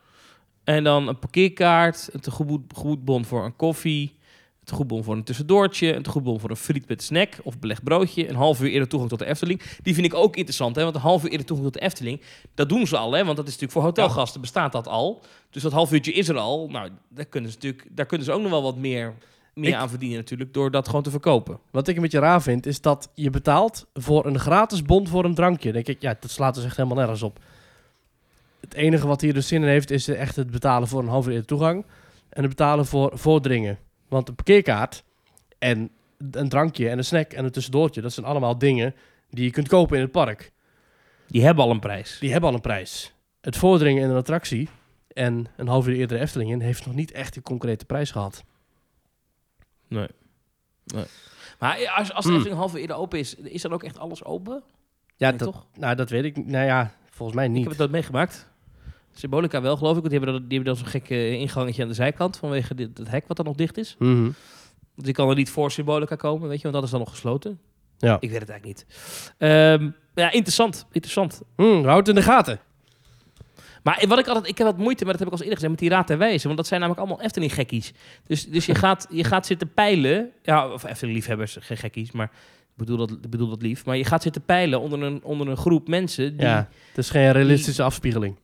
[0.76, 4.16] En dan een parkeerkaart, een tegemoetbon voor een koffie,
[4.64, 7.84] te goedbon voor een tussendoortje, een te goedbon voor een friet met snack of belegd
[7.84, 9.62] broodje, een half uur eerder toegang tot de Efteling.
[9.84, 12.22] Die vind ik ook interessant, hè, want een half uur eerder toegang tot de Efteling,
[12.54, 15.22] dat doen ze al, hè, want dat is natuurlijk voor hotelgasten bestaat dat al.
[15.50, 16.68] Dus dat half uurtje is er al.
[16.70, 19.14] Nou, daar kunnen ze natuurlijk, daar kunnen ze ook nog wel wat meer,
[19.54, 21.60] meer Ik- aan verdienen natuurlijk, door dat gewoon te verkopen.
[21.72, 25.26] Wat ik een beetje raar vind, is dat je betaalt voor een gratis bon voor
[25.26, 25.72] een drankje.
[25.72, 27.40] Dan denk ik, ja, dat slaat dus echt helemaal nergens op.
[28.60, 31.26] Het enige wat hier dus zin in heeft, is echt het betalen voor een half
[31.26, 31.86] uur eerder toegang.
[32.30, 33.78] En het betalen voor voordringen.
[34.08, 35.04] Want een parkeerkaart
[35.60, 35.90] en
[36.32, 38.96] een drankje en een snack en een tussendoortje, dat zijn allemaal dingen
[39.30, 40.52] die je kunt kopen in het park.
[41.28, 42.18] Die hebben al een prijs.
[42.20, 43.14] Die hebben al een prijs.
[43.42, 44.70] Het voordringen in een attractie
[45.14, 48.12] en een half uur eerder de Efteling in, heeft nog niet echt een concrete prijs
[48.12, 48.44] gehad.
[49.88, 50.08] Nee.
[50.86, 51.06] nee.
[51.60, 52.38] Maar als, als de Hmm.
[52.38, 54.64] Efteling een half uur eerder open is, is dan ook echt alles open?
[55.16, 55.66] Ja, dat, toch?
[55.78, 56.46] nou, dat weet ik.
[56.46, 57.62] Nou ja, volgens mij Ik niet.
[57.62, 58.49] heb het nooit meegemaakt.
[59.14, 60.02] Symbolica wel, geloof ik.
[60.02, 62.76] Want die hebben dan, die hebben dan zo'n gek eh, ingangetje aan de zijkant vanwege
[62.76, 63.96] dit, het hek wat dan nog dicht is.
[64.00, 64.22] Mhm.
[64.96, 67.10] Want die kan er niet voor Symbolica komen, weet je, want dat is dan nog
[67.10, 67.60] gesloten.
[67.98, 68.18] Ja.
[68.20, 68.86] Ik weet het eigenlijk niet.
[69.38, 70.86] Ehm, ja, interessant.
[70.92, 71.42] Interessant.
[71.56, 72.60] Hmm, houd het in de gaten.
[73.84, 75.72] Maar wat ik altijd, ik heb wat moeite, maar dat heb ik al eerder gezegd,
[75.72, 76.44] met die raad en wijze.
[76.46, 77.94] Want dat zijn namelijk allemaal Efteling gekkies.
[78.28, 80.30] Dus, dus je, gaat, je gaat zitten peilen.
[80.44, 83.86] Ja, of Efteling liefhebbers, geen gekkies, maar ik bedoel dat, ik bedoel dat lief.
[83.86, 86.38] Maar je gaat zitten peilen onder een, onder een groep mensen.
[86.38, 88.36] Die, Ja, het is geen realistische afspiegeling.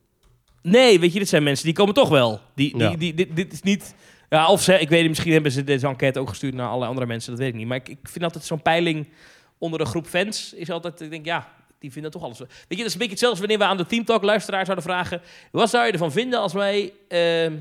[0.70, 2.40] Nee, weet je, dit zijn mensen die komen toch wel.
[2.54, 2.96] Die, die, Ja.
[2.96, 3.94] die, dit, dit is niet.
[4.30, 6.86] Ja, of ze, ik weet niet, misschien hebben ze deze enquête ook gestuurd naar alle
[6.86, 7.66] andere mensen, dat weet ik niet.
[7.66, 9.08] Maar ik, ik vind altijd zo'n peiling
[9.58, 11.48] onder een groep fans is altijd, ik denk, ja,
[11.78, 12.38] die vinden toch alles.
[12.38, 14.84] Weet je, dat is een beetje hetzelfde wanneer we aan de Team Talk luisteraar zouden
[14.84, 17.52] vragen: wat zou je ervan vinden als wij ehm,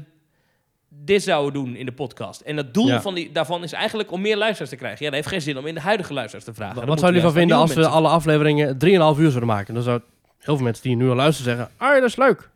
[0.89, 2.41] dit zouden doen in de podcast?
[2.41, 3.01] En het doel Ja.
[3.01, 4.99] van die, daarvan is eigenlijk om meer luisteraars te krijgen.
[4.99, 6.85] Ja, dat heeft geen zin om in de huidige luisteraars te vragen.
[6.85, 9.73] Wat zou je ervan vinden als we alle afleveringen 3,5 uur zouden maken?
[9.73, 10.01] Dan zou
[10.39, 12.49] heel veel mensen die nu al luisteren zeggen, ah, dat is leuk.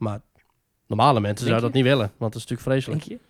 [0.00, 0.20] Maar
[0.86, 2.98] normale mensen zouden dat niet willen, want dat is natuurlijk vreselijk.
[3.06, 3.18] mensen.
[3.18, 3.28] Denk je?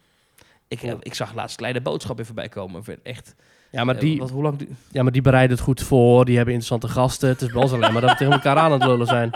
[0.69, 2.83] Ik, heb- ik zag laatst kleine boodschap even voorbij komen.
[3.03, 3.35] Echt.
[3.71, 6.25] Ja maar, eh, die, wat, hoe lang du- ja, maar die bereiden het goed voor,
[6.25, 7.29] die hebben interessante gasten.
[7.29, 9.31] Het is bij ons alleen maar dat we tegen elkaar aan het lullen zijn.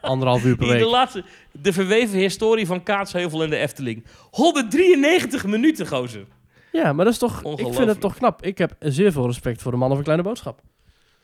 [0.00, 0.90] Anderhalf uur per Hier, de week.
[0.92, 4.04] laatste, de verweven historie van Kaatsheuvel en de Efteling.
[4.30, 6.26] 193 minuten, gozer.
[6.72, 7.88] Ja, maar dat is toch, ik vind Ongelooflijk.
[7.90, 8.42] het toch knap.
[8.44, 10.60] Ik heb zeer veel respect voor de man of een kleine boodschap.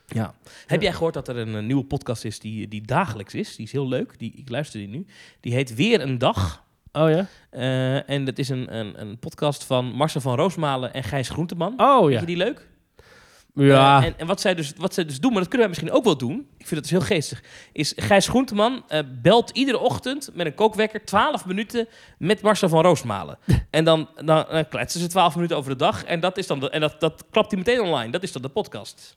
[0.07, 0.35] Ja.
[0.67, 3.57] Heb jij gehoord dat er een, eh, nieuwe podcast is die, die dagelijks is?
[3.57, 4.19] Die is heel leuk.
[4.19, 5.07] Die, ik luister die nu.
[5.41, 6.65] Die heet Weer een Dag.
[6.93, 7.27] Oh ja?
[7.51, 11.75] Eh, en dat is een, een, een podcast van Marcel van Roosmalen en Gijs Groenteman.
[11.77, 12.21] Oh Vind ja.
[12.21, 12.67] je die leuk?
[13.55, 15.77] Ja, Eh, en en wat, zij dus, wat zij dus doen, maar dat kunnen wij
[15.77, 16.39] misschien ook wel doen.
[16.39, 17.43] Ik vind het dus heel geestig.
[17.73, 18.85] Is Gijs Groenteman
[19.23, 21.89] belt iedere ochtend met een kookwekker 12 minuten
[22.19, 23.39] met Marcel van Roosmalen.
[23.71, 26.05] en dan, dan kletsen ze 12 minuten over de dag.
[26.05, 28.13] En dat, is dan de, en dat, dat klapt hij meteen online.
[28.13, 29.17] Dat is dan de podcast.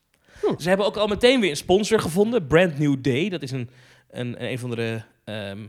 [0.57, 2.47] Ze hebben ook al meteen weer een sponsor gevonden.
[2.47, 3.29] Brand New Day.
[3.29, 3.69] Dat is een,
[4.09, 5.65] een, een, een van de ehm,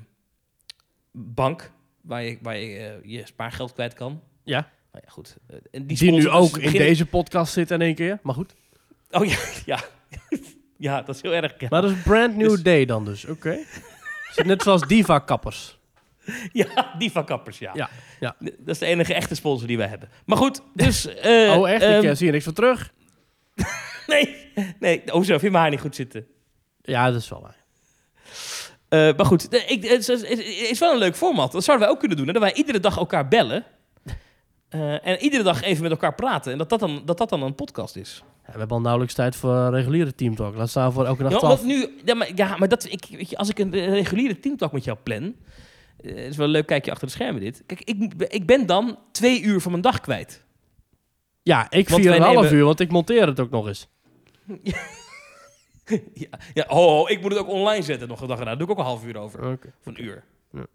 [1.12, 4.22] bank waar je, waar je eh, je spaargeld kwijt kan.
[4.44, 4.68] Ja.
[4.92, 5.36] Nou ja, goed.
[5.48, 8.18] Eh, en die, sponsor- nu dus ook ze in deze podcast zit in één keer.
[8.22, 8.54] Maar goed.
[9.10, 9.36] Oh ja,
[9.74, 9.80] ja.
[10.76, 11.54] ja, dat is heel erg.
[11.58, 11.66] Ja.
[11.70, 13.58] Maar dat is brand new Dus- day dan dus, oké.
[14.32, 15.78] Zit net zoals Diva Kappers.
[16.52, 17.70] Ja, die van Kappers, ja.
[17.74, 17.90] Ja,
[18.20, 18.36] ja.
[18.38, 20.08] Dat is de enige echte sponsor die wij hebben.
[20.24, 21.06] Maar goed, dus...
[21.06, 21.82] eh, oh echt?
[21.82, 22.92] ehm, ik eh, zie er niks van terug.
[24.14, 25.02] nee, nee.
[25.12, 26.26] Oh zo, vind je mijn haar niet goed zitten.
[26.82, 27.58] Ja, dat is wel waar.
[28.88, 30.38] Eh, maar goed, ik, het, is, het
[30.70, 31.52] is wel een leuk format.
[31.52, 32.26] Dat zouden wij ook kunnen doen.
[32.26, 32.32] Hè?
[32.32, 33.64] Dat wij iedere dag elkaar bellen.
[34.68, 36.52] eh, en iedere dag even met elkaar praten.
[36.52, 38.22] En dat dat dan, dat dat dan een podcast is.
[38.46, 40.54] Ja, we hebben al nauwelijks tijd voor reguliere teamtalk.
[40.56, 41.54] Laat staan voor elke dag Ja, 12.
[41.54, 44.72] want nu, ja, maar, ja, maar dat, ik, weet je, als ik een reguliere teamtalk
[44.72, 45.34] met jou plan...
[46.00, 47.62] eh, is wel een leuk kijkje achter de schermen dit.
[47.66, 50.44] Kijk, ik, ik ben dan twee uur van mijn dag kwijt.
[51.42, 53.88] Ja, ik vier een half nemen- uur, want ik monteer het ook nog eens.
[56.14, 58.50] Ja, ja ho, ik moet het ook online zetten nog een dag erna.
[58.50, 59.50] Daar doe ik ook een half uur over.
[59.52, 59.72] Oké.
[59.80, 60.24] Of een uur.
[60.52, 60.66] Ja.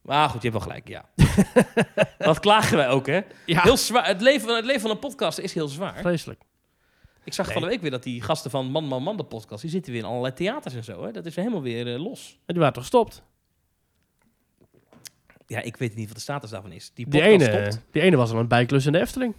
[0.00, 1.08] Maar goed, je hebt wel gelijk, ja.
[2.18, 3.20] dat klagen wij ook, hè?
[3.46, 4.06] Ja, Heel zwaar.
[4.06, 5.96] Het leven, het leven van een podcast is heel zwaar.
[5.98, 6.42] vreselijk.
[7.24, 9.60] Ik zag van de week weer dat die gasten van Man Man Man, de podcast,
[9.62, 11.10] die zitten weer in allerlei theaters en zo, hè?
[11.12, 12.30] Dat is helemaal weer eh, los.
[12.32, 13.22] En die waren toch gestopt?
[15.46, 16.90] Ja, ik weet niet wat de status daarvan is.
[16.94, 17.84] Die Die ene, stopt.
[17.90, 19.34] die ene was al een bijklus in de Efteling.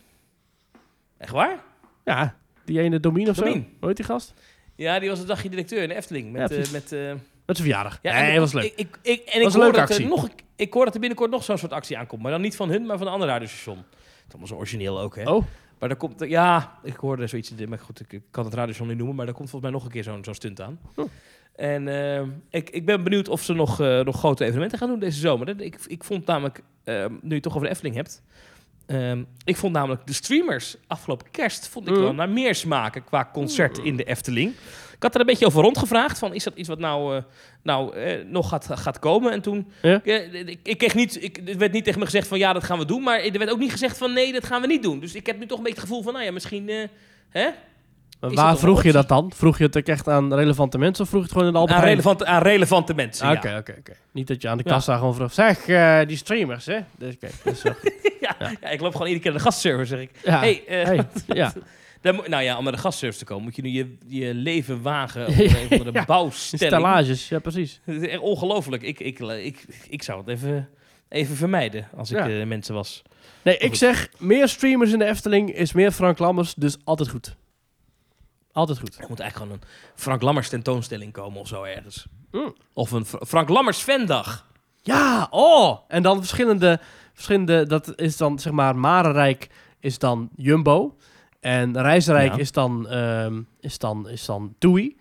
[1.17, 1.63] Echt waar?
[2.03, 3.61] Ja, die ene Domien of zo.
[3.79, 4.33] Hoe die gast?
[4.75, 6.31] Ja, die was een dagje directeur in de Efteling.
[6.31, 6.99] Met, Ja, eh, met, eh,
[7.45, 7.99] Met zijn verjaardag.
[8.01, 8.63] ja, nee, en dat was leuk.
[8.63, 10.07] Ik, ik, ik, en Was ik een hoor leuke dat er actie.
[10.07, 12.21] nog, ik hoor dat er binnenkort nog zo'n soort actie aankomt.
[12.21, 13.77] Maar dan niet van hun, maar van een ander radiostation.
[13.77, 13.85] Het
[14.27, 15.29] is allemaal zo origineel ook, hè?
[15.31, 15.43] Oh,
[15.79, 18.97] Maar daar komt, ja, ik hoorde zoiets, maar goed, ik, ik kan het radiostation niet
[18.97, 20.79] noemen, maar daar komt volgens mij nog een keer zo'n zo'n stunt aan.
[20.95, 21.09] Oh.
[21.55, 25.19] En eh, ik, ik ben benieuwd of ze nog, nog grote evenementen gaan doen deze
[25.19, 25.45] zomer.
[25.45, 28.21] Dat- Ik, ik vond namelijk, nu je het toch over de Efteling hebt,
[28.85, 32.01] Ehm, ik vond namelijk de streamers afgelopen kerst vond ik Mm.
[32.01, 34.53] wel naar meer smaken qua concert in de Efteling.
[34.95, 37.23] Ik had er een beetje over rondgevraagd van is dat iets wat nou, eh,
[37.63, 39.31] nou eh, nog gaat, gaat komen?
[39.31, 40.01] En toen Ja?
[40.03, 42.63] eh, ik, ik kreeg niet, ik, er werd niet tegen me gezegd van ja dat
[42.63, 44.83] gaan we doen, maar er werd ook niet gezegd van nee dat gaan we niet
[44.83, 44.99] doen.
[44.99, 46.69] Dus ik heb nu toch een beetje het gevoel van nou ja misschien
[47.29, 47.49] hè?
[48.19, 49.31] Waar vroeg je dat dan?
[49.35, 51.59] Vroeg je het ook echt aan relevante mensen of vroeg je het gewoon in de
[51.59, 51.97] Albert aan, Heijn?
[51.97, 53.31] relevante, aan relevante mensen.
[53.31, 53.57] Oké, ja.
[53.57, 53.93] oké, oké.
[54.11, 54.71] Niet dat je aan de Ja.
[54.71, 56.79] kassa gewoon vroeg, zeg, eh, die streamers, hè?
[56.97, 57.33] Dus, kijk,
[58.21, 60.09] ja, ja, ik loop gewoon iedere keer naar de gastservice zeg ik.
[60.23, 60.39] ja.
[60.39, 61.07] Hey, eh, Hey,
[61.41, 61.53] ja.
[62.13, 64.81] moet- nou ja, om naar de gastservice te komen moet je nu je, je leven
[64.81, 66.05] wagen op een of andere Ja.
[66.05, 66.75] bouwstelling.
[66.75, 67.79] Stellages, ja, precies.
[67.83, 68.83] Het is echt ongelooflijk.
[68.83, 70.69] Ik, ik, ik, ik zou het even,
[71.09, 72.29] even vermijden als ik Ja.
[72.29, 73.01] eh, mensen was.
[73.41, 73.77] Nee, ik Goed.
[73.77, 77.35] zeg, meer streamers in de Efteling is meer Frank Lammers, dus altijd goed.
[78.55, 78.97] Altijd goed.
[78.99, 82.05] Er moet eigenlijk gewoon een Frank Lammers tentoonstelling komen of zo ergens.
[82.31, 82.55] Mm.
[82.73, 84.45] Of een Fra- Frank Lammers fandag.
[84.81, 85.77] Ja, oh!
[85.87, 86.79] En dan verschillende,
[87.13, 89.49] verschillende, dat is dan zeg maar, Marenrijk
[89.79, 90.95] is dan Jumbo.
[91.39, 92.37] En Reizenrijk Ja.
[92.39, 94.97] is dan, ehm is dan, is dan Toei.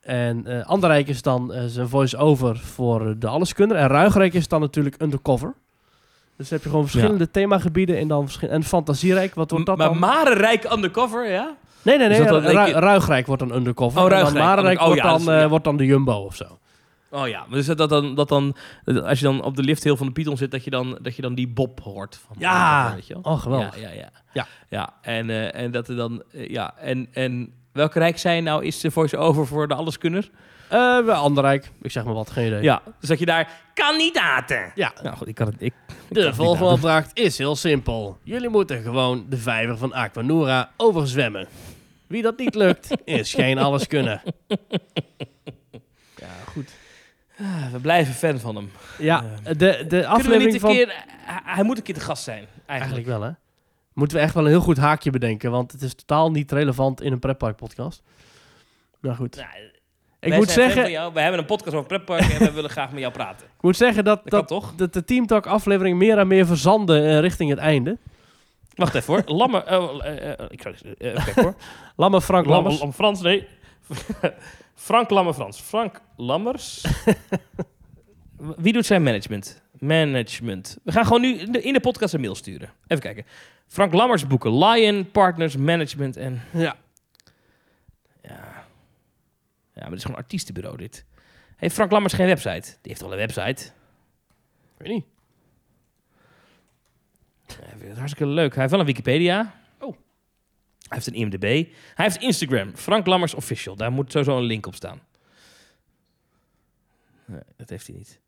[0.00, 3.76] En eh Anderrijk is dan eh, zijn voice-over voor de Alleskunner.
[3.76, 5.54] En Ruigrijk is dan natuurlijk Undercover.
[6.36, 9.76] Dus dan heb je gewoon verschillende themagebieden en dan verschil- En Fantasierijk, wat wordt dat
[9.76, 9.98] maar dan?
[9.98, 11.56] Marenrijk undercover, ja?
[11.82, 12.24] Nee, nee, nee.
[12.24, 13.98] dat Ru- Ruigrijk wordt dan Undercover.
[13.98, 14.44] Oh, En dan Ruigrijk.
[14.44, 16.58] Marenrijk Oh, wordt, ja, dan, eh, wordt dan de Jumbo of zo.
[17.12, 19.96] Oh ja, maar dus dat, dan, dat dan, als je dan op de lift heel
[19.96, 22.20] van de Python zit, dat je dan, dat je dan die Bob hoort.
[22.26, 22.72] Van Ja.
[22.76, 23.32] Undercover, weet je wel?
[23.32, 23.80] Oh, geweldig.
[23.80, 24.10] Ja, ja, ja.
[24.32, 24.46] Ja.
[24.68, 28.64] ja en, eh, en dat er dan, eh, ja, en, en welke rijk zijn nou
[28.64, 30.30] is de voice-over voor de Alleskunner?
[31.04, 31.70] Bij Anderrijk.
[31.82, 32.62] Ik zeg maar wat, geen idee.
[32.62, 34.72] Ja, dus dat je daar kandidaten.
[34.74, 34.92] Ja.
[35.02, 35.72] Nou goed, ik kan het, ik,
[36.08, 38.18] De volgende opdracht is heel simpel.
[38.22, 41.48] Jullie moeten gewoon de vijver van Aquanura overzwemmen.
[42.10, 44.22] Wie dat niet lukt, is geen alles kunnen.
[46.16, 46.70] Ja, goed.
[47.38, 48.70] Ah, We blijven fan van hem.
[48.98, 50.70] Ja, de, de Kunnen we niet aflevering een van...
[50.70, 51.04] keer,
[51.44, 52.36] hij, moet een keer te gast zijn,
[52.66, 52.66] eigenlijk.
[52.66, 53.30] Eigenlijk wel, hè?
[53.92, 57.00] Moeten we echt wel een heel goed haakje bedenken, want het is totaal niet relevant
[57.02, 58.02] in een pretpark podcast.
[59.00, 59.36] Nou goed.
[59.36, 59.48] Nou,
[60.20, 61.12] Ik moet, zeggen, jou.
[61.12, 63.46] We hebben een podcast over pretparken en we willen graag met jou praten.
[63.46, 64.74] ik moet zeggen dat, Dat kan dat, toch?
[64.74, 67.98] dat de Team Talk aflevering meer en meer verzanden eh, richting het einde.
[68.80, 69.36] Wacht even hoor.
[69.36, 71.54] Lamme, oh, eh, eh, ik ga eh, even kijken hoor.
[71.96, 72.78] Lamme Frank Lamme, Lammers.
[72.78, 73.48] Lamme Frans, nee.
[74.74, 75.60] Frank Lamme Frans.
[75.60, 76.84] Frank Lammers.
[78.56, 79.62] Wie doet zijn management?
[79.78, 80.78] Management.
[80.82, 82.70] We gaan gewoon nu in de, in de podcast een mail sturen.
[82.86, 83.24] Even kijken.
[83.66, 84.58] Frank Lammers boeken.
[84.58, 86.42] Lion Partners Management en...
[86.52, 86.76] Ja.
[88.22, 88.64] Ja.
[89.74, 91.04] Ja, maar dit is gewoon een artiestenbureau dit.
[91.56, 92.62] Heeft Frank Lammers geen website?
[92.62, 93.64] Die heeft wel een website.
[93.64, 95.04] Ik weet niet.
[97.39, 97.39] Ja, ik vind het
[97.96, 98.50] hartstikke leuk.
[98.50, 99.54] Hij heeft wel een Wikipedia.
[99.78, 99.96] Oh.
[100.88, 101.42] Hij heeft een IMDb.
[101.94, 102.76] Hij heeft Instagram.
[102.76, 103.76] Frank Lammers Official.
[103.76, 105.00] Daar moet sowieso een link op staan.
[107.24, 108.20] Nee, dat heeft hij niet.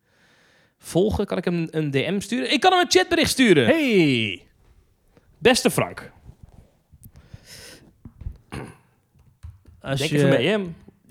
[0.78, 2.52] Volgen, kan ik hem een DM sturen?
[2.52, 3.66] Ik kan hem een chatbericht sturen.
[3.66, 4.46] Hey!
[5.38, 6.12] Beste Frank.
[9.80, 10.58] Als Denk je, even mee, hè?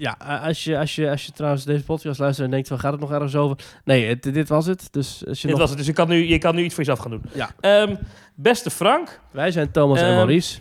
[0.02, 0.12] Ja,
[0.44, 3.02] als je, als, je, als je trouwens deze podcast luistert en denkt van gaat het
[3.02, 3.58] nog ergens over?
[3.84, 4.88] Nee, het- dit was het.
[4.92, 5.60] Dus als je Dit nog...
[5.60, 5.78] was het.
[5.78, 7.24] Dus je kan, nu, je kan nu iets voor jezelf gaan doen.
[7.34, 7.50] Ja.
[7.60, 7.96] Ehm,
[8.36, 9.20] beste Frank.
[9.32, 10.60] Wij zijn Thomas en Ehm, Maurice.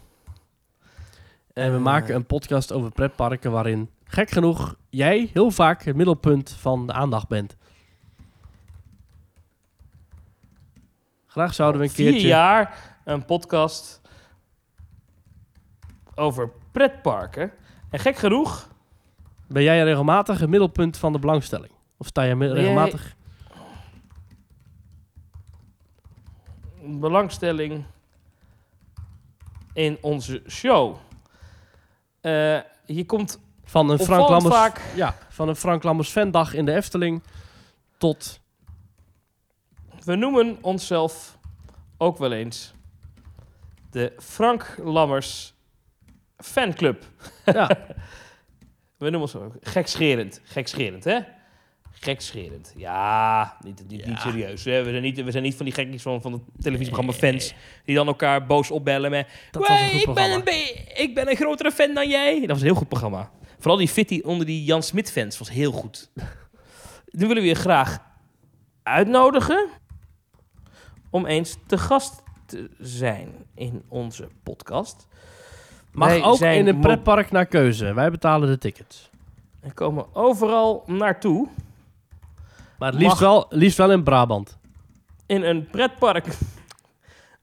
[1.53, 5.97] En we Eh, maken een podcast over pretparken waarin, gek genoeg, jij heel vaak het
[5.97, 7.57] middelpunt van de aandacht bent.
[11.27, 12.29] Graag zouden we een Vier keertje...
[12.29, 14.01] jaar een podcast
[16.15, 17.51] over pretparken.
[17.91, 18.69] En gek genoeg...
[19.53, 21.73] Ben jij regelmatig het middelpunt van de belangstelling?
[21.97, 23.17] Of sta je regelmatig...
[26.83, 27.85] belangstelling
[29.73, 30.97] in onze show.
[32.21, 34.55] Eh je komt Van een Frank Lammers...
[34.55, 34.81] vaak...
[34.95, 37.23] Ja, van een Frank Lammers fandag in de Efteling
[37.99, 38.41] tot...
[40.05, 41.39] We noemen onszelf
[41.99, 42.75] ook wel eens
[43.91, 45.55] de Frank Lammers
[46.37, 47.05] fanclub.
[47.45, 47.71] Ja,
[49.01, 50.41] We noemen ons ook gekscherend.
[50.45, 51.19] Gekscherend, hè?
[51.93, 52.73] Gekscherend.
[52.77, 54.17] Ja, niet, niet, niet Ja.
[54.19, 54.65] serieus.
[54.65, 54.85] Hè?
[54.85, 57.55] We, zijn niet, we zijn niet van die gekkies van, van het televisieprogramma fans...
[57.85, 59.29] die dan elkaar boos opbellen met...
[59.51, 62.41] dat was een "Wij, goed ik, ben een ik ben een grotere fan dan jij.
[62.41, 63.31] Dat was een heel goed programma.
[63.59, 66.11] Vooral die fitty onder die Jan Smit fans was heel goed.
[67.07, 67.99] Nu willen we je graag
[68.83, 69.69] uitnodigen
[71.11, 75.09] om eens te gast te zijn in onze podcast.
[75.93, 77.93] Mag ook in een pretpark naar keuze.
[77.95, 79.11] Wij betalen de tickets.
[79.61, 81.49] We komen overal naartoe
[82.79, 84.59] Maar liefst, Mag- wel, liefst wel in Brabant.
[85.27, 86.27] in een pretpark.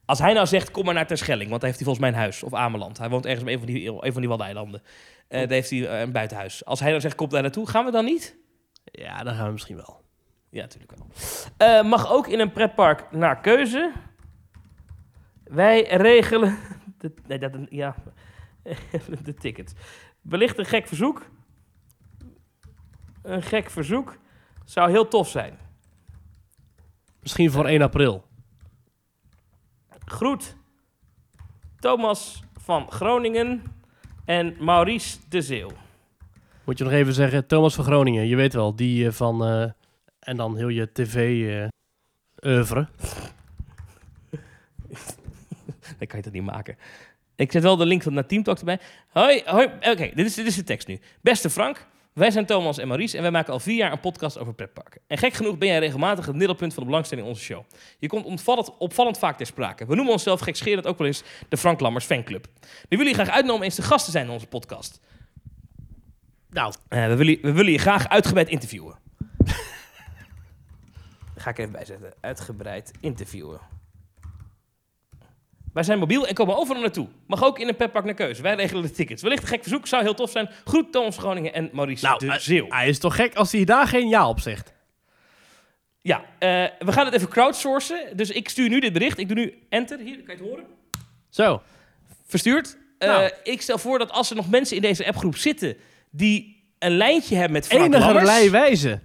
[0.06, 2.24] Als hij nou zegt, kom maar naar Terschelling, want daar heeft hij volgens mij een
[2.24, 2.44] huis.
[2.44, 2.98] Of Ameland.
[2.98, 4.82] Hij woont ergens op een van die, een van die Waddeneilanden.
[5.28, 6.66] Eh daar heeft hij eh, een buitenhuis.
[6.66, 8.36] Als hij nou zegt, kom daar naartoe, gaan we dan niet?
[8.84, 10.02] Ja, dan gaan we misschien wel.
[10.50, 11.08] Ja, natuurlijk wel.
[11.58, 13.92] Eh, mag ook in een pretpark naar keuze.
[15.44, 16.58] Wij regelen...
[17.00, 17.96] De, nee, dat, ja,
[19.24, 19.74] de tickets.
[20.22, 21.26] Wellicht een gek verzoek.
[23.22, 24.18] Een gek verzoek.
[24.66, 25.58] Zou heel tof zijn.
[27.22, 28.26] Misschien voor 1 april.
[30.06, 30.56] Groet.
[31.80, 33.64] Thomas van Groningen
[34.26, 35.72] en Maurice de Zeeuw.
[36.64, 39.44] Moet je nog even zeggen, Thomas van Groningen, je weet wel, die eh, van...
[39.44, 39.72] eh,
[40.20, 42.88] en dan heel je tv-oeuvre.
[45.98, 46.78] Dan kan je dat niet maken.
[47.38, 48.80] Ik zet wel de link naar Teamtalk erbij.
[49.10, 49.66] Hoi, hoi.
[49.66, 51.00] Oké, dit, is, dit is de tekst nu.
[51.22, 54.38] Beste Frank, wij zijn Thomas en Maurice en wij maken al vier jaar een podcast
[54.38, 55.02] over pretparken.
[55.08, 57.64] En gek genoeg ben jij regelmatig het middelpunt van de belangstelling in onze show.
[58.00, 59.86] Je komt opvallend, opvallend vaak ter sprake.
[59.86, 62.48] We noemen onszelf gekscherend ook wel eens de Frank Lammers fanclub.
[62.90, 65.00] Nu willen je graag uitnodigen om eens de gast te zijn in onze podcast.
[66.50, 69.00] Nou, Eh, we, willen, we willen je graag uitgebreid interviewen.
[69.38, 69.56] Daar
[71.44, 72.14] ga ik even bijzetten.
[72.22, 73.60] Uitgebreid interviewen.
[75.74, 77.08] Wij zijn mobiel en komen overal naartoe.
[77.28, 78.42] Mag ook in een petpark naar keuze.
[78.42, 79.22] Wij regelen de tickets.
[79.22, 80.50] Wellicht een gek verzoek, zou heel tof zijn.
[80.66, 82.66] Groet Thomas Groningen en Maurice nou de Zeeuw.
[82.70, 84.74] hij is toch gek als hij daar geen ja op zegt.
[86.02, 86.50] Ja, eh,
[86.80, 88.18] we gaan het even crowdsourcen.
[88.18, 89.18] Dus ik stuur nu dit bericht.
[89.18, 90.00] Ik doe nu enter.
[90.00, 90.66] Hier, kan je het horen?
[91.30, 91.62] Zo.
[92.26, 92.78] Verstuurd.
[92.98, 93.32] Eh, Nou.
[93.44, 95.78] Ik stel voor dat als er nog mensen in deze appgroep zitten...
[96.10, 99.00] die een lijntje hebben met Frank Enige wijze.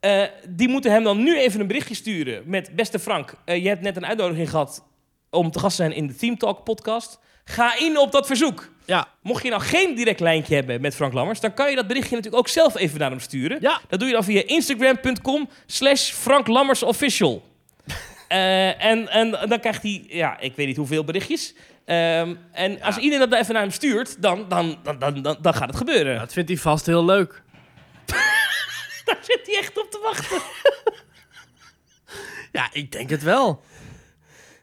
[0.00, 2.76] Eh, die moeten hem dan nu even een berichtje sturen met...
[2.76, 4.87] Beste Frank, je hebt net een uitnodiging gehad
[5.30, 7.18] om te gast te zijn in de Team Talk podcast.
[7.44, 8.70] Ga in op dat verzoek.
[8.84, 9.08] Ja.
[9.22, 11.40] Mocht je nou geen direct lijntje hebben met Frank Lammers...
[11.40, 13.58] dan kan je dat berichtje natuurlijk ook zelf even naar hem sturen.
[13.60, 13.80] Ja.
[13.88, 17.42] Dat doe je dan via instagram.com slash Frank Lammers official.
[18.28, 21.54] Eh, en, en dan krijgt hij, ja, ik weet niet hoeveel berichtjes.
[21.84, 25.54] Ehm, en als iedereen dat even naar hem stuurt, dan, dan, dan, dan, dan, dan
[25.54, 26.18] gaat het gebeuren.
[26.18, 27.42] Dat vindt hij vast heel leuk.
[29.04, 30.38] Daar zit hij echt op te wachten.
[32.52, 33.62] Ja, ik denk het wel.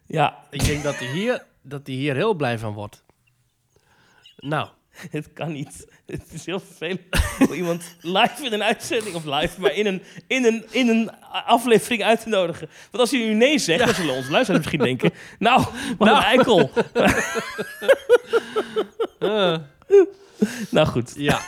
[0.06, 3.04] Ja, Ik denk dat hij hier, dat hij hier heel blij van wordt.
[4.38, 4.68] Nou,
[5.12, 5.88] Het kan niet.
[6.06, 7.02] Het is heel vervelend
[7.40, 11.12] voor iemand live in een uitzending, of live, maar in een, in een, in een
[11.46, 12.70] aflevering uit te nodigen.
[12.92, 15.66] Want als hij nu nee zegt, dan zullen onze luisteraars misschien denken, nou,
[15.98, 16.70] wat een eikel.
[20.70, 21.14] Nou goed.
[21.16, 21.42] ja.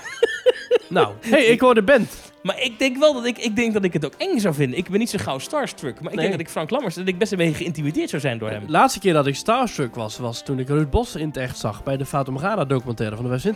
[0.90, 2.27] nou, hey, ik hoor de band.
[2.43, 4.77] Maar ik denk wel dat ik, ik, denk dat ik het ook eng zou vinden.
[4.77, 6.18] Ik ben niet zo gauw starstruck, maar ik Nee.
[6.27, 8.65] denk dat ik Frank Lammers, dat ik best een beetje geïntimideerd zou zijn door hem.
[8.65, 11.57] De laatste keer dat ik starstruck was, was toen ik Ruud Bos in het echt
[11.57, 13.45] zag bij de Fatum documentaire van de West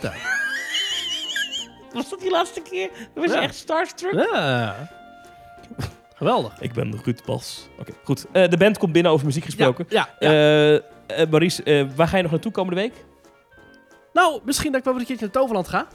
[1.92, 2.90] Was dat die laatste keer?
[3.14, 3.40] Was je Ja.
[3.42, 4.12] echt starstruck?
[4.32, 4.88] Ja.
[6.14, 6.60] Geweldig.
[6.60, 7.68] Ik ben Ruud Bos.
[7.78, 8.26] Oké, goed.
[8.32, 9.86] Eh, de band komt binnen over muziek gesproken.
[9.88, 10.28] Ja, ja.
[10.30, 10.82] Eh, eh,
[11.30, 12.92] Maurice, waar ga je nog naartoe komende week?
[14.12, 15.86] Nou, misschien dat ik wel een keertje naar Toverland ga.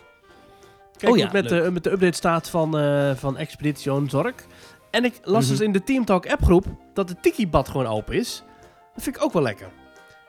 [0.98, 4.46] Kijk Oh ja, met, de, met de update staat van, eh van Expedition Zork.
[4.92, 5.52] En ik las Mhm.
[5.52, 8.44] dus in de Team Talk appgroep dat de Tiki-bad gewoon open is.
[8.94, 9.68] Dat vind ik ook wel lekker.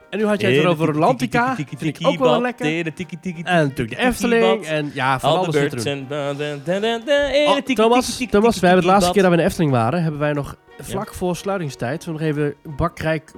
[0.09, 1.55] En nu had jij het erover Rolantica.
[1.55, 2.65] Vind ik ook wel lekker.
[2.65, 2.71] En
[3.67, 4.65] natuurlijk de Efteling.
[4.65, 5.81] En ja, van Al alles de er tiki-
[7.81, 10.33] Thomas, Thomas we hebben het laatste keer dat we in de Efteling waren, hebben wij
[10.33, 13.31] nog vlak voor sluitingstijd zo nog even bakrijk,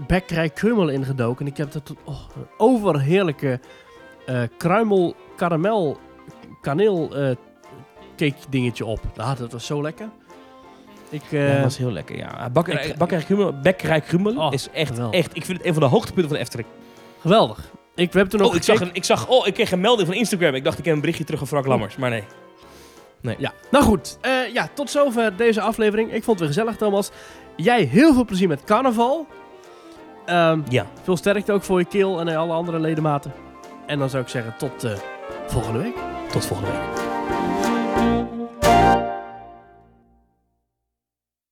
[0.53, 1.45] krummel ingedoken.
[1.45, 1.97] En ik heb dat een
[2.57, 3.59] overheerlijke
[4.57, 5.97] kruimel, karamel,
[6.61, 7.35] kaneel eh,
[8.17, 8.99] cake dingetje op.
[9.17, 10.09] Ah, dat was zo lekker.
[11.09, 12.49] Ik, Ja, eh, dat was heel lekker, ja.
[12.49, 15.19] Bakkerij Ik- Bakkerij Krummel, Bakkerij Krummel Oh, is echt, geweldig.
[15.19, 15.35] echt...
[15.35, 16.67] Ik vind het een van de hoogtepunten van de Efteling.
[17.19, 17.71] geweldig.
[17.95, 19.27] Ik, hebben toen Oh, ik zag, een, ik zag...
[19.27, 20.53] Oh, ik kreeg een melding van Instagram.
[20.55, 21.95] Ik dacht, ik heb een berichtje terug van Frank Lammers.
[21.95, 22.23] Maar nee.
[23.37, 24.17] Ja, nou goed.
[24.21, 26.13] Eh, ja, tot zover deze aflevering.
[26.13, 27.11] Ik vond het weer gezellig, Thomas.
[27.55, 29.27] Jij heel veel plezier met carnaval.
[30.25, 30.85] Ehm, Ja.
[31.03, 33.33] veel sterkte ook voor je keel en alle andere ledematen.
[33.85, 34.91] En dan zou ik zeggen tot eh,
[35.47, 35.95] volgende week.
[36.31, 37.10] Tot volgende week.